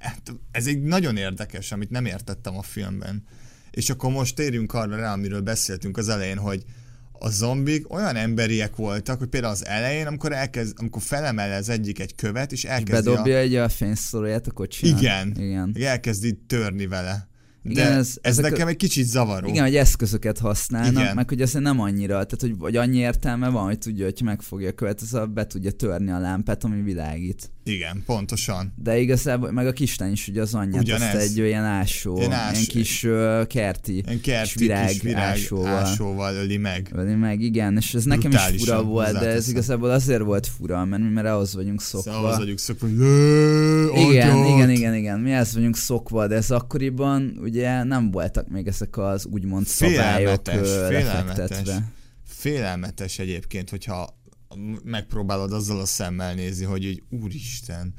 hát 0.00 0.34
ez 0.50 0.66
egy 0.66 0.82
nagyon 0.82 1.16
érdekes, 1.16 1.72
amit 1.72 1.90
nem 1.90 2.04
értettem 2.04 2.56
a 2.56 2.62
filmben. 2.62 3.24
És 3.70 3.90
akkor 3.90 4.10
most 4.10 4.34
térjünk 4.34 4.72
arra 4.72 4.96
rá, 4.96 5.12
amiről 5.12 5.40
beszéltünk 5.40 5.96
az 5.96 6.08
elején, 6.08 6.38
hogy 6.38 6.64
a 7.22 7.30
zombik 7.30 7.92
olyan 7.92 8.16
emberiek 8.16 8.76
voltak, 8.76 9.18
hogy 9.18 9.28
például 9.28 9.52
az 9.52 9.66
elején, 9.66 10.06
amikor, 10.06 10.32
elkezd, 10.32 10.74
amikor 10.76 11.02
felemel 11.02 11.52
az 11.52 11.68
egyik 11.68 12.00
egy 12.00 12.14
követ, 12.14 12.52
és 12.52 12.64
elkezdi 12.64 13.10
Bedobja 13.10 13.34
a... 13.34 13.38
egy 13.38 13.54
a 13.54 13.68
fényszóróját 13.68 14.46
a 14.46 14.50
kocsinak. 14.50 15.00
Igen. 15.00 15.34
Igen. 15.38 15.76
Elkezdi 15.80 16.38
törni 16.46 16.86
vele. 16.86 17.28
De 17.62 17.70
igen, 17.70 17.92
ez, 17.92 18.18
ez 18.20 18.36
nekem 18.36 18.68
egy 18.68 18.76
kicsit 18.76 19.06
zavaró. 19.06 19.48
Igen, 19.48 19.64
hogy 19.64 19.76
eszközöket 19.76 20.38
használnak, 20.38 21.02
igen. 21.02 21.14
meg 21.14 21.28
hogy 21.28 21.40
ez 21.40 21.52
nem 21.52 21.80
annyira, 21.80 22.12
tehát 22.12 22.40
hogy 22.40 22.56
vagy 22.56 22.76
annyi 22.76 22.98
értelme 22.98 23.48
van, 23.48 23.64
hogy 23.64 23.78
tudja, 23.78 24.04
hogy 24.04 24.20
megfogja 24.24 24.68
a 24.68 24.72
követ, 24.72 25.00
az 25.00 25.14
a 25.14 25.26
be 25.26 25.46
tudja 25.46 25.70
törni 25.70 26.10
a 26.10 26.18
lámpát, 26.18 26.64
ami 26.64 26.82
világít. 26.82 27.50
Igen, 27.64 28.02
pontosan. 28.06 28.74
De 28.82 28.98
igazából, 28.98 29.50
meg 29.50 29.66
a 29.66 29.72
kislány 29.72 30.12
is 30.12 30.28
ugye 30.28 30.40
az 30.40 30.54
anyját, 30.54 30.82
Ugyanez. 30.82 31.14
azt 31.14 31.30
egy 31.30 31.40
olyan 31.40 31.64
ásó, 31.64 32.18
ilyen, 32.18 32.32
ás... 32.32 32.52
ilyen 32.52 32.64
kis 32.66 33.04
uh, 33.04 33.46
kerti, 33.46 33.92
ilyen 33.92 34.20
kerti 34.20 34.52
kis 34.52 34.54
virág, 34.54 34.88
kis 34.88 35.00
virág 35.00 35.22
ásóval. 35.22 35.66
ásóval 35.66 36.34
öli 36.34 36.56
meg. 36.56 36.90
Öli 36.94 37.14
meg, 37.14 37.40
igen, 37.40 37.76
és 37.76 37.94
ez 37.94 38.04
nekem 38.04 38.30
is 38.30 38.62
fura 38.62 38.82
volt, 38.82 39.12
de 39.12 39.26
ez 39.26 39.48
igazából 39.48 39.90
azért 39.90 40.22
volt 40.22 40.46
fura, 40.46 40.84
mert 40.84 41.02
mi 41.02 41.08
már 41.08 41.26
ahhoz 41.26 41.54
vagyunk 41.54 41.82
szokva. 41.82 42.10
Szóval 42.10 42.24
ahhoz 42.26 42.38
vagyunk 42.38 42.58
szokva, 42.58 42.86
igen, 44.10 44.44
igen, 44.46 44.70
igen, 44.70 44.94
igen, 44.94 45.20
mi 45.20 45.32
ezt 45.32 45.54
vagyunk 45.54 45.76
szokva, 45.76 46.26
de 46.26 46.34
ez 46.34 46.50
akkoriban 46.50 47.38
ugye 47.42 47.82
nem 47.82 48.10
voltak 48.10 48.48
még 48.48 48.66
ezek 48.66 48.98
az 48.98 49.26
úgymond 49.26 49.66
szabályok 49.66 50.40
félelmetes, 50.44 51.68
Félelmetes 52.40 53.18
egyébként, 53.18 53.70
hogyha 53.70 54.19
megpróbálod 54.84 55.52
azzal 55.52 55.80
a 55.80 55.86
szemmel 55.86 56.34
nézni, 56.34 56.64
hogy 56.64 56.84
így 56.84 57.02
úristen. 57.10 57.94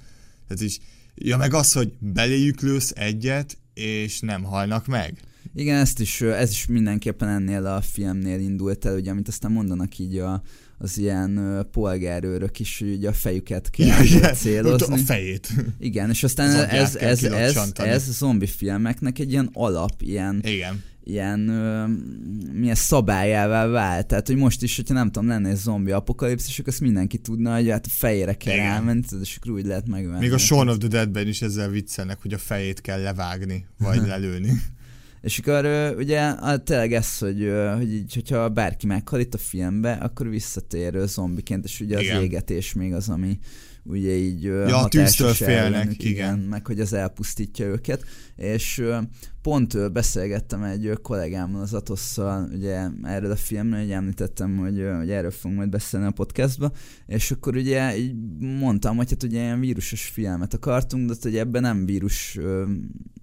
Tehát 0.47 0.63
is, 0.63 0.79
ja 1.15 1.37
meg 1.37 1.53
az, 1.53 1.73
hogy 1.73 1.93
beléjük 1.99 2.61
lősz 2.61 2.91
egyet, 2.95 3.57
és 3.73 4.19
nem 4.19 4.43
halnak 4.43 4.87
meg. 4.87 5.19
Igen, 5.55 5.77
ezt 5.77 5.99
is, 5.99 6.21
ez 6.21 6.49
is 6.49 6.65
mindenképpen 6.65 7.27
ennél 7.29 7.65
a 7.65 7.81
filmnél 7.81 8.39
indult 8.39 8.85
el, 8.85 8.95
ugye, 8.95 9.11
amit 9.11 9.27
aztán 9.27 9.51
mondanak 9.51 9.97
így 9.97 10.17
a, 10.17 10.41
az 10.77 10.97
ilyen 10.97 11.65
polgárőrök 11.71 12.59
is, 12.59 12.79
hogy 12.79 12.93
ugye 12.93 13.09
a 13.09 13.13
fejüket 13.13 13.69
kell 13.69 14.03
ja, 14.03 14.31
célozni. 14.31 14.93
A 14.93 14.97
fejét. 14.97 15.47
Igen, 15.79 16.09
és 16.09 16.23
aztán 16.23 16.69
ez, 16.69 16.95
ez, 16.95 17.23
ez, 17.23 17.23
ez, 17.23 17.79
ez 17.79 18.03
zombi 18.03 18.47
filmeknek 18.47 19.19
egy 19.19 19.31
ilyen 19.31 19.49
alap, 19.53 20.01
ilyen, 20.01 20.41
Igen 20.45 20.83
ilyen 21.03 21.49
ö, 21.49 21.85
milyen 22.53 22.75
szabályává 22.75 23.67
vált. 23.67 24.07
Tehát, 24.07 24.27
hogy 24.27 24.35
most 24.35 24.63
is, 24.63 24.75
hogyha 24.75 24.93
nem 24.93 25.11
tudom, 25.11 25.27
lenne 25.27 25.49
egy 25.49 25.55
zombi 25.55 25.91
apokalipszis, 25.91 26.59
akkor 26.59 26.73
azt 26.73 26.81
mindenki 26.81 27.17
tudna, 27.17 27.55
hogy 27.55 27.69
hát 27.69 27.85
a 27.85 27.89
fejére 27.89 28.33
kell 28.33 28.53
Igen. 28.53 28.65
elmenni, 28.65 29.01
és 29.21 29.37
akkor 29.37 29.51
úgy 29.51 29.65
lehet 29.65 29.87
megvenni. 29.87 30.19
Még 30.19 30.33
a 30.33 30.37
Shaun 30.37 30.67
of 30.67 30.77
the 30.77 30.87
Dead-ben 30.87 31.27
is 31.27 31.41
ezzel 31.41 31.69
viccelnek, 31.69 32.21
hogy 32.21 32.33
a 32.33 32.37
fejét 32.37 32.81
kell 32.81 33.01
levágni, 33.01 33.65
vagy 33.77 34.07
lelőni. 34.07 34.51
És 35.21 35.39
akkor 35.39 35.93
ugye 35.97 36.33
tényleg 36.63 36.93
ez, 36.93 37.17
hogy, 37.17 37.51
hogy 37.75 37.93
így, 37.93 38.13
hogyha 38.13 38.49
bárki 38.49 38.87
meghal 38.87 39.19
itt 39.19 39.33
a 39.33 39.37
filmbe, 39.37 39.91
akkor 39.91 40.29
visszatér 40.29 41.07
zombiként, 41.07 41.63
és 41.63 41.79
ugye 41.79 41.97
az 41.97 42.03
igen. 42.03 42.21
égetés 42.21 42.73
még 42.73 42.93
az, 42.93 43.09
ami 43.09 43.39
ugye 43.83 44.15
így 44.15 44.43
ja, 44.43 44.77
hatásos 44.77 45.37
félnek, 45.37 45.93
igen. 45.93 46.11
igen. 46.11 46.39
Meg 46.39 46.65
hogy 46.65 46.79
az 46.79 46.93
elpusztítja 46.93 47.65
őket. 47.65 48.03
És 48.35 48.83
pont 49.41 49.91
beszélgettem 49.91 50.63
egy 50.63 50.99
kollégámmal, 51.01 51.61
az 51.61 51.73
Atosszal, 51.73 52.49
ugye 52.53 52.87
erről 53.03 53.31
a 53.31 53.35
filmről, 53.35 53.79
hogy 53.79 53.91
említettem, 53.91 54.57
hogy, 54.57 54.85
hogy 54.97 55.09
erről 55.09 55.31
fogunk 55.31 55.57
majd 55.57 55.69
beszélni 55.69 56.05
a 56.05 56.11
podcastba, 56.11 56.71
és 57.05 57.31
akkor 57.31 57.55
ugye 57.55 57.97
így 57.97 58.15
mondtam, 58.39 58.95
hogy 58.95 59.09
hát 59.09 59.23
ugye 59.23 59.39
ilyen 59.39 59.59
vírusos 59.59 60.05
filmet 60.05 60.53
akartunk, 60.53 61.09
de 61.09 61.15
hogy 61.21 61.37
ebben 61.37 61.61
nem 61.61 61.85
vírus 61.85 62.39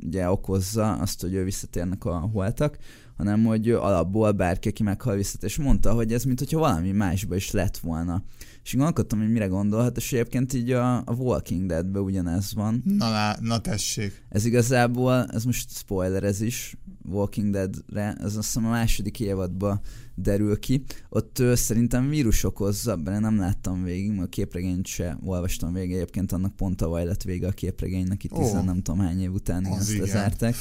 ugye 0.06 0.30
okozza 0.30 0.92
azt, 0.92 1.20
hogy 1.20 1.44
visszatérnek 1.44 2.04
a 2.04 2.18
holtak, 2.18 2.78
hanem 3.16 3.44
hogy 3.44 3.70
alapból 3.70 4.32
bárki, 4.32 4.68
aki 4.68 4.82
meghal 4.82 5.16
visszat, 5.16 5.42
és 5.42 5.56
mondta, 5.56 5.92
hogy 5.92 6.12
ez 6.12 6.24
mint 6.24 6.38
hogyha 6.38 6.58
valami 6.58 6.92
másba 6.92 7.34
is 7.34 7.50
lett 7.50 7.76
volna. 7.76 8.22
És 8.68 8.74
gondolkodtam, 8.74 9.18
hogy 9.18 9.30
mire 9.30 9.46
gondolhat, 9.46 9.96
és 9.96 10.12
egyébként 10.12 10.52
így 10.52 10.70
a, 10.70 10.96
a 10.96 11.14
Walking 11.16 11.66
Deadben 11.66 12.02
ugyanez 12.02 12.54
van. 12.54 12.82
Na, 12.84 13.10
na, 13.10 13.36
na 13.40 13.60
tessék. 13.60 14.22
Ez 14.28 14.44
igazából, 14.44 15.24
ez 15.24 15.44
most 15.44 15.70
spoiler 15.70 16.24
ez 16.24 16.40
is, 16.40 16.76
Walking 17.10 17.52
Dead-re, 17.52 18.14
ez 18.18 18.36
azt 18.36 18.46
hiszem 18.46 18.66
a 18.66 18.70
második 18.70 19.20
évadban 19.20 19.80
derül 20.14 20.58
ki. 20.58 20.82
Ott 21.08 21.38
ő, 21.38 21.54
szerintem 21.54 22.08
vírus 22.08 22.44
okozza, 22.44 22.96
benne 22.96 23.18
nem 23.18 23.38
láttam 23.38 23.84
végig, 23.84 24.20
a 24.20 24.26
képregényt 24.26 24.86
se 24.86 25.18
olvastam 25.24 25.72
végig, 25.72 25.94
egyébként 25.94 26.32
annak 26.32 26.56
pont 26.56 26.76
tavaly 26.76 27.04
lett 27.04 27.22
vége 27.22 27.46
a 27.46 27.52
képregénynek, 27.52 28.24
itt 28.24 28.32
oh, 28.32 28.64
nem 28.64 28.82
tudom 28.82 29.00
hány 29.00 29.20
év 29.20 29.32
után 29.32 29.66
ezt 29.66 29.90
igen. 29.90 30.02
lezárták. 30.02 30.54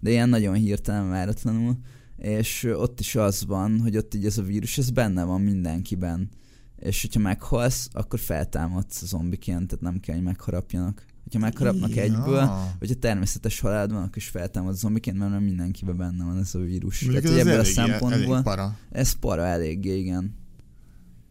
De 0.00 0.10
ilyen 0.10 0.28
nagyon 0.28 0.54
hirtelen, 0.54 1.08
váratlanul. 1.08 1.76
És 2.16 2.64
ott 2.76 3.00
is 3.00 3.14
az 3.14 3.46
van, 3.46 3.80
hogy 3.80 3.96
ott 3.96 4.14
így 4.14 4.26
ez 4.26 4.38
a 4.38 4.42
vírus, 4.42 4.78
ez 4.78 4.90
benne 4.90 5.24
van 5.24 5.40
mindenkiben. 5.40 6.28
És 6.76 7.00
hogyha 7.00 7.20
meghalsz, 7.20 7.88
akkor 7.92 8.18
feltámadsz 8.18 9.02
a 9.02 9.06
zombiként, 9.06 9.66
tehát 9.66 9.84
nem 9.84 10.00
kell, 10.00 10.14
hogy 10.14 10.24
megharapjanak. 10.24 11.04
Hogyha 11.22 11.38
megharapnak 11.38 11.94
ja. 11.94 12.02
egyből, 12.02 12.50
vagy 12.78 12.90
a 12.90 12.94
természetes 12.94 13.60
halál 13.60 13.88
van, 13.88 14.02
akkor 14.02 14.16
is 14.16 14.28
feltámad 14.28 14.74
zombiként, 14.74 15.18
mert 15.18 15.40
mindenkiben 15.40 15.96
benne 15.96 16.24
van 16.24 16.38
ez 16.38 16.54
a 16.54 16.58
vírus. 16.58 17.00
Mondjuk 17.00 17.24
Tehát, 17.24 17.38
ez 17.38 17.46
ebből 17.46 17.60
a 17.60 17.64
szempontból 17.64 18.34
elég 18.34 18.44
para. 18.44 18.78
ez 18.90 19.12
para 19.12 19.46
eléggé, 19.46 19.98
igen. 19.98 20.36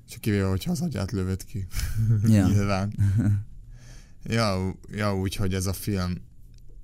Csak 0.10 0.22
kivéve, 0.22 0.46
hogyha 0.46 0.72
az 0.72 0.82
agyát 0.82 1.12
lövöd 1.12 1.46
ki. 1.46 1.68
Ja. 2.34 2.48
Nyilván. 2.48 2.94
ja, 4.24 4.76
ja, 4.92 5.18
úgyhogy 5.18 5.54
ez 5.54 5.66
a 5.66 5.74
film 5.74 6.14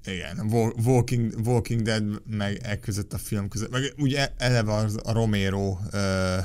igen, 0.06 0.50
Walking, 0.86 1.34
Walking 1.46 1.82
Dead 1.82 2.22
meg 2.26 2.60
e 2.64 2.80
között 2.80 3.14
a 3.14 3.18
film 3.18 3.48
között, 3.48 3.72
meg 3.72 3.94
ugye 3.98 4.34
eleve 4.38 4.74
az, 4.74 5.00
a 5.04 5.12
Romero 5.12 5.78
ö, 5.92 6.38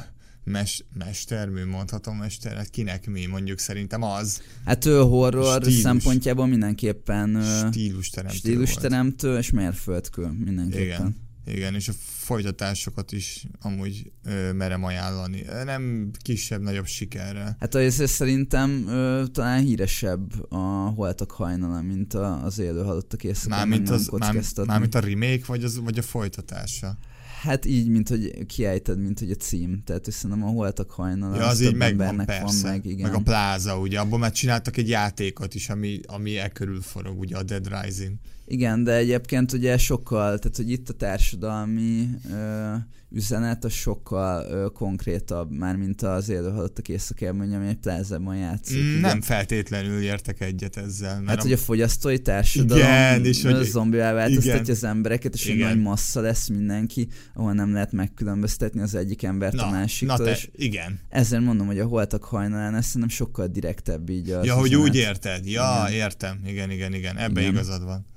mes, 0.45 0.84
mestermű, 0.99 1.64
mondhatom 1.64 2.16
mester, 2.16 2.57
hát 2.57 2.70
kinek 2.70 3.07
mi, 3.07 3.26
mondjuk 3.26 3.59
szerintem 3.59 4.03
az. 4.03 4.42
Hát 4.64 4.84
ő 4.84 4.99
horror 4.99 5.62
stílus, 5.62 5.80
szempontjából 5.80 6.47
mindenképpen 6.47 7.42
stílusteremtő, 7.72 8.36
stílusteremtő 8.36 9.38
és 9.38 9.51
mérföldkő 9.51 10.26
mindenképpen. 10.26 10.84
Igen. 10.84 11.22
Igen, 11.47 11.74
és 11.74 11.88
a 11.88 11.92
folytatásokat 11.99 13.12
is 13.12 13.45
amúgy 13.61 14.12
ö, 14.24 14.53
merem 14.53 14.84
ajánlani. 14.84 15.45
Nem 15.64 16.11
kisebb-nagyobb 16.22 16.86
sikerre. 16.86 17.57
Hát 17.61 17.74
ez 17.74 18.11
szerintem 18.11 18.88
ö, 18.88 19.24
talán 19.32 19.62
híresebb 19.62 20.53
a 20.53 20.57
Holtak 20.97 21.30
hajnala, 21.30 21.82
mint 21.82 22.14
a, 22.14 22.45
az 22.45 22.59
élő 22.59 22.82
halottak 22.82 23.24
éjszaka. 23.24 23.57
Mármint, 23.57 23.90
az, 23.90 24.09
már, 24.09 24.42
mármint 24.66 24.95
a 24.95 25.01
remake, 25.01 25.42
vagy, 25.47 25.64
az, 25.64 25.80
vagy 25.80 25.99
a 25.99 26.03
folytatása? 26.03 26.99
Hát 27.45 27.64
így, 27.64 27.88
mint 27.88 28.09
hogy 28.09 28.47
kiejted, 28.47 28.99
mint 28.99 29.18
hogy 29.18 29.30
a 29.30 29.34
cím. 29.34 29.82
Tehát 29.84 30.12
szerintem 30.12 30.47
a 30.47 30.51
Holtak 30.51 30.90
hajnal. 30.90 31.36
Ja, 31.36 31.47
az 31.47 31.61
így 31.61 31.74
megvan, 31.74 32.16
persze. 32.16 32.42
Van 32.42 32.55
meg, 32.72 32.84
igen. 32.86 33.11
meg 33.11 33.20
a 33.20 33.22
pláza, 33.22 33.78
ugye, 33.78 34.01
abban 34.01 34.18
már 34.18 34.32
csináltak 34.32 34.76
egy 34.76 34.88
játékot 34.88 35.55
is, 35.55 35.68
ami, 35.68 36.01
ami 36.07 36.36
e 36.36 36.49
körül 36.49 36.80
forog, 36.80 37.18
ugye 37.18 37.36
a 37.36 37.42
Dead 37.42 37.68
Rising. 37.80 38.14
Igen, 38.47 38.84
de 38.84 38.92
egyébként 38.92 39.53
ugye 39.53 39.78
sokkal, 39.78 40.38
tehát 40.38 40.57
hogy 40.57 40.70
itt 40.70 40.88
a 40.88 40.92
társadalmi 40.92 42.09
ö, 42.32 42.74
üzenet 43.14 43.64
az 43.64 43.72
sokkal 43.72 44.47
ö, 44.51 44.66
konkrétabb, 44.68 45.51
már 45.51 45.76
mint 45.76 46.03
az 46.03 46.28
élőhalottak 46.28 46.88
éjszakában, 46.88 47.36
mondjam, 47.36 47.61
ami 47.61 47.68
egy 47.68 47.76
plázában 47.76 48.36
játszik. 48.36 48.82
Mm, 48.82 49.01
nem 49.01 49.20
feltétlenül 49.20 50.03
értek 50.03 50.40
egyet 50.40 50.76
ezzel. 50.76 51.14
Mert 51.14 51.28
hát, 51.28 51.38
a... 51.38 51.42
hogy 51.42 51.53
a 51.53 51.57
fogyasztói 51.57 52.18
társadalom 52.18 52.82
igen, 52.82 53.24
és 53.24 53.42
hogy... 53.42 53.64
zombivá 53.64 54.12
változtatja 54.12 54.74
az 54.74 54.84
embereket, 54.84 55.34
és 55.34 55.47
igen. 55.47 55.68
egy 55.68 55.74
nagy 55.74 55.82
massza 55.82 56.20
lesz 56.20 56.49
mindenki, 56.49 57.09
ahol 57.34 57.53
nem 57.53 57.72
lehet 57.72 57.92
megkülönböztetni 57.92 58.80
az 58.80 58.95
egyik 58.95 59.22
embert 59.22 59.55
na, 59.55 59.66
a 59.66 59.70
másiktól. 59.70 60.16
Na 60.16 60.24
te, 60.24 60.30
és 60.30 60.49
igen. 60.57 61.01
Ezzel 61.09 61.40
mondom, 61.40 61.66
hogy 61.66 61.78
a 61.78 61.86
holtak 61.86 62.24
hajnalán 62.24 62.74
ez 62.74 62.84
szerintem 62.84 63.09
sokkal 63.09 63.47
direktebb 63.47 64.09
így 64.09 64.30
az 64.30 64.45
Ja, 64.45 64.55
hogy 64.55 64.74
úgy 64.74 64.97
érted. 64.97 65.47
Ja, 65.47 65.84
igen. 65.88 66.01
értem. 66.01 66.40
Igen, 66.47 66.70
igen, 66.70 66.95
igen. 66.95 67.16
Ebbe 67.16 67.40
igen. 67.40 67.53
igazad 67.53 67.84
van. 67.84 68.12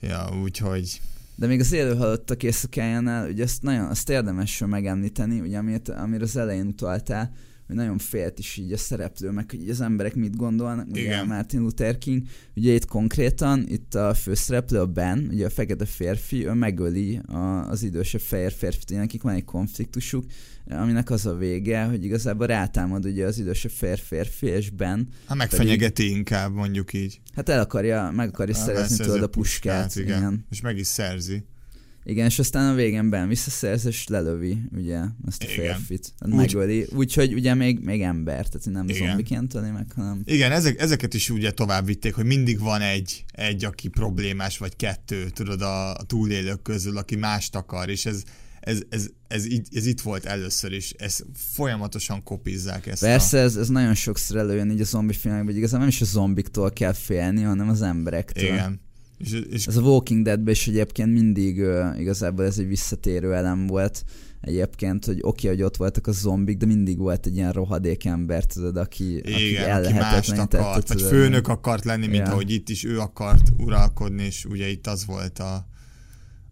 Ja, 0.00 0.28
úgyhogy... 0.42 1.00
De 1.34 1.46
még 1.46 1.60
az 1.60 1.72
élő 1.72 1.96
halottak 1.96 2.42
éjszakájánál, 2.42 3.28
ugye 3.30 3.42
ezt 3.42 3.62
nagyon, 3.62 3.84
azt 3.84 4.10
érdemes 4.10 4.62
megemlíteni, 4.66 5.40
ugye 5.40 5.58
amit, 5.58 5.88
amire 5.88 6.22
az 6.22 6.36
elején 6.36 6.66
utaltál, 6.66 7.32
nagyon 7.74 7.98
félt 7.98 8.38
is 8.38 8.56
így 8.56 8.72
a 8.72 8.76
szereplő, 8.76 9.30
meg 9.30 9.50
hogy 9.50 9.68
az 9.68 9.80
emberek 9.80 10.14
mit 10.14 10.36
gondolnak, 10.36 10.86
ugye 10.90 11.00
Igen. 11.00 11.26
Martin 11.26 11.60
Luther 11.60 11.98
King, 11.98 12.22
ugye 12.56 12.72
itt 12.72 12.84
konkrétan, 12.84 13.64
itt 13.68 13.94
a 13.94 14.14
főszereplő, 14.14 14.80
a 14.80 14.86
Ben, 14.86 15.28
ugye 15.32 15.46
a 15.46 15.50
fekete 15.50 15.84
férfi, 15.84 16.46
ő 16.46 16.52
megöli 16.52 17.20
a, 17.26 17.68
az 17.68 17.82
idősebb 17.82 18.20
fehér 18.20 18.52
férfit, 18.52 18.90
ugye 18.90 18.98
nekik 18.98 19.22
van 19.22 19.34
egy 19.34 19.44
konfliktusuk, 19.44 20.24
aminek 20.70 21.10
az 21.10 21.26
a 21.26 21.34
vége, 21.34 21.84
hogy 21.84 22.04
igazából 22.04 22.46
rátámad 22.46 23.04
ugye 23.04 23.26
az 23.26 23.38
idősebb 23.38 23.70
fér 23.70 23.98
férfi, 23.98 24.46
és 24.46 24.70
Ben... 24.70 25.08
Hát 25.26 25.36
megfenyegeti 25.36 26.02
pedig, 26.02 26.16
inkább, 26.16 26.52
mondjuk 26.52 26.92
így. 26.92 27.20
Hát 27.34 27.48
el 27.48 27.60
akarja, 27.60 28.10
meg 28.10 28.28
akarja 28.28 28.54
hát 28.54 28.64
szerezni 28.64 29.04
tőled 29.04 29.22
a 29.22 29.26
puskát. 29.26 29.84
puskát 29.84 30.04
igen. 30.04 30.18
igen. 30.18 30.46
És 30.50 30.60
meg 30.60 30.78
is 30.78 30.86
szerzi. 30.86 31.44
Igen, 32.08 32.26
és 32.26 32.38
aztán 32.38 32.72
a 32.72 32.74
végén 32.74 33.10
Ben 33.10 33.28
visszaszerz, 33.28 33.86
és 33.86 34.06
lelövi, 34.06 34.58
ugye, 34.76 35.00
ezt 35.26 35.42
a 35.42 35.46
férfit. 35.46 36.14
Megöli. 36.26 36.86
Úgyhogy 36.94 37.34
ugye 37.34 37.54
még, 37.54 37.78
még 37.78 38.02
ember, 38.02 38.48
tehát 38.48 38.66
nem 38.70 38.88
Igen. 38.88 39.08
zombiként 39.08 39.54
öli 39.54 39.70
meg, 39.70 39.86
hanem... 39.94 40.22
Igen, 40.24 40.52
ezek, 40.52 40.80
ezeket 40.80 41.14
is 41.14 41.30
ugye 41.30 41.50
tovább 41.50 41.86
vitték, 41.86 42.14
hogy 42.14 42.24
mindig 42.24 42.60
van 42.60 42.80
egy, 42.80 43.24
egy, 43.32 43.64
aki 43.64 43.88
problémás, 43.88 44.58
vagy 44.58 44.76
kettő, 44.76 45.28
tudod, 45.28 45.62
a, 45.62 45.94
a 45.94 46.02
túlélők 46.02 46.62
közül, 46.62 46.96
aki 46.96 47.16
mást 47.16 47.56
akar, 47.56 47.88
és 47.88 48.06
ez, 48.06 48.22
ez, 48.60 48.82
ez, 48.88 49.08
ez, 49.28 49.44
ez, 49.44 49.66
ez 49.72 49.86
itt 49.86 50.00
volt 50.00 50.24
először 50.24 50.72
is, 50.72 50.90
ez 50.90 51.18
folyamatosan 51.34 52.22
kopizzák 52.22 52.86
ezt 52.86 53.00
Persze, 53.00 53.38
a... 53.38 53.42
ez, 53.42 53.56
ez 53.56 53.68
nagyon 53.68 53.94
sokszor 53.94 54.36
előjön 54.36 54.70
így 54.70 54.80
a 54.80 54.84
zombi 54.84 55.14
filmekben, 55.14 55.48
hogy 55.48 55.56
igazából 55.56 55.86
nem 55.86 55.88
is 55.88 56.00
a 56.00 56.04
zombiktól 56.04 56.72
kell 56.72 56.92
félni, 56.92 57.42
hanem 57.42 57.68
az 57.68 57.82
emberektől. 57.82 58.44
Igen. 58.44 58.86
És, 59.18 59.32
és... 59.50 59.66
Ez 59.66 59.76
a 59.76 59.80
Walking 59.80 60.24
Deadben 60.24 60.54
is 60.54 60.68
egyébként 60.68 61.12
mindig 61.12 61.60
uh, 61.60 62.00
igazából 62.00 62.44
ez 62.44 62.58
egy 62.58 62.66
visszatérő 62.66 63.34
elem 63.34 63.66
volt 63.66 64.04
egyébként, 64.40 65.04
hogy 65.04 65.18
oké, 65.20 65.46
okay, 65.46 65.50
hogy 65.50 65.62
ott 65.62 65.76
voltak 65.76 66.06
a 66.06 66.12
zombik, 66.12 66.56
de 66.56 66.66
mindig 66.66 66.98
volt 66.98 67.26
egy 67.26 67.36
ilyen 67.36 67.52
rohadék 67.52 68.04
ember, 68.04 68.44
tudod, 68.44 68.76
aki, 68.76 69.16
Igen, 69.16 69.34
aki 69.34 69.56
el 69.56 70.14
aki 70.14 70.82
vagy 70.86 71.02
főnök 71.02 71.48
akart 71.48 71.84
lenni, 71.84 72.06
mint 72.06 72.26
ja. 72.26 72.32
ahogy 72.32 72.50
itt 72.50 72.68
is 72.68 72.84
ő 72.84 73.00
akart 73.00 73.48
uralkodni, 73.56 74.22
és 74.22 74.44
ugye 74.44 74.68
itt 74.68 74.86
az 74.86 75.06
volt 75.06 75.38
a, 75.38 75.66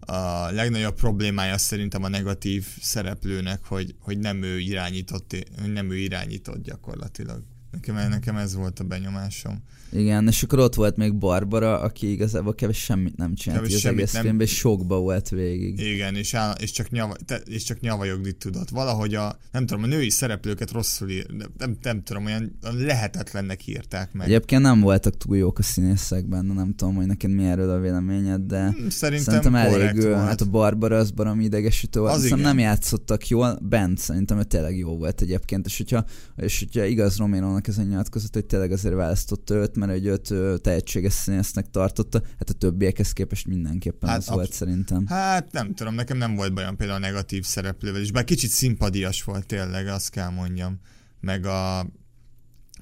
a 0.00 0.50
legnagyobb 0.50 0.94
problémája 0.94 1.58
szerintem 1.58 2.02
a 2.02 2.08
negatív 2.08 2.66
szereplőnek, 2.80 3.64
hogy, 3.64 3.94
hogy 4.00 4.18
nem 4.18 4.42
ő 4.42 4.58
irányított, 4.58 5.36
nem 5.72 5.90
ő 5.90 5.96
irányított 5.96 6.62
gyakorlatilag. 6.62 7.42
Nekem, 7.70 8.08
nekem 8.08 8.36
ez 8.36 8.54
volt 8.54 8.80
a 8.80 8.84
benyomásom. 8.84 9.62
Igen, 9.92 10.26
és 10.26 10.42
akkor 10.42 10.58
ott 10.58 10.74
volt 10.74 10.96
még 10.96 11.14
Barbara, 11.14 11.80
aki 11.80 12.10
igazából 12.10 12.54
kevés 12.54 12.78
semmit 12.78 13.16
nem 13.16 13.34
csinált 13.34 13.60
kevés 13.60 13.74
az 13.74 13.90
egész 13.90 14.12
nem... 14.12 14.22
filmben, 14.22 14.46
és 14.46 14.56
sokba 14.56 14.98
volt 14.98 15.28
végig. 15.28 15.78
Igen, 15.78 16.14
és, 16.14 16.34
áll, 16.34 16.54
és, 16.60 16.70
csak 16.70 16.90
nyava, 16.90 17.16
te, 17.24 17.36
és 17.36 17.62
csak 17.62 17.80
nyavajogni 17.80 18.32
tudott. 18.32 18.68
Valahogy 18.68 19.14
a, 19.14 19.38
nem 19.52 19.66
tudom, 19.66 19.82
a 19.82 19.86
női 19.86 20.10
szereplőket 20.10 20.70
rosszul 20.70 21.08
ír, 21.08 21.26
nem, 21.56 21.76
nem, 21.82 22.02
tudom, 22.02 22.24
olyan 22.24 22.58
lehetetlennek 22.60 23.66
írták 23.66 24.12
meg. 24.12 24.26
Egyébként 24.26 24.62
nem 24.62 24.80
voltak 24.80 25.16
túl 25.16 25.36
jók 25.36 25.58
a 25.58 25.62
színészek 25.62 26.28
benne, 26.28 26.54
nem 26.54 26.74
tudom, 26.74 26.94
hogy 26.94 27.06
neked 27.06 27.30
mi 27.30 27.44
erről 27.44 27.70
a 27.70 27.78
véleményed, 27.78 28.40
de 28.40 28.70
hmm, 28.70 28.88
szerintem, 28.88 29.24
szerintem 29.24 29.54
elég, 29.54 30.02
volt. 30.02 30.16
hát 30.16 30.40
a 30.40 30.44
Barbara 30.44 30.96
az 30.96 31.10
baromi 31.10 31.44
idegesítő 31.44 32.00
volt. 32.00 32.12
Szerintem 32.12 32.40
nem 32.40 32.58
játszottak 32.58 33.28
jól, 33.28 33.58
Bent 33.62 33.98
szerintem 33.98 34.38
ő 34.38 34.42
tényleg 34.44 34.76
jó 34.76 34.96
volt 34.96 35.20
egyébként, 35.20 35.66
és 35.66 35.76
hogyha, 35.76 36.04
és 36.36 36.58
hogyha 36.58 36.84
igaz 36.84 37.16
Romérónak 37.16 37.68
ez 37.68 37.78
a 37.78 37.82
nyilatkozat, 37.82 38.34
hogy 38.34 38.44
tényleg 38.44 38.72
azért 38.72 38.94
választott 38.94 39.50
őt, 39.50 39.76
mert 39.76 39.85
hogy 39.92 40.06
őt 40.06 40.34
tehetséges 40.62 41.12
színésznek 41.12 41.70
tartotta, 41.70 42.22
hát 42.38 42.50
a 42.50 42.52
többiekhez 42.52 43.12
képest 43.12 43.46
mindenképpen 43.46 44.08
hát 44.08 44.18
az 44.18 44.26
absz- 44.28 44.36
volt 44.36 44.52
szerintem. 44.52 45.06
Hát 45.06 45.52
nem 45.52 45.74
tudom, 45.74 45.94
nekem 45.94 46.16
nem 46.16 46.34
volt 46.34 46.54
bajom 46.54 46.76
például 46.76 46.98
a 46.98 47.06
negatív 47.06 47.44
szereplővel 47.44 48.00
is, 48.00 48.10
bár 48.10 48.24
kicsit 48.24 48.50
szimpadias 48.50 49.22
volt 49.22 49.46
tényleg, 49.46 49.86
azt 49.86 50.10
kell 50.10 50.30
mondjam. 50.30 50.80
Meg 51.20 51.46
a, 51.46 51.86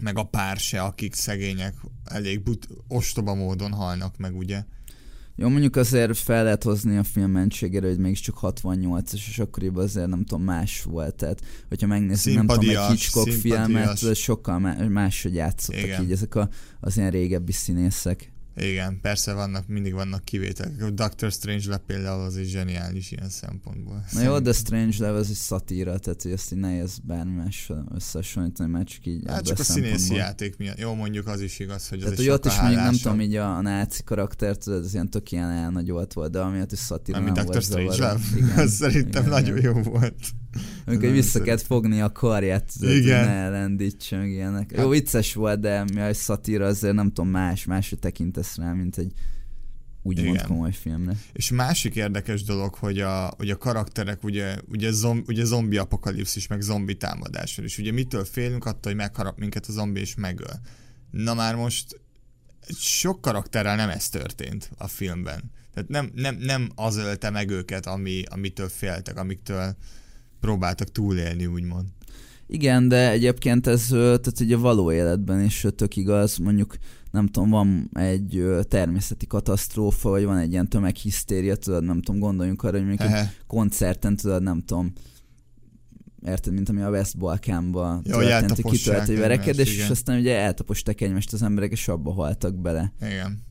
meg 0.00 0.18
a 0.18 0.22
pár 0.22 0.56
se, 0.56 0.82
akik 0.82 1.14
szegények 1.14 1.74
elég 2.04 2.42
but- 2.42 2.68
ostoba 2.88 3.34
módon 3.34 3.72
halnak 3.72 4.16
meg, 4.16 4.36
ugye. 4.36 4.64
Jó, 5.36 5.48
mondjuk 5.48 5.76
azért 5.76 6.18
fel 6.18 6.44
lehet 6.44 6.62
hozni 6.62 6.96
a 6.96 7.02
film 7.02 7.30
mentségére, 7.30 7.88
hogy 7.88 7.98
mégiscsak 7.98 8.36
68 8.36 9.12
és 9.12 9.38
akkoriban 9.38 9.84
azért 9.84 10.06
nem 10.06 10.24
tudom, 10.24 10.44
más 10.44 10.82
volt. 10.82 11.14
Tehát, 11.14 11.40
hogyha 11.68 11.86
megnézzük, 11.86 12.34
nem 12.34 12.46
tudom, 12.46 12.68
egy 12.68 12.86
Hitchcock 12.90 13.30
filmet, 13.30 14.14
sokkal 14.14 14.58
máshogy 14.88 15.34
játszottak 15.34 15.82
Igen. 15.82 16.02
így 16.02 16.12
ezek 16.12 16.34
a, 16.34 16.48
az 16.80 16.96
ilyen 16.96 17.10
régebbi 17.10 17.52
színészek. 17.52 18.32
Igen, 18.56 19.00
persze 19.00 19.32
vannak, 19.32 19.66
mindig 19.66 19.92
vannak 19.92 20.24
kivételek. 20.24 20.82
A 20.82 20.90
Doctor 20.90 21.30
Strange 21.30 21.68
le 21.68 21.76
például 21.76 22.22
az 22.22 22.36
egy 22.36 22.46
zseniális 22.46 23.10
ilyen 23.10 23.28
szempontból. 23.28 24.04
Na 24.12 24.22
jó, 24.22 24.38
de 24.38 24.52
Strange 24.52 24.96
Love 24.98 25.18
az 25.18 25.28
egy 25.28 25.36
szatíra, 25.36 25.98
tehát 25.98 26.22
hogy 26.22 26.30
ezt 26.30 26.52
így 26.52 26.58
nehéz 26.58 26.98
bármi 27.02 27.34
mással 27.34 27.86
összehasonlítani, 27.94 28.70
mert 28.70 28.88
csak 28.88 29.06
így 29.06 29.22
Hát 29.26 29.44
csak 29.44 29.58
a 29.58 29.62
színészi 29.62 30.14
játék 30.14 30.56
miatt. 30.56 30.78
Jó, 30.78 30.94
mondjuk 30.94 31.26
az 31.26 31.40
is 31.40 31.58
igaz, 31.58 31.88
hogy 31.88 31.98
az 31.98 32.04
tehát, 32.04 32.18
hogy 32.18 32.28
ott 32.28 32.44
is 32.44 32.60
mondjuk 32.60 32.80
nem 32.80 32.94
tudom, 32.94 33.20
így 33.20 33.36
a, 33.36 33.56
a 33.56 33.60
náci 33.60 34.02
karakter, 34.02 34.56
tudod, 34.56 34.84
ez 34.84 34.94
ilyen 34.94 35.10
tök 35.10 35.32
ilyen 35.32 35.50
elnagyolt 35.50 36.12
volt, 36.12 36.30
de 36.30 36.40
amiatt 36.40 36.72
is 36.72 36.78
szatíra 36.78 37.18
Ami 37.18 37.30
nem 37.30 37.34
Doctor 37.34 37.52
volt 37.54 37.64
Strange. 37.64 38.08
Love. 38.08 38.20
Igen, 38.36 38.58
Az 38.58 38.72
szerintem 38.82 39.22
igen, 39.22 39.34
nagyon 39.34 39.56
igen. 39.56 39.74
jó 39.74 39.82
volt. 39.82 40.14
Amikor 40.86 41.04
Nem 41.04 41.12
vissza 41.12 41.42
kellett 41.42 41.62
fogni 41.62 42.00
a 42.00 42.12
karját, 42.12 42.72
tudod, 42.78 42.94
Igen. 42.96 43.24
ne 43.24 43.48
lendítsen, 43.48 44.18
meg 44.18 44.30
ilyenek. 44.30 44.70
Hát- 44.72 44.82
Jó, 44.82 44.88
vicces 44.88 45.34
volt, 45.34 45.60
de 45.60 45.84
mi 45.94 46.00
a 46.00 46.14
szatíra 46.14 46.66
azért 46.66 46.94
nem 46.94 47.06
tudom, 47.12 47.30
más, 47.30 47.64
másra 47.64 47.96
tekintesz 47.96 48.56
rá, 48.56 48.72
mint 48.72 48.98
egy 48.98 49.12
úgymond 50.02 50.34
Igen. 50.34 50.46
komoly 50.46 50.72
filmre. 50.72 51.12
És 51.32 51.50
másik 51.50 51.94
érdekes 51.96 52.42
dolog, 52.42 52.74
hogy 52.74 53.00
a, 53.00 53.32
hogy 53.36 53.50
a 53.50 53.56
karakterek 53.56 54.24
ugye, 54.24 54.56
ugye, 54.68 54.90
zomb, 54.90 55.28
ugye 55.28 55.44
zombi 55.44 55.76
apokalipszis, 55.76 56.46
meg 56.46 56.60
zombi 56.60 56.96
támadásról 56.96 57.66
is. 57.66 57.78
Ugye 57.78 57.92
mitől 57.92 58.24
félünk? 58.24 58.64
Attól, 58.64 58.92
hogy 58.92 58.94
megharap 59.00 59.38
minket 59.38 59.66
a 59.66 59.72
zombi 59.72 60.00
és 60.00 60.14
megöl. 60.14 60.60
Na 61.10 61.34
már 61.34 61.54
most 61.54 62.00
sok 62.78 63.20
karakterrel 63.20 63.76
nem 63.76 63.88
ez 63.88 64.08
történt 64.08 64.70
a 64.78 64.86
filmben. 64.88 65.50
Tehát 65.74 65.88
nem, 65.88 66.10
nem, 66.14 66.36
nem 66.40 66.70
az 66.74 66.96
ölte 66.96 67.30
meg 67.30 67.50
őket, 67.50 67.86
ami, 67.86 68.22
amitől 68.30 68.68
féltek, 68.68 69.18
amiktől 69.18 69.76
próbáltak 70.44 70.92
túlélni, 70.92 71.46
úgymond. 71.46 71.84
Igen, 72.46 72.88
de 72.88 73.10
egyébként 73.10 73.66
ez, 73.66 73.86
tehát 73.88 74.40
ugye 74.40 74.56
a 74.56 74.58
való 74.58 74.92
életben 74.92 75.44
is 75.44 75.66
tök 75.76 75.96
igaz, 75.96 76.36
mondjuk 76.36 76.76
nem 77.10 77.26
tudom, 77.26 77.50
van 77.50 77.90
egy 77.92 78.44
természeti 78.68 79.26
katasztrófa, 79.26 80.08
vagy 80.08 80.24
van 80.24 80.38
egy 80.38 80.52
ilyen 80.52 80.68
tömeghisztéria, 80.68 81.56
tudod, 81.56 81.84
nem 81.84 82.02
tudom, 82.02 82.20
gondoljunk 82.20 82.62
arra, 82.62 82.76
hogy 82.76 82.86
mondjuk 82.86 83.10
egy 83.10 83.28
koncerten, 83.46 84.16
tudod, 84.16 84.42
nem 84.42 84.60
tudom, 84.60 84.92
érted, 86.26 86.52
mint 86.52 86.68
ami 86.68 86.80
a 86.80 86.90
West 86.90 87.18
Balkánban 87.18 88.02
történt, 88.02 88.62
kitölt 88.62 89.08
egy 89.08 89.18
verekedés, 89.18 89.76
és 89.76 89.88
aztán 89.88 90.18
ugye 90.18 90.38
eltaposták 90.38 91.00
egymást 91.00 91.32
az 91.32 91.42
emberek, 91.42 91.70
és 91.70 91.88
abba 91.88 92.12
haltak 92.12 92.54
bele. 92.54 92.92
Igen. 93.00 93.42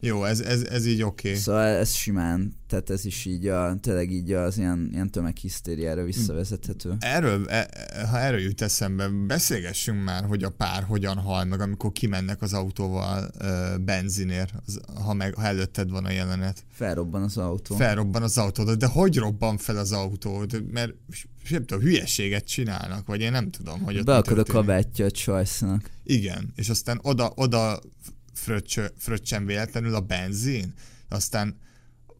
Jó, 0.00 0.24
ez, 0.24 0.40
ez, 0.40 0.62
ez 0.62 0.86
így 0.86 1.02
oké. 1.02 1.28
Okay. 1.28 1.40
Szóval 1.40 1.66
ez 1.66 1.94
simán, 1.94 2.54
tehát 2.68 2.90
ez 2.90 3.04
is 3.04 3.24
így 3.24 3.46
a, 3.46 3.76
tényleg 3.80 4.10
így 4.10 4.32
az 4.32 4.58
ilyen, 4.58 4.88
ilyen 4.92 5.10
tömeghisztériára 5.10 6.04
visszavezethető. 6.04 6.96
Erről, 6.98 7.48
e, 7.48 7.68
e- 7.70 8.06
ha 8.06 8.18
erről 8.18 8.40
jut 8.40 8.60
eszembe, 8.60 9.08
beszélgessünk 9.08 10.04
már, 10.04 10.24
hogy 10.24 10.42
a 10.42 10.50
pár 10.50 10.82
hogyan 10.82 11.16
hal 11.16 11.44
meg, 11.44 11.60
amikor 11.60 11.92
kimennek 11.92 12.42
az 12.42 12.52
autóval 12.52 13.30
ö, 13.38 13.74
benzinért, 13.80 14.52
az, 14.66 14.80
ha, 15.04 15.12
meg, 15.12 15.34
ha 15.34 15.42
előtted 15.42 15.90
van 15.90 16.04
a 16.04 16.10
jelenet. 16.10 16.64
Felrobban 16.72 17.22
az 17.22 17.36
autó. 17.36 17.76
Felrobban 17.76 18.22
az 18.22 18.38
autó, 18.38 18.74
de 18.74 18.86
hogy 18.86 19.16
robban 19.16 19.56
fel 19.56 19.76
az 19.76 19.92
autó? 19.92 20.44
Mert 20.70 20.94
nem 21.50 21.64
tudom, 21.64 21.82
hülyeséget 21.82 22.46
csinálnak, 22.46 23.06
vagy 23.06 23.20
én 23.20 23.30
nem 23.30 23.50
tudom, 23.50 23.80
hogy 23.80 23.98
ott 23.98 24.04
Beakad 24.04 24.38
a 24.38 24.44
kabátja 24.44 25.04
a 25.04 25.10
csajsznak. 25.10 25.90
Igen, 26.04 26.52
és 26.56 26.68
aztán 26.68 26.98
oda, 27.02 27.32
oda 27.34 27.80
fröccsö, 28.40 28.84
fröccsen 28.98 29.46
véletlenül 29.46 29.94
a 29.94 30.00
benzin, 30.00 30.74
aztán 31.08 31.56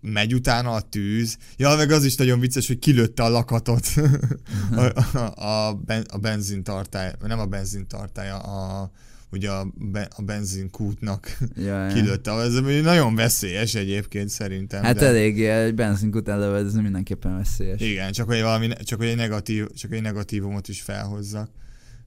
megy 0.00 0.34
utána 0.34 0.72
a 0.72 0.80
tűz. 0.80 1.36
Ja, 1.56 1.76
meg 1.76 1.90
az 1.90 2.04
is 2.04 2.16
nagyon 2.16 2.40
vicces, 2.40 2.66
hogy 2.66 2.78
kilőtte 2.78 3.22
a 3.22 3.28
lakatot 3.28 3.86
a, 4.76 5.18
a, 5.18 5.68
a, 5.68 5.74
ben, 5.74 6.04
a 6.10 6.18
benzintartály, 6.18 7.12
nem 7.26 7.38
a 7.38 7.46
benzintartája, 7.46 8.38
a, 8.38 8.90
ugye 9.30 9.50
a, 9.50 9.72
be, 9.76 10.08
a 10.16 10.22
benzinkútnak 10.22 11.38
Ja, 11.56 11.86
kilőtte. 11.94 12.32
Ez 12.32 12.54
nagyon 12.82 13.14
veszélyes 13.14 13.74
egyébként 13.74 14.28
szerintem. 14.28 14.82
Hát 14.82 14.96
de... 14.96 15.06
eléggé 15.06 15.48
egy 15.48 15.74
benzinkút 15.74 16.28
elővedezni 16.28 16.82
mindenképpen 16.82 17.36
veszélyes. 17.36 17.80
Igen, 17.80 18.12
csak 18.12 18.26
hogy 18.26 18.40
valami, 18.40 18.68
csak 18.84 18.98
hogy 18.98 19.08
egy 19.08 19.16
negatív, 19.16 19.66
csak 19.66 19.92
egy 19.92 20.02
negatívumot 20.02 20.68
is 20.68 20.82
felhozzak. 20.82 21.50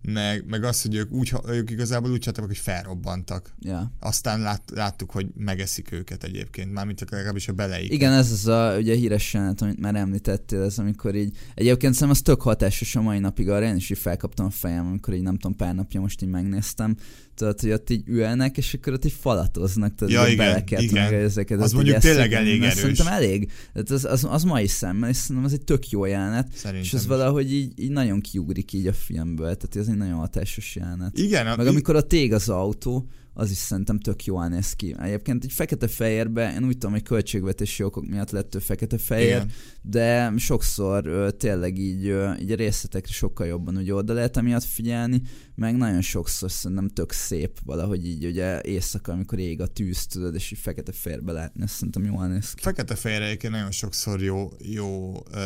Meg, 0.07 0.43
meg 0.47 0.63
az, 0.63 0.81
hogy 0.81 0.95
ők, 0.95 1.11
úgy, 1.11 1.33
ők 1.47 1.69
igazából 1.69 2.11
úgy 2.11 2.19
csináltak, 2.19 2.45
hogy 2.45 2.57
felrobbantak. 2.57 3.53
Ja. 3.59 3.91
Aztán 3.99 4.41
lát, 4.41 4.61
láttuk, 4.73 5.11
hogy 5.11 5.27
megeszik 5.35 5.91
őket 5.91 6.23
egyébként, 6.23 6.71
mármint 6.71 7.09
legalábbis 7.09 7.47
a 7.47 7.53
beleik. 7.53 7.91
Igen, 7.91 8.11
ez 8.11 8.31
az 8.31 8.47
a 8.47 8.75
ugye 8.77 8.95
híres 8.95 9.33
jelenet, 9.33 9.61
amit 9.61 9.79
már 9.79 9.95
említettél, 9.95 10.61
ez 10.61 10.77
amikor 10.77 11.15
így, 11.15 11.37
egyébként 11.55 11.93
szerintem 11.93 12.09
az 12.09 12.21
tök 12.21 12.41
hatásos 12.41 12.95
a 12.95 13.01
mai 13.01 13.19
napig, 13.19 13.49
arra 13.49 13.65
én 13.65 13.75
is 13.75 13.89
így 13.89 13.97
felkaptam 13.97 14.45
a 14.45 14.49
fejem, 14.49 14.85
amikor 14.85 15.13
így 15.13 15.21
nem 15.21 15.37
tudom, 15.37 15.55
pár 15.57 15.75
napja 15.75 15.99
most 16.01 16.21
így 16.21 16.29
megnéztem, 16.29 16.95
tudod, 17.35 17.59
hogy 17.59 17.71
ott 17.71 17.89
így 17.89 18.03
ülnek, 18.07 18.57
és 18.57 18.73
akkor 18.73 18.93
ott 18.93 19.05
így 19.05 19.15
falatoznak, 19.19 19.95
tudod, 19.95 20.13
Ja, 20.13 20.25
igen, 20.25 20.37
beleket, 20.37 20.81
igen. 20.81 21.03
meg 21.03 21.13
ezeket. 21.13 21.61
Az 21.61 21.71
mondjuk 21.71 21.97
tényleg 21.97 22.33
elég 22.33 22.61
erős. 22.61 22.73
Szerintem 22.73 23.07
elég. 23.07 23.51
Tehát 23.73 23.89
az, 23.89 24.05
az, 24.05 24.27
az 24.29 24.43
mai 24.43 24.67
szemmel, 24.67 25.09
és 25.09 25.15
szerintem 25.15 25.45
az 25.45 25.53
egy 25.53 25.61
tök 25.61 25.89
jó 25.89 26.05
jelenet, 26.05 26.47
Szerintem 26.53 26.83
és 26.83 26.93
az 26.93 27.01
is. 27.01 27.07
valahogy 27.07 27.53
így, 27.53 27.79
így 27.79 27.91
nagyon 27.91 28.21
kiugrik 28.21 28.73
így 28.73 28.87
a 28.87 28.93
filmből, 28.93 29.55
tehát 29.55 29.75
ez 29.75 29.87
egy 29.93 29.99
nagyon 29.99 30.17
hatásos 30.17 30.75
jelenet. 30.75 31.17
Igen, 31.17 31.47
a, 31.47 31.55
Meg 31.55 31.67
amikor 31.67 31.95
a 31.95 32.01
tég 32.01 32.33
az 32.33 32.49
autó, 32.49 33.07
az 33.33 33.51
is 33.51 33.57
szerintem 33.57 33.99
tök 33.99 34.25
jól 34.25 34.47
néz 34.47 34.73
ki. 34.73 34.95
Egyébként 34.99 35.43
egy 35.43 35.51
fekete-fehérbe, 35.51 36.53
én 36.53 36.63
úgy 36.63 36.71
tudom, 36.77 36.91
hogy 36.91 37.03
költségvetési 37.03 37.83
okok 37.83 38.07
miatt 38.07 38.31
lett 38.31 38.55
ő 38.55 38.59
fekete-fehér, 38.59 39.45
de 39.81 40.33
sokszor 40.37 41.05
ö, 41.05 41.31
tényleg 41.31 41.77
így, 41.77 42.07
ö, 42.07 42.33
így 42.41 42.51
a 42.51 42.55
részletekre 42.55 43.13
sokkal 43.13 43.47
jobban 43.47 43.77
ugye 43.77 43.93
oda 43.93 44.13
lehet 44.13 44.37
emiatt 44.37 44.63
figyelni, 44.63 45.21
meg 45.55 45.77
nagyon 45.77 46.01
sokszor 46.01 46.51
szerintem 46.51 46.89
tök 46.89 47.11
szép 47.11 47.59
valahogy 47.63 48.07
így 48.07 48.25
ugye 48.25 48.61
éjszaka, 48.61 49.11
amikor 49.11 49.39
ég 49.39 49.61
a 49.61 49.67
tűz, 49.67 50.05
tudod, 50.05 50.35
és 50.35 50.51
így 50.51 50.59
fekete-fehérbe 50.59 51.31
látni, 51.31 51.63
ezt 51.63 51.73
szerintem 51.73 52.03
jól 52.03 52.27
néz 52.27 52.53
ki. 52.53 52.61
Fekete-fehér 52.61 53.21
egyébként 53.21 53.53
nagyon 53.53 53.71
sokszor 53.71 54.21
jó, 54.21 54.49
jó 54.57 55.13
ö, 55.31 55.41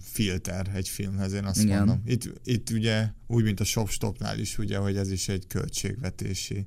filter 0.00 0.70
egy 0.74 0.88
filmhez, 0.88 1.32
én 1.32 1.44
azt 1.44 1.62
Igen. 1.62 1.78
mondom. 1.78 2.02
Itt, 2.04 2.32
itt 2.44 2.70
ugye 2.70 3.08
úgy, 3.26 3.44
mint 3.44 3.60
a 3.60 3.64
Shop 3.64 3.88
Stopnál 3.88 4.38
is, 4.38 4.58
ugye, 4.58 4.76
hogy 4.76 4.96
ez 4.96 5.10
is 5.10 5.28
egy 5.28 5.46
költségvetési 5.46 6.66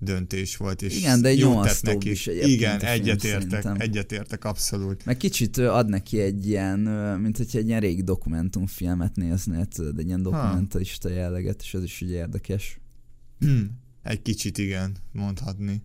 döntés 0.00 0.56
volt, 0.56 0.82
és 0.82 0.96
Igen, 0.96 1.22
de 1.22 1.28
egy 1.28 1.46
neki. 1.82 2.10
is 2.10 2.26
egyébként 2.26 2.52
Igen, 2.52 2.80
egyetértek, 2.80 3.64
egyetértek, 3.78 4.44
abszolút. 4.44 5.04
Meg 5.04 5.16
kicsit 5.16 5.56
ad 5.56 5.88
neki 5.88 6.20
egy 6.20 6.46
ilyen, 6.48 6.78
mint 7.20 7.36
hogy 7.36 7.48
egy 7.52 7.66
ilyen 7.66 7.80
régi 7.80 8.02
dokumentumfilmet 8.02 9.16
néznél, 9.16 9.64
tudod, 9.66 9.98
egy 9.98 10.06
ilyen 10.06 10.22
dokumentarista 10.22 11.08
jelleget, 11.08 11.62
és 11.62 11.74
ez 11.74 11.82
is 11.82 12.00
ugye 12.00 12.14
érdekes. 12.14 12.78
Egy 14.02 14.22
kicsit 14.22 14.58
igen, 14.58 14.96
mondhatni. 15.12 15.82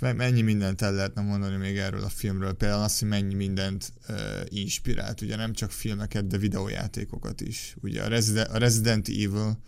Me- 0.00 0.16
Mennyi 0.16 0.42
mindent 0.42 0.82
el 0.82 0.94
lehetne 0.94 1.22
mondani 1.22 1.56
még 1.56 1.76
erről 1.76 2.02
a 2.02 2.08
filmről. 2.08 2.52
Például 2.52 2.82
azt, 2.82 2.98
hogy 2.98 3.08
mennyi 3.08 3.34
mindent 3.34 3.92
uh, 4.08 4.16
inspirált. 4.48 5.20
Ugye 5.20 5.36
nem 5.36 5.52
csak 5.52 5.70
filmeket, 5.70 6.26
de 6.26 6.38
videójátékokat 6.38 7.40
is. 7.40 7.76
Ugye 7.80 8.02
a 8.02 8.08
Resident, 8.08 8.48
a 8.48 8.58
Resident 8.58 9.08
Evil 9.08 9.58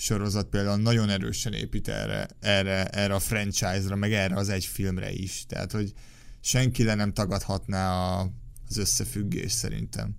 sorozat 0.00 0.48
például 0.48 0.80
nagyon 0.80 1.08
erősen 1.08 1.52
épít 1.52 1.88
erre, 1.88 2.28
erre, 2.40 2.84
erre 2.84 3.14
a 3.14 3.18
franchise-ra, 3.18 3.96
meg 3.96 4.12
erre 4.12 4.36
az 4.36 4.48
egy 4.48 4.64
filmre 4.64 5.12
is. 5.12 5.44
Tehát, 5.46 5.72
hogy 5.72 5.92
senki 6.40 6.84
le 6.84 6.94
nem 6.94 7.12
tagadhatná 7.12 7.92
a, 7.92 8.30
az 8.68 8.76
összefüggés 8.76 9.52
szerintem. 9.52 10.16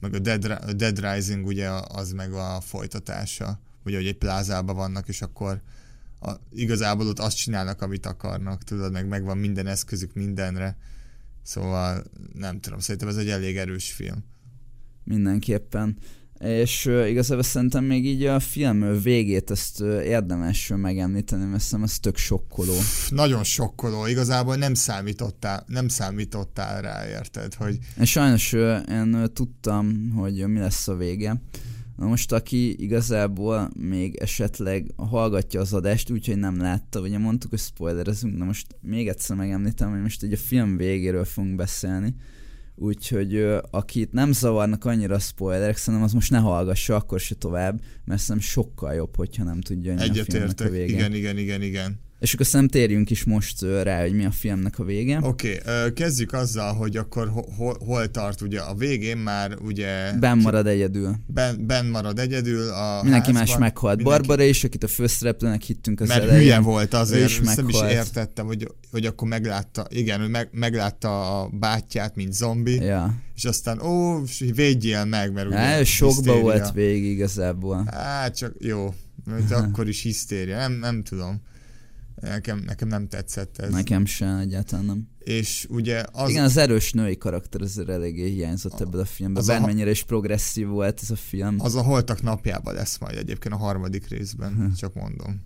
Meg 0.00 0.14
a 0.14 0.18
Dead, 0.18 0.44
a 0.44 0.72
Dead 0.72 1.00
Rising 1.00 1.46
ugye 1.46 1.68
az 1.70 2.12
meg 2.12 2.32
a 2.32 2.60
folytatása. 2.60 3.60
Ugye, 3.84 3.96
hogy 3.96 4.06
egy 4.06 4.18
plázában 4.18 4.76
vannak, 4.76 5.08
és 5.08 5.22
akkor 5.22 5.62
a, 6.20 6.32
igazából 6.50 7.06
ott 7.06 7.18
azt 7.18 7.36
csinálnak, 7.36 7.82
amit 7.82 8.06
akarnak, 8.06 8.64
tudod, 8.64 8.92
meg 8.92 9.08
megvan 9.08 9.38
minden 9.38 9.66
eszközük 9.66 10.14
mindenre. 10.14 10.76
Szóval 11.42 12.04
nem 12.32 12.60
tudom, 12.60 12.78
szerintem 12.78 13.08
ez 13.08 13.16
egy 13.16 13.28
elég 13.28 13.56
erős 13.56 13.92
film. 13.92 14.24
Mindenképpen. 15.04 15.98
És 16.44 16.84
igazából 17.08 17.42
szerintem 17.42 17.84
még 17.84 18.06
így 18.06 18.24
a 18.24 18.40
film 18.40 19.02
végét 19.02 19.50
ezt 19.50 19.80
érdemes 20.04 20.72
megemlíteni, 20.76 21.44
mert 21.44 21.62
szerintem 21.62 21.88
ez 21.88 21.98
tök 21.98 22.16
sokkoló. 22.16 22.74
Nagyon 23.10 23.44
sokkoló, 23.44 24.06
igazából 24.06 24.56
nem 24.56 24.74
számítottál, 24.74 25.64
nem 25.66 25.88
számítottál 25.88 26.82
rá, 26.82 27.08
érted, 27.08 27.54
hogy 27.54 27.78
sajnos 28.02 28.52
én 28.90 29.30
tudtam, 29.32 30.10
hogy 30.10 30.46
mi 30.46 30.58
lesz 30.58 30.88
a 30.88 30.96
vége. 30.96 31.42
Na 31.96 32.06
most, 32.06 32.32
aki 32.32 32.82
igazából 32.82 33.70
még 33.78 34.14
esetleg 34.14 34.92
hallgatja 34.96 35.60
az 35.60 35.72
adást, 35.72 36.10
úgyhogy 36.10 36.36
nem 36.36 36.60
látta, 36.60 37.00
ugye 37.00 37.18
mondtuk, 37.18 37.50
hogy 37.50 37.58
spoilerezünk, 37.58 38.36
na 38.36 38.44
most 38.44 38.66
még 38.80 39.08
egyszer 39.08 39.36
megemlítem, 39.36 39.90
hogy 39.90 40.02
most 40.02 40.24
így 40.24 40.32
a 40.32 40.36
film 40.36 40.76
végéről 40.76 41.24
fogunk 41.24 41.56
beszélni, 41.56 42.14
úgyhogy 42.80 43.46
akit 43.70 44.12
nem 44.12 44.32
zavarnak 44.32 44.84
annyira 44.84 45.14
a 45.14 45.18
spoilerek, 45.18 45.76
szerintem 45.76 46.08
az 46.08 46.12
most 46.12 46.30
ne 46.30 46.38
hallgassa 46.38 46.94
akkor 46.94 47.20
se 47.20 47.34
tovább, 47.34 47.80
mert 48.04 48.20
szerintem 48.20 48.50
sokkal 48.50 48.94
jobb, 48.94 49.16
hogyha 49.16 49.44
nem 49.44 49.60
tudja, 49.60 49.92
hogy 49.92 50.02
egyetértek. 50.02 50.72
Igen, 50.72 51.14
igen, 51.14 51.38
igen, 51.38 51.62
igen. 51.62 52.00
És 52.20 52.34
akkor 52.34 52.46
szerintem 52.46 52.80
térjünk 52.80 53.10
is 53.10 53.24
most 53.24 53.62
rá, 53.82 54.00
hogy 54.00 54.12
mi 54.14 54.24
a 54.24 54.30
filmnek 54.30 54.78
a 54.78 54.84
vége. 54.84 55.18
Oké, 55.22 55.60
okay, 55.62 55.92
kezdjük 55.92 56.32
azzal, 56.32 56.72
hogy 56.74 56.96
akkor 56.96 57.28
ho- 57.28 57.48
hol, 57.56 57.76
hol 57.84 58.10
tart 58.10 58.40
ugye 58.40 58.60
a 58.60 58.74
végén 58.74 59.16
már 59.16 59.56
ugye... 59.62 60.12
Ben 60.18 60.38
marad 60.38 60.66
egyedül. 60.66 61.14
Ben, 61.26 61.66
ben 61.66 61.86
marad 61.86 62.18
egyedül 62.18 62.68
a 62.68 63.02
Mindenki 63.02 63.32
házban. 63.32 63.48
más 63.48 63.58
meghalt. 63.58 63.96
Mindenki- 63.96 64.18
Barbara 64.26 64.42
is, 64.48 64.64
akit 64.64 64.84
a 64.84 64.88
főszereplőnek 64.88 65.62
hittünk 65.62 66.00
az 66.00 66.08
Mert 66.08 66.22
elején. 66.22 66.40
hülye 66.42 66.58
volt 66.58 66.94
azért, 66.94 67.28
is 67.30 67.38
nem 67.38 67.68
is 67.68 67.80
értettem, 67.90 68.46
hogy, 68.46 68.66
hogy 68.90 69.06
akkor 69.06 69.28
meglátta, 69.28 69.86
igen, 69.90 70.20
hogy 70.20 70.30
meg, 70.30 70.48
meglátta 70.52 71.40
a 71.40 71.48
bátyját, 71.48 72.16
mint 72.16 72.32
zombi, 72.32 72.74
Ja. 72.74 73.14
és 73.34 73.44
aztán 73.44 73.80
ó, 73.80 74.20
védjél 74.54 75.04
meg, 75.04 75.32
mert 75.32 75.46
ugye 75.46 75.78
ő 75.80 75.84
sokba 75.84 76.14
hisztéria. 76.14 76.40
volt 76.40 76.72
végig 76.72 77.10
igazából. 77.10 77.88
Hát 77.92 78.36
csak 78.36 78.52
jó, 78.58 78.94
mert 79.24 79.50
akkor 79.50 79.88
is 79.88 80.02
hisztéria, 80.02 80.56
nem, 80.56 80.72
nem 80.72 81.02
tudom. 81.02 81.40
Nekem, 82.20 82.58
nekem 82.66 82.88
nem 82.88 83.08
tetszett 83.08 83.58
ez. 83.58 83.70
Nekem 83.70 84.04
sem 84.04 84.36
egyáltalán 84.38 84.84
nem. 84.84 85.08
És 85.18 85.66
ugye 85.70 85.98
az, 86.12 86.22
Az... 86.22 86.30
Igen, 86.30 86.44
az 86.44 86.56
erős 86.56 86.92
női 86.92 87.16
karakter 87.18 87.60
azért 87.60 87.88
eléggé 87.88 88.28
hiányzott 88.28 88.80
ebből 88.80 89.00
a 89.00 89.04
filmben. 89.04 89.42
az 89.42 89.48
a 89.48 89.52
Bármennyire 89.52 89.90
is 89.90 90.02
progresszív 90.02 90.66
volt 90.66 90.98
ez 91.02 91.10
a 91.10 91.16
film. 91.16 91.56
Az 91.58 91.74
a 91.74 91.82
holtak 91.82 92.22
napjában 92.22 92.74
lesz 92.74 92.98
majd 92.98 93.16
egyébként 93.18 93.54
a 93.54 93.58
harmadik 93.58 94.08
részben, 94.08 94.54
Hm. 94.54 94.72
csak 94.76 94.94
mondom. 94.94 95.44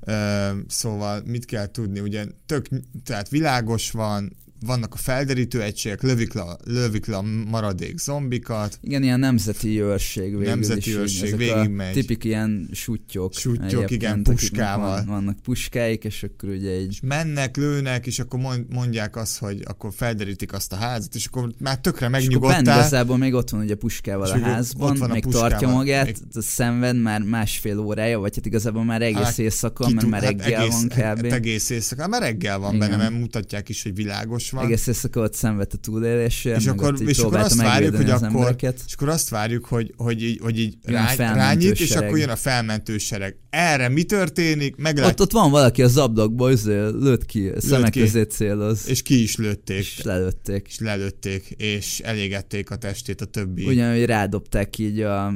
Ö, 0.00 0.48
szóval 0.68 1.22
mit 1.26 1.44
kell 1.44 1.66
tudni, 1.66 2.00
ugye 2.00 2.26
tök, 2.46 2.66
tehát 3.04 3.28
világos 3.28 3.90
van, 3.90 4.36
vannak 4.66 4.94
a 4.94 4.96
felderítő 4.96 5.62
egységek, 5.62 6.02
lövik 6.02 6.32
le, 6.32 6.42
lövik 6.64 7.06
le 7.06 7.16
a 7.16 7.22
maradék 7.50 7.98
zombikat, 7.98 8.78
Igen, 8.82 9.02
ilyen 9.02 9.18
nemzeti 9.18 9.80
őrség 9.80 10.30
végül 10.30 10.48
Nemzeti 10.54 10.90
is. 10.90 10.96
őrség, 10.96 11.36
végigmegy. 11.36 11.92
Tipik 11.92 12.24
ilyen 12.24 12.68
sutyok. 12.72 13.34
Sutyok, 13.34 13.90
igen, 13.90 14.22
puskával. 14.22 14.96
Van, 14.96 15.06
vannak 15.06 15.40
puskáik, 15.42 16.04
és 16.04 16.22
akkor 16.22 16.48
ugye 16.48 16.70
egy... 16.70 16.86
és 16.90 17.00
mennek, 17.02 17.56
lőnek, 17.56 18.06
és 18.06 18.18
akkor 18.18 18.40
mond- 18.40 18.72
mondják 18.72 19.16
azt, 19.16 19.38
hogy 19.38 19.60
akkor 19.64 19.92
felderítik 19.96 20.52
azt 20.52 20.72
a 20.72 20.76
házat, 20.76 21.14
és 21.14 21.26
akkor 21.26 21.50
már 21.58 21.78
tökre 21.80 22.06
És 22.06 22.12
megnyugodtál. 22.12 22.60
igazából 22.60 23.16
még 23.16 23.34
ott 23.34 23.50
van 23.50 23.60
ugye 23.60 23.74
puskával 23.74 24.26
És 24.26 24.32
a 24.32 24.38
házban, 24.38 24.90
ott 24.90 24.98
van 24.98 25.10
a 25.10 25.12
még 25.12 25.22
puskával, 25.22 25.48
tartja 25.48 25.68
magát, 25.68 26.04
még- 26.06 26.42
szenved 26.42 26.96
már 27.00 27.22
másfél 27.22 27.78
órája, 27.78 28.18
vagy 28.18 28.34
hát 28.34 28.46
igazából 28.46 28.84
már 28.84 29.02
egész 29.02 29.22
Hát, 29.22 29.38
éjszaka, 29.38 29.88
mert 29.88 30.06
már 30.08 30.22
hát 30.22 30.30
reggel 30.30 30.60
egész, 30.62 30.72
van 30.72 30.90
hát 30.90 31.18
kb. 31.18 31.24
egész 31.32 31.70
éjszaka, 31.70 32.00
Hát 32.02 32.10
már 32.10 32.20
reggel 32.22 32.58
van 32.58 32.74
Igen. 32.74 32.88
benne, 32.88 33.02
mert 33.02 33.18
mutatják 33.20 33.68
is, 33.68 33.82
hogy 33.82 33.94
világos 33.94 34.50
van. 34.54 34.64
Egész 34.64 34.86
éjszaka 34.86 35.20
ott 35.20 35.34
szenvedt 35.34 35.72
a 35.72 35.76
túlélésért, 35.76 36.60
és 36.60 36.66
akkor, 36.66 36.94
és 37.06 37.18
akkor 37.18 37.38
azt 37.38 37.54
várjuk, 37.56 37.96
hogy 37.96 38.10
akkor, 38.10 38.26
embereket. 38.26 38.82
és 38.86 38.92
akkor 38.94 39.08
azt 39.08 39.28
várjuk, 39.28 39.64
hogy, 39.64 39.94
hogy 39.96 40.22
így, 40.22 40.38
hogy 40.42 40.58
így 40.58 40.76
rá, 40.82 41.14
rányít, 41.14 41.80
és 41.80 41.90
akkor 41.90 42.18
jön 42.18 42.28
a 42.28 42.36
felmentő 42.36 42.98
sereg. 42.98 43.36
Erre 43.50 43.88
mi 43.88 44.02
történik? 44.02 44.76
Meglát, 44.76 45.10
Ott, 45.10 45.20
ott 45.20 45.32
van 45.32 45.50
valaki 45.50 45.82
az 45.82 45.96
ablakból, 45.96 46.50
izé, 46.50 46.74
lőtt 46.74 47.26
ki, 47.26 47.50
szemek 47.56 47.90
ki. 47.90 48.00
közé 48.00 48.22
céloz, 48.22 48.88
és 48.88 49.02
ki 49.02 49.22
is 49.22 49.36
lőtték. 49.36 49.78
és 49.78 50.02
lelőtték. 50.02 50.66
és 50.68 50.78
lelőtték, 50.78 51.54
és 51.56 52.00
elégették 52.00 52.70
a 52.70 52.76
testét 52.76 53.20
a 53.20 53.24
többi. 53.24 53.64
Ugyanúgy 53.64 54.04
rádobták 54.04 54.78
így 54.78 55.00
a 55.00 55.34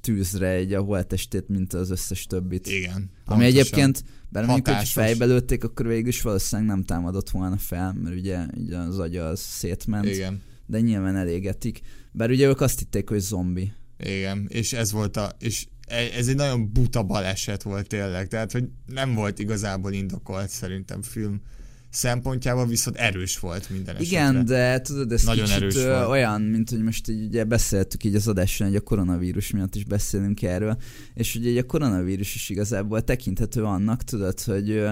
tűzre 0.00 0.48
egy 0.48 0.72
a 0.72 0.80
holttestét, 0.80 1.48
mint 1.48 1.72
az 1.72 1.90
összes 1.90 2.26
többit. 2.26 2.66
Igen. 2.66 2.92
Ami 2.92 3.10
pontosan. 3.24 3.42
egyébként, 3.42 4.04
bár 4.28 4.44
mondjuk, 4.44 4.66
hogy 4.66 4.74
Hatásos. 4.76 5.04
fejbe 5.04 5.24
lőtték, 5.24 5.64
akkor 5.64 5.86
végül 5.86 6.08
is 6.08 6.22
valószínűleg 6.22 6.70
nem 6.70 6.84
támadott 6.84 7.30
volna 7.30 7.56
fel, 7.56 7.92
mert 8.02 8.16
ugye 8.16 8.46
így 8.58 8.72
az 8.72 8.98
agya 8.98 9.26
az 9.26 9.40
szétment, 9.40 10.04
Igen. 10.06 10.42
de 10.66 10.80
nyilván 10.80 11.16
elégetik. 11.16 11.80
Bár 12.12 12.30
ugye 12.30 12.46
ők 12.46 12.60
azt 12.60 12.78
hitték, 12.78 13.08
hogy 13.08 13.20
zombi. 13.20 13.72
Igen, 13.98 14.46
és 14.48 14.72
ez 14.72 14.92
volt 14.92 15.16
a, 15.16 15.32
és 15.38 15.66
e- 15.86 16.16
ez 16.16 16.28
egy 16.28 16.36
nagyon 16.36 16.72
buta 16.72 17.02
baleset 17.02 17.62
volt 17.62 17.86
tényleg, 17.86 18.28
tehát 18.28 18.52
hogy 18.52 18.68
nem 18.86 19.14
volt 19.14 19.38
igazából 19.38 19.92
indokolt 19.92 20.48
szerintem 20.48 21.02
film 21.02 21.40
szempontjából, 21.90 22.66
viszont 22.66 22.96
erős 22.96 23.38
volt 23.38 23.70
minden 23.70 23.96
esetre. 23.96 24.16
Igen, 24.16 24.44
de 24.44 24.80
tudod, 24.80 25.12
ez 25.12 25.24
Nagyon 25.24 25.44
kicsit 25.44 25.60
erős 25.60 25.74
volt. 25.74 26.08
olyan, 26.08 26.42
mint 26.42 26.70
hogy 26.70 26.82
most 26.82 27.08
így 27.08 27.24
ugye 27.24 27.44
beszéltük 27.44 28.04
így 28.04 28.14
az 28.14 28.28
adáson, 28.28 28.66
hogy 28.66 28.76
a 28.76 28.80
koronavírus 28.80 29.50
miatt 29.50 29.74
is 29.74 29.84
beszélünk 29.84 30.42
erről, 30.42 30.76
és 31.14 31.34
ugye 31.34 31.60
a 31.60 31.64
koronavírus 31.64 32.34
is 32.34 32.48
igazából 32.48 33.02
tekinthető 33.04 33.64
annak, 33.64 34.04
tudod, 34.04 34.40
hogy 34.40 34.84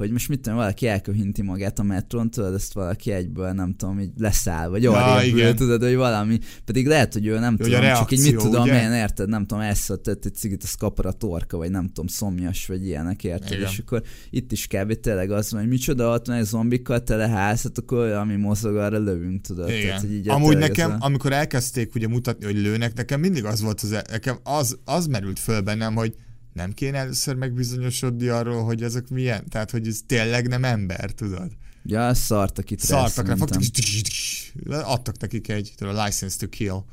hogy 0.00 0.10
most 0.10 0.28
mit 0.28 0.40
tudom, 0.40 0.58
valaki 0.58 0.86
elköhinti 0.86 1.42
magát 1.42 1.78
a 1.78 1.82
metrón, 1.82 2.30
tudod, 2.30 2.54
ezt 2.54 2.72
valaki 2.72 3.12
egyből, 3.12 3.50
nem 3.52 3.74
tudom, 3.74 4.00
így 4.00 4.10
leszáll, 4.18 4.68
vagy 4.68 4.82
Ja, 4.82 4.92
arra 4.92 5.24
igen. 5.24 5.56
tudod, 5.56 5.82
hogy 5.82 5.94
valami, 5.94 6.38
pedig 6.64 6.86
lehet, 6.86 7.12
hogy 7.12 7.26
ő 7.26 7.38
nem 7.38 7.56
Hogy 7.56 7.72
a 7.72 7.78
tudom, 7.78 7.94
csak 7.94 8.10
így 8.12 8.18
mit 8.18 8.28
reakció, 8.30 8.50
tudom, 8.50 8.62
ugye? 8.62 8.82
én 8.82 8.92
érted, 8.92 9.28
nem 9.28 9.46
tudom, 9.46 9.62
elszóltott 9.62 10.24
egy 10.24 10.34
cigit, 10.34 10.62
az 10.62 10.74
kapar 10.74 11.06
a 11.06 11.12
torka, 11.12 11.56
vagy 11.56 11.70
nem 11.70 11.86
tudom, 11.86 12.06
szomjas, 12.06 12.66
vagy 12.66 12.86
ilyenek, 12.86 13.24
érted, 13.24 13.52
Igen. 13.58 13.70
és 13.70 13.78
akkor 13.78 14.02
itt 14.30 14.52
is 14.52 14.66
kb. 14.66 14.94
tényleg 15.00 15.30
az 15.30 15.50
van, 15.50 15.60
hogy 15.60 15.68
micsoda, 15.70 16.12
ott 16.14 16.26
van 16.26 16.36
egy 16.36 16.44
zombikkal 16.44 17.02
tele 17.02 17.28
ház, 17.28 17.62
hát 17.62 17.78
akkor 17.78 18.08
ami 18.10 18.36
mozog, 18.36 18.76
arra 18.76 18.98
lövünk, 18.98 19.40
tudod. 19.40 19.68
Igen. 19.68 19.80
Tehát, 19.86 20.00
hogy 20.00 20.12
így 20.12 20.28
Amúgy 20.28 20.56
nekem, 20.56 20.90
a- 20.90 20.96
amikor 21.00 21.32
elkezdték 21.32 21.94
ugye 21.94 22.08
mutatni, 22.08 22.44
hogy 22.44 22.56
lőnek, 22.56 22.94
nekem 22.94 23.20
mindig 23.20 23.44
az 23.44 23.60
volt, 23.60 23.80
az, 23.80 24.02
nekem 24.10 24.38
az, 24.42 24.78
az 24.84 25.06
merült 25.06 25.38
föl 25.38 25.60
bennem, 25.60 25.94
hogy 25.94 26.14
nem 26.52 26.72
kéne 26.72 26.98
először 26.98 27.34
megbizonyosodni 27.34 28.26
arról, 28.26 28.64
hogy 28.64 28.82
ezek 28.82 29.08
milyen, 29.08 29.48
tehát 29.48 29.70
hogy 29.70 29.86
ez 29.86 30.00
tényleg 30.06 30.48
nem 30.48 30.64
ember, 30.64 31.10
tudod? 31.10 31.52
Ja, 31.84 32.14
szartak 32.14 32.70
itt 32.70 32.80
Szartak 32.80 33.26
rá, 33.26 33.34
fogtak, 33.34 33.62
és 33.62 34.52
adtak 34.68 35.18
nekik 35.18 35.48
egy 35.48 35.74
a 35.78 36.04
license 36.04 36.38
to 36.38 36.48
kill. 36.48 36.84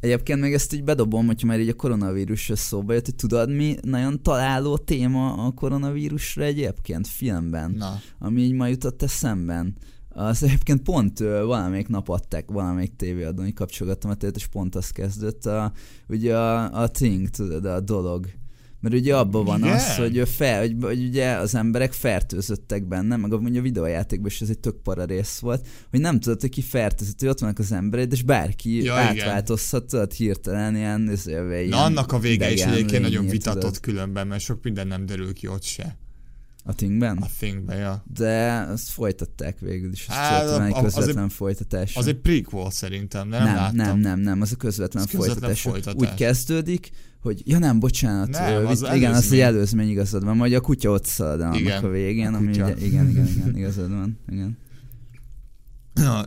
Egyébként 0.00 0.40
még 0.40 0.54
ezt 0.54 0.72
így 0.72 0.84
bedobom, 0.84 1.26
hogyha 1.26 1.46
már 1.46 1.60
így 1.60 1.68
a 1.68 1.74
koronavírus 1.74 2.50
szóba 2.54 2.92
jött, 2.92 3.04
hogy 3.04 3.14
tudod 3.14 3.50
mi 3.50 3.76
nagyon 3.82 4.22
találó 4.22 4.76
téma 4.76 5.32
a 5.46 5.50
koronavírusra 5.50 6.42
egyébként 6.42 7.06
filmben, 7.06 7.70
Na, 7.70 8.00
ami 8.18 8.42
így 8.42 8.52
ma 8.52 8.66
jutott 8.66 9.02
eszemben. 9.02 9.76
Az 10.08 10.42
egyébként 10.42 10.82
pont 10.82 11.20
ö, 11.20 11.44
valamelyik 11.44 11.88
nap 11.88 12.08
adták, 12.08 12.50
valamelyik 12.50 12.96
tévéadón, 12.96 13.46
így 13.46 13.54
kapcsolgattam 13.54 14.10
a 14.10 14.14
tévét, 14.14 14.36
és 14.36 14.46
pont 14.46 14.74
az 14.74 14.90
kezdődött, 14.90 15.46
a, 15.46 15.72
ugye 16.08 16.36
a, 16.36 16.82
a 16.82 16.90
thing, 16.90 17.28
tudod, 17.28 17.64
a 17.64 17.80
dolog. 17.80 18.26
Mert 18.82 18.94
ugye 18.94 19.16
abban 19.16 19.44
van 19.44 19.58
Igen? 19.60 19.72
az, 19.72 19.96
hogy, 19.96 20.28
fel, 20.28 20.60
hogy, 20.60 20.76
hogy 20.80 21.04
ugye 21.04 21.30
az 21.32 21.54
emberek 21.54 21.92
fertőzöttek 21.92 22.84
benne, 22.88 23.16
meg 23.16 23.32
ugye 23.32 23.58
a 23.58 23.62
videójátékban 23.62 24.26
is 24.30 24.40
ez 24.40 24.48
egy 24.48 24.58
tök 24.58 24.76
para 24.82 25.04
rész 25.04 25.38
volt, 25.38 25.66
hogy 25.90 26.00
nem 26.00 26.20
tudod, 26.20 26.40
hogy 26.40 26.50
ki 26.50 26.62
fertőzött, 26.62 27.20
hogy 27.20 27.28
ott 27.28 27.38
vannak 27.38 27.58
az 27.58 27.72
emberek, 27.72 28.12
és 28.12 28.22
bárki 28.22 28.82
Ja, 28.82 28.94
átváltozhat, 28.94 29.84
tudod, 29.84 30.12
hirtelen 30.12 30.76
ilyen, 30.76 31.08
ez, 31.08 31.26
ilyen 31.26 31.68
Na 31.68 31.84
annak 31.84 32.12
a 32.12 32.18
vége 32.18 32.52
is 32.52 32.62
egyébként 32.62 33.02
nagyon 33.02 33.26
vitatott 33.26 33.60
tudod. 33.62 33.80
különben, 33.80 34.26
mert 34.26 34.42
sok 34.42 34.62
minden 34.62 34.86
nem 34.86 35.06
derül 35.06 35.32
ki 35.32 35.46
ott 35.46 35.62
se. 35.62 35.96
A 36.64 36.74
thingben? 36.74 37.16
A 37.16 37.26
thingbe, 37.38 37.74
ja. 37.76 38.04
De 38.14 38.50
azt 38.72 38.88
folytatták 38.88 39.58
végül 39.58 39.92
is, 39.92 40.06
Á, 40.08 40.40
azt 40.42 40.50
hát, 40.50 40.60
a- 40.60 40.64
egy 40.66 40.84
az 40.84 40.94
közvetlen 40.94 41.28
folytatás. 41.28 41.96
Az 41.96 42.06
egy 42.06 42.16
prequel 42.20 42.70
szerintem, 42.70 43.30
de 43.30 43.36
nem, 43.38 43.46
nem, 43.46 43.54
láttam. 43.54 43.76
nem, 43.76 43.98
nem, 43.98 44.20
nem, 44.20 44.40
az 44.40 44.52
a 44.52 44.56
közvetlen, 44.56 45.02
Az 45.02 45.10
közvetlen 45.10 45.54
folytatás. 45.54 45.94
Úgy 46.08 46.14
kezdődik, 46.14 46.90
hogy 47.22 47.42
ja 47.44 47.58
nem, 47.58 47.78
bocsánat, 47.80 48.28
Nem, 48.28 48.66
az 48.66 48.80
vitt- 48.80 48.94
igen, 48.94 49.14
az 49.14 49.32
egy 49.32 49.38
előzmény. 49.40 49.88
igazad 49.88 50.24
van, 50.24 50.36
majd 50.36 50.52
a 50.52 50.60
kutya 50.60 50.90
ott 50.90 51.04
szalad 51.04 51.40
annak 51.40 51.58
Igen, 51.58 51.84
a 51.84 51.88
végén, 51.88 52.34
a 52.34 52.36
ami 52.36 52.48
ugye, 52.48 52.76
igen, 52.76 53.08
igen, 53.08 53.26
igen, 53.26 53.56
igazad 53.56 53.90
van, 53.90 54.18
igen. 54.28 54.58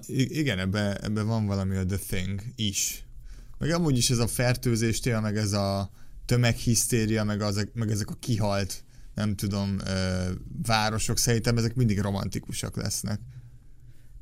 I- 0.07 0.37
igen, 0.39 0.59
ebbe, 0.59 0.95
ebbe 0.95 1.21
van 1.21 1.45
valami 1.45 1.75
a 1.75 1.85
The 1.85 1.97
Thing 2.07 2.41
is. 2.55 3.05
Meg 3.57 3.69
amúgy 3.71 3.97
is 3.97 4.09
ez 4.09 4.17
a 4.17 4.27
fertőzés 4.27 4.99
téma, 4.99 5.19
meg 5.21 5.37
ez 5.37 5.51
a 5.53 5.89
tömeghisztéria, 6.25 7.23
meg, 7.23 7.41
az, 7.41 7.67
meg 7.73 7.91
ezek 7.91 8.09
a 8.09 8.15
kihalt, 8.19 8.83
nem 9.15 9.35
tudom, 9.35 9.77
ö, 9.87 9.91
városok, 10.65 11.17
szerintem 11.17 11.57
ezek 11.57 11.75
mindig 11.75 11.99
romantikusak 11.99 12.75
lesznek. 12.77 13.19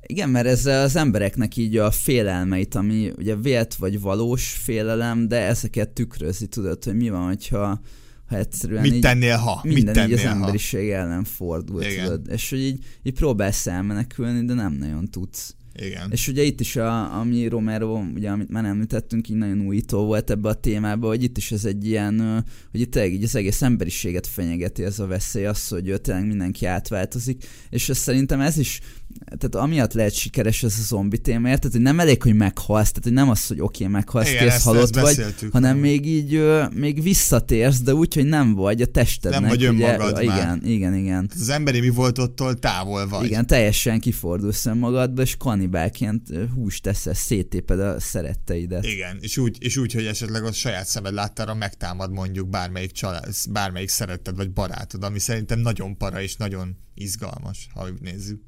Igen, 0.06 0.30
mert 0.30 0.48
ez 0.48 0.66
az 0.66 0.96
embereknek 0.96 1.58
így 1.58 1.78
a 1.78 1.92
félelmeit, 1.92 2.76
ami 2.76 3.12
ugye 3.18 3.36
vélt 3.36 3.76
vagy 3.76 4.02
valós 4.02 4.48
félelem, 4.48 5.28
de 5.28 5.40
ezeket 5.40 5.90
tükrözi, 5.90 6.48
tudod, 6.48 6.84
hogy 6.84 6.96
mi 6.96 7.10
van, 7.10 7.26
hogyha 7.26 7.82
ha 8.28 8.38
egyszerűen 8.38 8.82
Mit 8.82 8.94
így 8.94 9.02
tennél, 9.02 9.38
ha? 9.38 9.60
Mit 9.64 9.74
minden 9.74 9.96
így 9.96 10.02
tennél, 10.02 10.16
az 10.16 10.24
ha? 10.24 10.30
emberiség 10.30 10.90
ellen 10.90 11.24
fordul, 11.24 11.82
Igen. 11.82 12.04
tudod, 12.04 12.28
és 12.32 12.50
hogy 12.50 12.60
így, 12.60 12.86
így 13.04 13.14
próbálsz 13.14 13.68
elmenekülni, 13.68 14.46
de 14.46 14.54
nem 14.54 14.74
nagyon 14.74 15.10
tudsz. 15.10 15.56
Igen. 15.76 16.12
És 16.12 16.28
ugye 16.28 16.44
itt 16.44 16.60
is, 16.60 16.76
a, 16.76 17.20
ami 17.20 17.48
Romero, 17.48 18.02
ugye 18.14 18.30
amit 18.30 18.50
már 18.50 18.66
említettünk, 18.66 19.30
így 19.30 19.36
nagyon 19.36 19.66
újító 19.66 20.06
volt 20.06 20.30
ebbe 20.30 20.50
a 20.50 20.54
témába, 20.54 21.08
hogy 21.08 21.24
itt 21.24 21.38
is 21.38 21.52
ez 21.52 21.66
egy 21.66 21.88
ilyen, 21.88 22.46
hogy 22.72 22.80
itt 22.80 22.92
tényleg 22.92 23.14
így 23.14 23.24
az 23.24 23.36
egész 23.36 23.62
emberiséget 23.62 24.28
fenyegeti 24.28 24.84
ez 24.84 25.00
a 25.00 25.08
veszély, 25.08 25.46
az, 25.46 25.68
hogy 25.68 26.02
tényleg 26.02 26.28
mindenki 26.28 26.66
átváltozik, 26.66 27.46
és 27.70 27.90
ez 27.90 27.98
szerintem 27.98 28.40
ez 28.40 28.58
is, 28.58 28.80
tehát 29.26 29.56
amiatt 29.56 29.94
lehet 29.94 30.14
sikeres 30.14 30.64
ez 30.64 30.76
a 30.80 30.82
zombi 30.82 31.18
téma, 31.18 31.50
érted, 31.50 31.72
hogy 31.72 31.82
nem 31.82 32.00
elég, 32.00 32.22
hogy 32.22 32.36
meghalsz, 32.36 32.90
tehát 32.90 33.04
hogy 33.04 33.14
nem 33.14 33.30
az, 33.30 33.48
hogy 33.48 33.60
oké, 33.60 33.84
okay, 33.84 33.96
meghalsz, 33.96 34.30
Igen, 34.30 34.44
kész, 34.44 34.54
ezt- 34.54 34.64
halott 34.64 34.96
ezt 34.96 35.16
vagy, 35.16 35.52
hanem 35.52 35.78
még 35.78 36.06
így, 36.06 36.34
ö, 36.34 36.64
még 36.74 37.02
visszatérsz, 37.04 37.82
de 37.82 37.94
úgy, 37.94 38.14
hogy 38.14 38.26
nem 38.26 38.54
vagy 38.54 38.82
a 38.82 38.86
testednek. 38.86 39.40
Nem 39.40 39.50
vagy 39.50 39.68
ugye, 39.68 39.94
önmagad 39.94 40.22
igen, 40.22 40.36
már. 40.36 40.58
igen, 40.64 40.96
igen. 40.96 41.30
Az 41.40 41.50
emberi 41.50 41.80
mi 41.80 41.90
voltottól 41.90 42.60
távol 42.60 43.08
vagy. 43.08 43.26
Igen, 43.26 43.48
teljesen 43.48 44.00
kifordulsz 44.00 44.66
önmagadba, 44.66 45.22
és 45.22 45.36
kannibálként 45.38 46.30
ö, 46.30 46.44
húst 46.56 46.84
teszel, 46.84 47.14
széttéped 47.14 47.80
a 47.80 48.00
szeretteidet. 48.00 48.86
Igen, 48.86 49.18
és 49.22 49.38
úgy, 49.38 49.58
és 49.60 49.78
úgy, 49.78 49.94
hogy 49.94 50.06
esetleg 50.06 50.44
a 50.44 50.52
saját 50.52 50.86
szemed 50.86 51.14
láttára 51.14 51.54
megtámad 51.54 52.12
mondjuk 52.12 52.50
bármelyik, 52.50 52.92
család, 52.92 53.34
bármelyik 53.50 53.90
szeretted 53.90 54.36
vagy 54.36 54.52
barátod, 54.52 55.04
ami 55.04 55.20
szerintem 55.20 55.60
nagyon 55.60 55.98
para 55.98 56.22
és 56.22 56.36
nagyon 56.36 56.78
izgalmas, 56.94 57.68
ha 57.74 57.84
úgy 57.84 58.02
nézzük. 58.02 58.42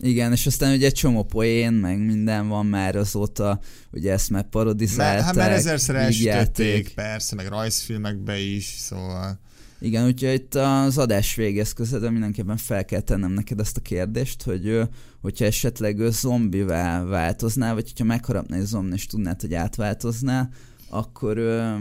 Igen, 0.00 0.32
és 0.32 0.46
aztán 0.46 0.74
ugye 0.74 0.86
egy 0.86 0.92
csomó 0.92 1.24
poén, 1.24 1.72
meg 1.72 1.98
minden 2.04 2.48
van 2.48 2.66
már 2.66 2.96
azóta, 2.96 3.60
ugye 3.92 4.12
ezt 4.12 4.30
már 4.30 4.48
parodizálták. 4.48 5.24
Hát 5.24 5.34
már 5.34 5.50
ezerszer 5.50 5.94
elsütötték, 5.94 6.94
persze, 6.94 7.34
meg 7.34 7.46
rajzfilmekbe 7.46 8.38
is, 8.38 8.64
szóval... 8.64 9.40
Igen, 9.80 10.06
úgyhogy 10.06 10.32
itt 10.32 10.54
az 10.54 10.98
adás 10.98 11.34
végez 11.34 11.72
közben 11.72 12.12
mindenképpen 12.12 12.56
fel 12.56 12.84
kell 12.84 13.00
tennem 13.00 13.32
neked 13.32 13.60
ezt 13.60 13.76
a 13.76 13.80
kérdést, 13.80 14.42
hogy 14.42 14.80
hogyha 15.20 15.44
esetleg 15.44 15.98
zombivá 16.10 17.04
változnál, 17.04 17.74
vagy 17.74 17.88
hogyha 17.88 18.04
megharapnál 18.04 18.60
egy 18.60 18.66
zombi, 18.66 18.94
és 18.94 19.06
tudnád, 19.06 19.40
hogy 19.40 19.54
átváltoznál, 19.54 20.50
akkor 20.90 21.38
ö, 21.38 21.78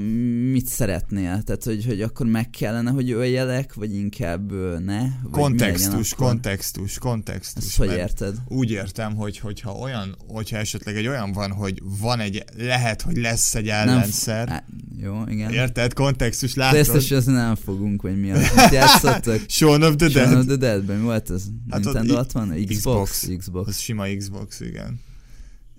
mit 0.51 0.65
szeretnél? 0.67 1.41
Tehát, 1.43 1.63
hogy, 1.63 1.85
hogy 1.85 2.01
akkor 2.01 2.25
meg 2.25 2.49
kellene, 2.49 2.91
hogy 2.91 3.11
öljelek, 3.11 3.73
vagy 3.73 3.95
inkább 3.95 4.51
ö, 4.51 4.79
ne? 4.79 4.99
Vagy 4.99 5.31
Kontextus, 5.31 6.13
kontextus, 6.13 6.97
kontextus. 6.99 7.63
Ezt 7.65 7.77
hogy 7.77 7.91
érted? 7.91 8.35
Úgy 8.47 8.71
értem, 8.71 9.15
hogy 9.15 9.37
hogyha 9.39 9.71
olyan, 9.71 10.15
hogyha 10.27 10.57
esetleg 10.57 10.95
egy 10.95 11.07
olyan 11.07 11.31
van, 11.31 11.51
hogy 11.51 11.81
van 11.99 12.19
egy, 12.19 12.43
lehet, 12.57 13.01
hogy 13.01 13.17
lesz 13.17 13.55
egy 13.55 13.67
ellenszer. 13.67 14.49
Á, 14.49 14.63
jó, 15.01 15.23
igen. 15.27 15.51
Érted? 15.51 15.93
Kontextus, 15.93 16.53
De 16.53 16.61
látod? 16.61 16.79
ezt 16.79 16.95
is 16.95 17.11
az 17.11 17.25
nem 17.25 17.55
fogunk, 17.55 18.01
vagy 18.01 18.19
mi 18.19 18.31
az. 18.31 18.51
Játszottak? 18.71 19.39
Shaun 19.49 19.81
of 19.83 19.95
the 19.95 20.09
Shaun 20.09 20.29
Dead. 20.29 20.39
of 20.39 20.45
the 20.45 20.55
Deadben 20.55 20.97
mi 20.97 21.03
volt 21.03 21.29
ez? 21.29 21.43
Hát 21.69 21.79
ott 21.79 21.93
Nintendo 21.93 22.13
i- 22.13 22.15
60? 22.15 22.65
Xbox? 22.65 23.09
Xbox. 23.19 23.37
Xbox. 23.37 23.67
Az 23.67 23.77
sima 23.77 24.03
Xbox, 24.17 24.59
igen. 24.59 24.99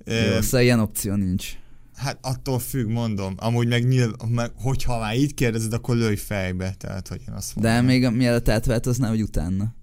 Jó, 0.04 0.40
szóval 0.40 0.60
ilyen 0.62 0.80
opció 0.80 1.14
nincs. 1.14 1.52
Hát 1.98 2.18
attól 2.20 2.58
függ, 2.58 2.88
mondom. 2.88 3.34
Amúgy 3.36 3.68
meg, 3.68 3.88
nyilv, 3.88 4.12
meg 4.28 4.50
hogyha 4.54 4.98
már 4.98 5.16
így 5.16 5.34
kérdezed, 5.34 5.72
akkor 5.72 5.96
lőj 5.96 6.16
fejbe. 6.16 6.74
Tehát, 6.74 7.08
hogy 7.08 7.20
én 7.28 7.34
azt 7.34 7.54
mondom. 7.54 7.72
De 7.72 7.80
még 7.80 8.08
mielőtt 8.08 8.48
átváltoznál, 8.48 9.10
vagy 9.10 9.22
utána? 9.22 9.74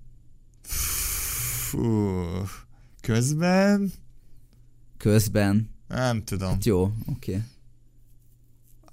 Fú, 0.62 2.22
közben? 3.02 3.92
Közben? 4.98 5.70
Nem 5.88 6.24
tudom. 6.24 6.50
Hát 6.50 6.66
jó, 6.66 6.82
oké. 6.84 7.32
Okay. 7.32 7.44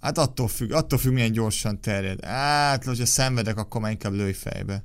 Hát 0.00 0.18
attól 0.18 0.48
függ, 0.48 0.72
attól 0.72 0.98
függ, 0.98 1.12
milyen 1.12 1.32
gyorsan 1.32 1.80
terjed. 1.80 2.24
Hát, 2.24 2.84
hogyha 2.84 3.06
szenvedek, 3.06 3.56
akkor 3.56 3.80
már 3.80 3.90
inkább 3.90 4.12
lőj 4.12 4.32
fejbe. 4.32 4.84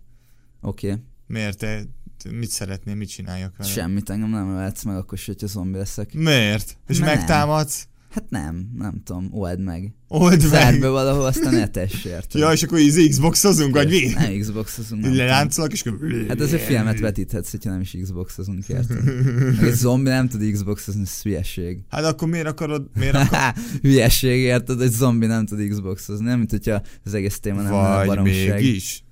Oké. 0.62 0.92
Okay. 0.92 1.02
Miért? 1.28 1.58
Te, 1.58 1.84
mit 2.30 2.50
szeretnél, 2.50 2.96
mit 2.96 3.10
csináljak 3.10 3.58
vele? 3.58 3.70
Semmit 3.70 4.10
engem 4.10 4.30
nem 4.30 4.50
ölhetsz 4.50 4.84
meg 4.84 4.96
akkor, 4.96 5.18
se, 5.18 5.32
hogyha 5.32 5.48
zombi 5.48 5.78
leszek. 5.78 6.14
Miért? 6.14 6.78
És 6.88 6.98
Nem. 6.98 7.08
megtámadsz? 7.08 7.88
Hát 8.10 8.30
nem, 8.30 8.70
nem 8.78 9.02
tudom, 9.04 9.28
old 9.32 9.60
meg. 9.60 9.94
Old 10.08 10.40
Zárd 10.42 10.72
meg. 10.72 10.80
be 10.80 10.88
valahol, 10.88 11.26
aztán 11.26 11.54
etess 11.56 12.04
érted? 12.06 12.42
Ja, 12.42 12.52
és 12.52 12.64
akkor 12.64 12.80
így 12.80 13.10
Xboxozunk, 13.10 13.74
vagy 13.74 13.90
mi? 13.90 14.14
Nem 14.14 14.40
Xboxozunk, 14.40 15.02
nem 15.02 15.16
leláncolok, 15.16 15.72
és 15.72 15.82
akkor... 15.82 16.00
Hát 16.28 16.40
azért 16.42 16.62
filmet 16.62 17.00
vetíthetsz, 17.00 17.52
hogyha 17.52 17.70
nem 17.70 17.82
is 17.82 17.98
Xboxozunk, 18.02 18.68
érted? 18.68 18.98
Egy 19.68 19.74
zombi 19.74 20.10
nem 20.10 20.28
tud 20.28 20.52
Xboxozni, 20.52 21.02
ez 21.02 21.22
hülyeség. 21.22 21.80
Hát 21.90 22.04
akkor 22.04 22.28
miért 22.28 22.48
akarod, 22.48 22.90
miért 22.94 23.16
akar... 23.24 23.54
hülyeség, 23.82 24.40
érted? 24.40 24.82
Egy 24.82 24.92
zombi 24.92 25.26
nem 25.26 25.46
tud 25.46 25.68
Xboxozni, 25.70 26.26
nem 26.26 26.38
mint 26.38 26.52
hogyha 26.52 26.82
az 27.06 27.14
egész 27.14 27.40
téma 27.40 27.62
nem 27.62 27.72
lenne 27.72 27.96
Vagy 27.96 28.08
baromság. 28.08 28.62
mégis. 28.62 29.04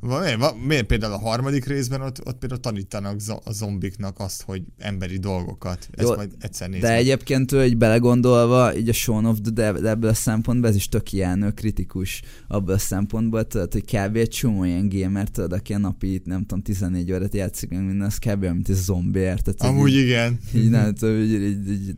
Va- 0.00 0.22
Miért, 0.22 0.38
va- 0.38 0.66
miért 0.66 0.86
például 0.86 1.12
a 1.12 1.18
harmadik 1.18 1.64
részben 1.64 2.00
ott, 2.00 2.26
ott 2.26 2.38
például 2.38 2.60
tanítanak 2.60 3.20
zo- 3.20 3.46
a 3.46 3.52
zombiknak 3.52 4.18
azt, 4.18 4.42
hogy 4.42 4.62
emberi 4.78 5.16
dolgokat. 5.18 5.88
Ezt 5.90 6.08
Jó, 6.08 6.14
majd 6.14 6.32
egyszer 6.38 6.68
nézem. 6.68 6.90
De 6.90 6.96
egyébként 6.96 7.52
ő 7.52 7.60
egy 7.60 7.76
belegondolva, 7.76 8.76
így 8.76 8.88
a 8.88 8.92
Shaun 8.92 9.24
of 9.24 9.38
the 9.42 9.50
Dead 9.50 9.84
ebből 9.84 10.10
a 10.10 10.14
szempontból, 10.14 10.68
ez 10.68 10.76
is 10.76 10.88
tök 10.88 11.12
ilyen 11.12 11.52
kritikus 11.54 12.22
abból 12.48 12.74
a 12.74 12.78
szempontból, 12.78 13.46
tudod, 13.46 13.72
hogy 13.72 13.84
kb. 13.84 14.16
egy 14.16 14.28
csomó 14.28 14.64
ilyen 14.64 14.88
gamer, 14.88 15.28
tudod, 15.28 15.52
aki 15.52 15.74
a 15.74 15.78
napi, 15.78 16.22
nem 16.24 16.40
tudom, 16.40 16.62
14 16.62 17.12
órát 17.12 17.34
játszik, 17.34 17.70
meg 17.70 17.84
minden, 17.84 18.06
az 18.06 18.18
kb. 18.18 18.44
mint 18.44 18.68
egy 18.68 18.74
zombi, 18.74 19.18
érted? 19.18 19.60
Hogy 19.60 19.68
Amúgy 19.68 19.90
így, 19.90 19.96
igen. 20.04 20.38
így, 20.54 20.70
nem 20.70 20.94
tudom, 20.94 21.16
így, 21.16 21.32
így, 21.32 21.70
így, 21.70 21.94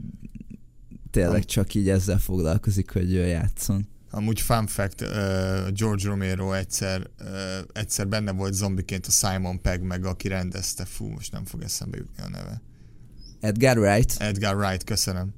tényleg 1.10 1.44
csak 1.44 1.74
így 1.74 1.88
ezzel 1.88 2.18
foglalkozik, 2.18 2.90
hogy 2.90 3.12
játszon. 3.12 3.86
Amúgy 4.14 4.40
fun 4.40 4.66
fact, 4.66 5.00
uh, 5.00 5.70
George 5.72 6.08
Romero 6.08 6.52
egyszer, 6.52 7.10
uh, 7.20 7.28
egyszer 7.72 8.08
benne 8.08 8.32
volt 8.32 8.52
zombiként 8.52 9.06
a 9.06 9.10
Simon 9.10 9.60
Pegg 9.60 9.82
meg, 9.82 10.04
aki 10.04 10.28
rendezte. 10.28 10.84
Fú, 10.84 11.06
most 11.06 11.32
nem 11.32 11.44
fog 11.44 11.62
eszembe 11.62 11.96
jutni 11.96 12.22
a 12.22 12.28
neve. 12.28 12.62
Edgar 13.40 13.78
Wright, 13.78 14.16
Edgar 14.18 14.56
Wright, 14.56 14.84
köszönöm. 14.84 15.34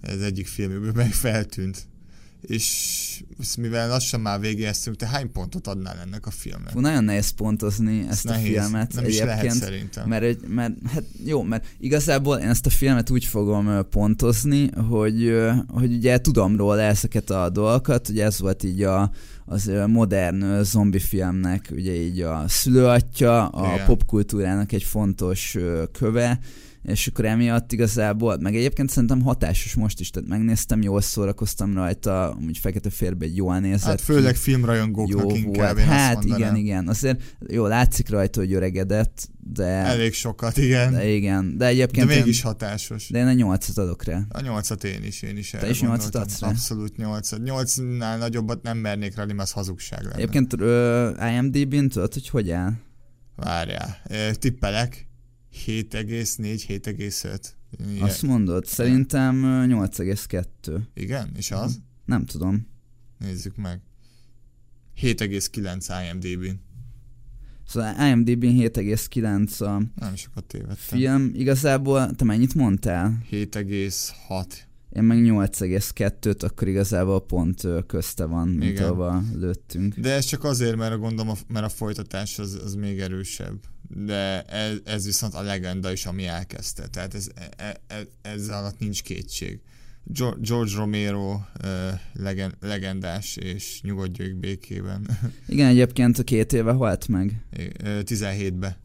Ez 0.00 0.20
egyik 0.20 0.46
filmjükben 0.46 0.94
meg 0.94 1.12
feltűnt. 1.12 1.88
És 2.40 3.22
ezt 3.40 3.56
mivel 3.56 3.88
lassan 3.88 4.20
már 4.20 4.40
végéztünk, 4.40 4.96
te 4.96 5.06
hány 5.06 5.32
pontot 5.32 5.66
adnál 5.66 5.98
ennek 5.98 6.26
a 6.26 6.30
filmnek? 6.30 6.70
Fú, 6.72 6.80
nagyon 6.80 7.04
nehéz 7.04 7.30
pontozni 7.30 8.06
ezt 8.08 8.26
Ez 8.26 8.36
a 8.36 8.38
filmet 8.38 8.94
Nem 8.94 9.04
is 9.04 9.18
lehet 9.18 9.50
szerintem. 9.50 10.08
Mert, 10.08 10.48
mert, 10.48 10.72
hát 10.92 11.04
jó, 11.24 11.42
mert 11.42 11.66
igazából 11.78 12.36
én 12.36 12.48
ezt 12.48 12.66
a 12.66 12.70
filmet 12.70 13.10
úgy 13.10 13.24
fogom 13.24 13.88
pontozni, 13.90 14.70
hogy, 14.70 15.40
hogy 15.68 15.92
ugye 15.92 16.20
tudom 16.20 16.56
róla 16.56 16.80
ezeket 16.80 17.30
a 17.30 17.48
dolgokat, 17.48 18.08
ugye 18.08 18.24
ez 18.24 18.38
volt 18.38 18.62
így 18.62 18.82
a, 18.82 19.10
az 19.44 19.70
modern 19.86 20.62
zombi 20.62 20.98
filmnek 20.98 21.68
ugye 21.72 21.94
így 21.94 22.20
a 22.20 22.44
szülőatya, 22.48 23.48
a 23.48 23.74
Igen. 23.74 23.86
popkultúrának 23.86 24.72
egy 24.72 24.82
fontos 24.82 25.56
köve, 25.92 26.38
és 26.88 27.06
akkor 27.06 27.24
emiatt 27.24 27.72
igazából, 27.72 28.38
meg 28.40 28.56
egyébként 28.56 28.90
szerintem 28.90 29.22
hatásos 29.22 29.74
most 29.74 30.00
is, 30.00 30.10
tehát 30.10 30.28
megnéztem, 30.28 30.82
jól 30.82 31.00
szórakoztam 31.00 31.74
rajta, 31.74 32.38
úgy 32.46 32.58
fekete 32.58 32.90
férbe 32.90 33.24
egy 33.24 33.36
jól 33.36 33.58
nézett 33.58 33.80
Hát 33.88 34.00
főleg 34.00 34.36
filmrajongóknak 34.36 35.30
jó 35.30 35.36
inkább, 35.36 35.74
volt. 35.74 35.86
Hát 35.88 36.24
igen, 36.24 36.56
igen. 36.56 36.88
Azért 36.88 37.22
jó, 37.48 37.66
látszik 37.66 38.08
rajta, 38.08 38.40
hogy 38.40 38.52
öregedett, 38.52 39.28
de, 39.52 39.64
Elég 39.64 40.12
sokat, 40.12 40.56
igen. 40.56 40.92
de 40.92 41.08
igen. 41.08 41.50
De 41.50 41.56
De 41.56 41.66
egyébként 41.66 42.06
mégis 42.06 42.38
én, 42.38 42.44
hatásos. 42.44 43.08
de 43.08 43.18
én 43.18 43.26
a 43.26 43.32
nyolcat 43.32 43.78
adok 43.78 44.04
rá. 44.04 44.22
A 44.28 44.40
nyolcat 44.40 44.84
én 44.84 45.04
is, 45.04 45.22
én 45.22 45.36
is 45.36 45.54
erre 45.54 45.68
is 45.68 45.80
nyolcat 45.80 46.14
adsz 46.14 46.40
rá? 46.40 46.48
Abszolút 46.48 46.96
nyolcat. 46.96 47.42
Nyolcnál 47.42 48.18
nagyobbat 48.18 48.62
nem 48.62 48.78
mernék 48.78 49.16
rá, 49.16 49.24
mert 49.24 49.40
az 49.40 49.50
hazugság 49.50 50.02
lenne. 50.02 50.14
Egyébként 50.14 50.60
ö, 50.60 51.10
IMDb-n 51.30 51.88
tudod, 51.88 52.12
hogy 52.12 52.28
hogy 52.28 52.50
áll? 52.50 52.72
Várjál. 53.36 53.96
Tippelek. 54.32 55.07
7,4-7,5. 55.66 57.40
Igen. 57.90 58.02
Azt 58.02 58.22
mondod, 58.22 58.66
szerintem 58.66 59.42
ö, 59.44 59.66
8,2. 59.66 60.80
Igen? 60.94 61.30
És 61.36 61.50
az? 61.50 61.80
Nem 62.04 62.24
tudom. 62.24 62.66
Nézzük 63.18 63.56
meg. 63.56 63.80
7,9 65.00 66.10
IMDb-n. 66.12 66.60
Szóval 67.66 68.08
IMDb-n 68.08 68.46
7,9 68.46 69.58
a 69.60 69.82
Nem 70.00 70.14
sokat 70.16 70.44
tévedtem. 70.44 70.76
film. 70.76 71.30
Igazából, 71.34 72.10
te 72.14 72.24
mennyit 72.24 72.54
mondtál? 72.54 73.18
7,6. 73.30 74.66
Én 74.98 75.04
meg 75.04 75.18
8,2-t, 75.22 76.42
akkor 76.42 76.68
igazából 76.68 77.26
pont 77.26 77.62
közte 77.86 78.24
van, 78.24 78.48
mint 78.48 78.70
Igen. 78.70 78.84
ahova 78.84 79.22
lőttünk. 79.34 79.94
De 79.94 80.12
ez 80.12 80.24
csak 80.24 80.44
azért, 80.44 80.76
mert 80.76 80.92
a 80.92 80.98
gondolom, 80.98 81.34
mert 81.48 81.64
a 81.64 81.68
folytatás 81.68 82.38
az, 82.38 82.60
az 82.64 82.74
még 82.74 83.00
erősebb. 83.00 83.58
De 83.88 84.42
ez, 84.42 84.76
ez 84.84 85.04
viszont 85.04 85.34
a 85.34 85.42
legenda 85.42 85.92
is, 85.92 86.06
ami 86.06 86.26
elkezdte. 86.26 86.86
Tehát 86.86 87.14
ez, 87.14 87.28
e, 87.56 87.80
e, 87.86 88.06
ez 88.22 88.48
alatt 88.48 88.78
nincs 88.78 89.02
kétség. 89.02 89.60
George 90.40 90.76
Romero 90.76 91.32
uh, 91.32 91.40
legen, 92.12 92.54
legendás, 92.60 93.36
és 93.36 93.80
nyugodjék 93.82 94.36
békében. 94.36 95.06
Igen, 95.46 95.68
egyébként 95.68 96.18
a 96.18 96.22
két 96.22 96.52
éve 96.52 96.72
halt 96.72 97.08
meg. 97.08 97.44
Ö, 97.82 98.00
17-be. 98.04 98.78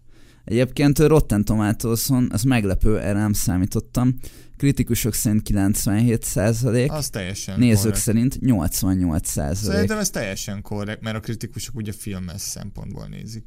Egyébként 0.46 1.00
Rotten 1.00 1.46
Tomatoes-on, 1.46 2.30
ez 2.34 2.44
meglepő, 2.44 3.00
erre 3.00 3.20
nem 3.20 3.34
számítottam, 3.34 4.16
kritikusok 4.58 5.14
szerint 5.14 5.42
97 5.42 6.24
százalék, 6.24 6.92
Az 6.92 7.10
teljesen 7.10 7.60
nézők 7.60 7.82
korrekt. 7.82 8.00
szerint 8.02 8.40
88 8.40 9.28
százalék. 9.30 9.74
Szerintem 9.74 9.98
ez 9.98 10.10
teljesen 10.10 10.62
korrekt, 10.62 11.02
mert 11.02 11.16
a 11.16 11.20
kritikusok 11.20 11.76
ugye 11.76 11.92
filmes 11.92 12.42
szempontból 12.42 13.08
nézik. 13.08 13.44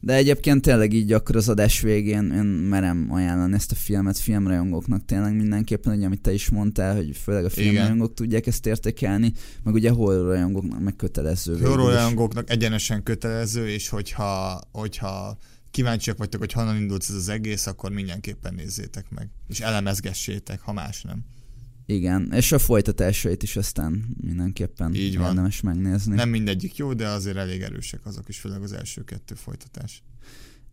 De 0.00 0.14
egyébként 0.14 0.62
tényleg 0.62 0.92
így 0.92 1.12
akkor 1.12 1.36
az 1.36 1.48
adás 1.48 1.80
végén 1.80 2.32
én 2.32 2.44
merem 2.44 3.08
ajánlani 3.10 3.54
ezt 3.54 3.72
a 3.72 3.74
filmet 3.74 4.18
filmrajongóknak 4.18 5.04
tényleg 5.04 5.36
mindenképpen, 5.36 5.94
hogy 5.94 6.04
amit 6.04 6.20
te 6.20 6.32
is 6.32 6.48
mondtál, 6.48 6.94
hogy 6.94 7.16
főleg 7.16 7.44
a 7.44 7.50
filmrajongók 7.50 8.14
tudják 8.14 8.46
ezt 8.46 8.66
értékelni, 8.66 9.32
meg 9.62 9.74
ugye 9.74 9.90
horror 9.90 10.26
rajongóknak 10.26 10.80
meg 10.80 10.96
kötelező. 10.96 11.58
Horrorrajongóknak 11.60 12.50
egyenesen 12.50 13.02
kötelező, 13.02 13.68
és 13.68 13.88
hogyha, 13.88 14.60
hogyha 14.72 15.38
kíváncsiak 15.70 16.18
vagytok, 16.18 16.40
hogy 16.40 16.52
honnan 16.52 16.76
indult 16.76 17.04
ez 17.08 17.14
az 17.14 17.28
egész, 17.28 17.66
akkor 17.66 17.90
mindenképpen 17.90 18.54
nézzétek 18.54 19.10
meg. 19.10 19.30
És 19.48 19.60
elemezgessétek, 19.60 20.60
ha 20.60 20.72
más 20.72 21.02
nem. 21.02 21.24
Igen, 21.86 22.32
és 22.32 22.52
a 22.52 22.58
folytatásait 22.58 23.42
is 23.42 23.56
aztán 23.56 24.16
mindenképpen 24.20 24.94
Így 24.94 25.16
van. 25.18 25.28
érdemes 25.28 25.60
megnézni. 25.60 26.14
Nem 26.14 26.28
mindegyik 26.28 26.76
jó, 26.76 26.94
de 26.94 27.08
azért 27.08 27.36
elég 27.36 27.60
erősek 27.62 28.06
azok 28.06 28.28
is, 28.28 28.38
főleg 28.38 28.62
az 28.62 28.72
első 28.72 29.04
kettő 29.04 29.34
folytatás. 29.34 30.02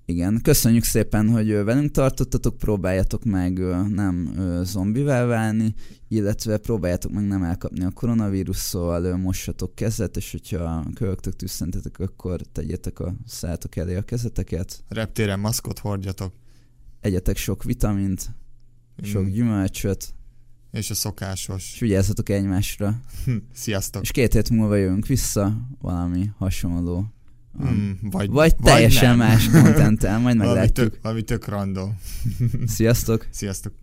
Igen, 0.08 0.39
köszönjük 0.41 0.84
szépen, 0.84 1.30
hogy 1.30 1.51
velünk 1.64 1.91
tartottatok, 1.91 2.58
próbáljatok 2.58 3.24
meg 3.24 3.60
nem 3.89 4.34
zombivel 4.64 5.26
válni, 5.26 5.74
illetve 6.08 6.58
próbáljátok 6.58 7.12
meg 7.12 7.28
nem 7.28 7.43
elkapni 7.43 7.84
a 7.84 7.91
koronavírus, 7.91 8.56
szóval 8.58 9.18
mossatok 9.18 9.76
kezet, 9.76 10.18
és 10.18 10.32
hogyha 10.32 10.86
köhögtök, 10.93 11.36
tüsszentetek, 11.36 11.99
akkor 11.99 12.41
tegyétek 12.41 12.99
a 12.99 13.16
szátok 13.26 13.76
elé 13.76 13.95
a 13.95 14.01
kezeteket, 14.01 14.84
Reptéren 14.88 15.39
maszkot 15.39 15.80
hordjatok. 15.80 16.34
egyetek 17.01 17.38
sok 17.38 17.64
vitamint, 17.64 18.30
sok 19.01 19.24
Mm, 19.24 19.30
gyümölcsöt, 19.32 20.14
És 20.72 20.89
a 20.89 20.93
szokásos. 20.93 21.72
és 21.74 21.80
vigyázzatok 21.80 22.30
egymásra. 22.30 23.01
Sziasztok. 23.53 24.01
És 24.01 24.12
két 24.12 24.34
hét 24.34 24.49
múlva 24.49 24.76
jövünk 24.76 25.06
vissza 25.08 25.68
valami 25.82 26.30
hasonló. 26.38 27.06
Mm, 27.64 27.91
vagy, 28.01 28.30
Vagy 28.30 28.56
teljesen 28.56 29.18
nem. 29.18 29.28
más 29.28 29.49
kontenttel, 29.49 30.20
majd 30.20 30.38
valami 30.38 30.56
meglátjuk. 30.56 30.89
tök, 30.91 30.99
valami 31.01 31.22
tök 31.22 31.47
random. 31.47 31.97
Sziasztok! 32.66 33.28
Sziasztok. 33.32 33.74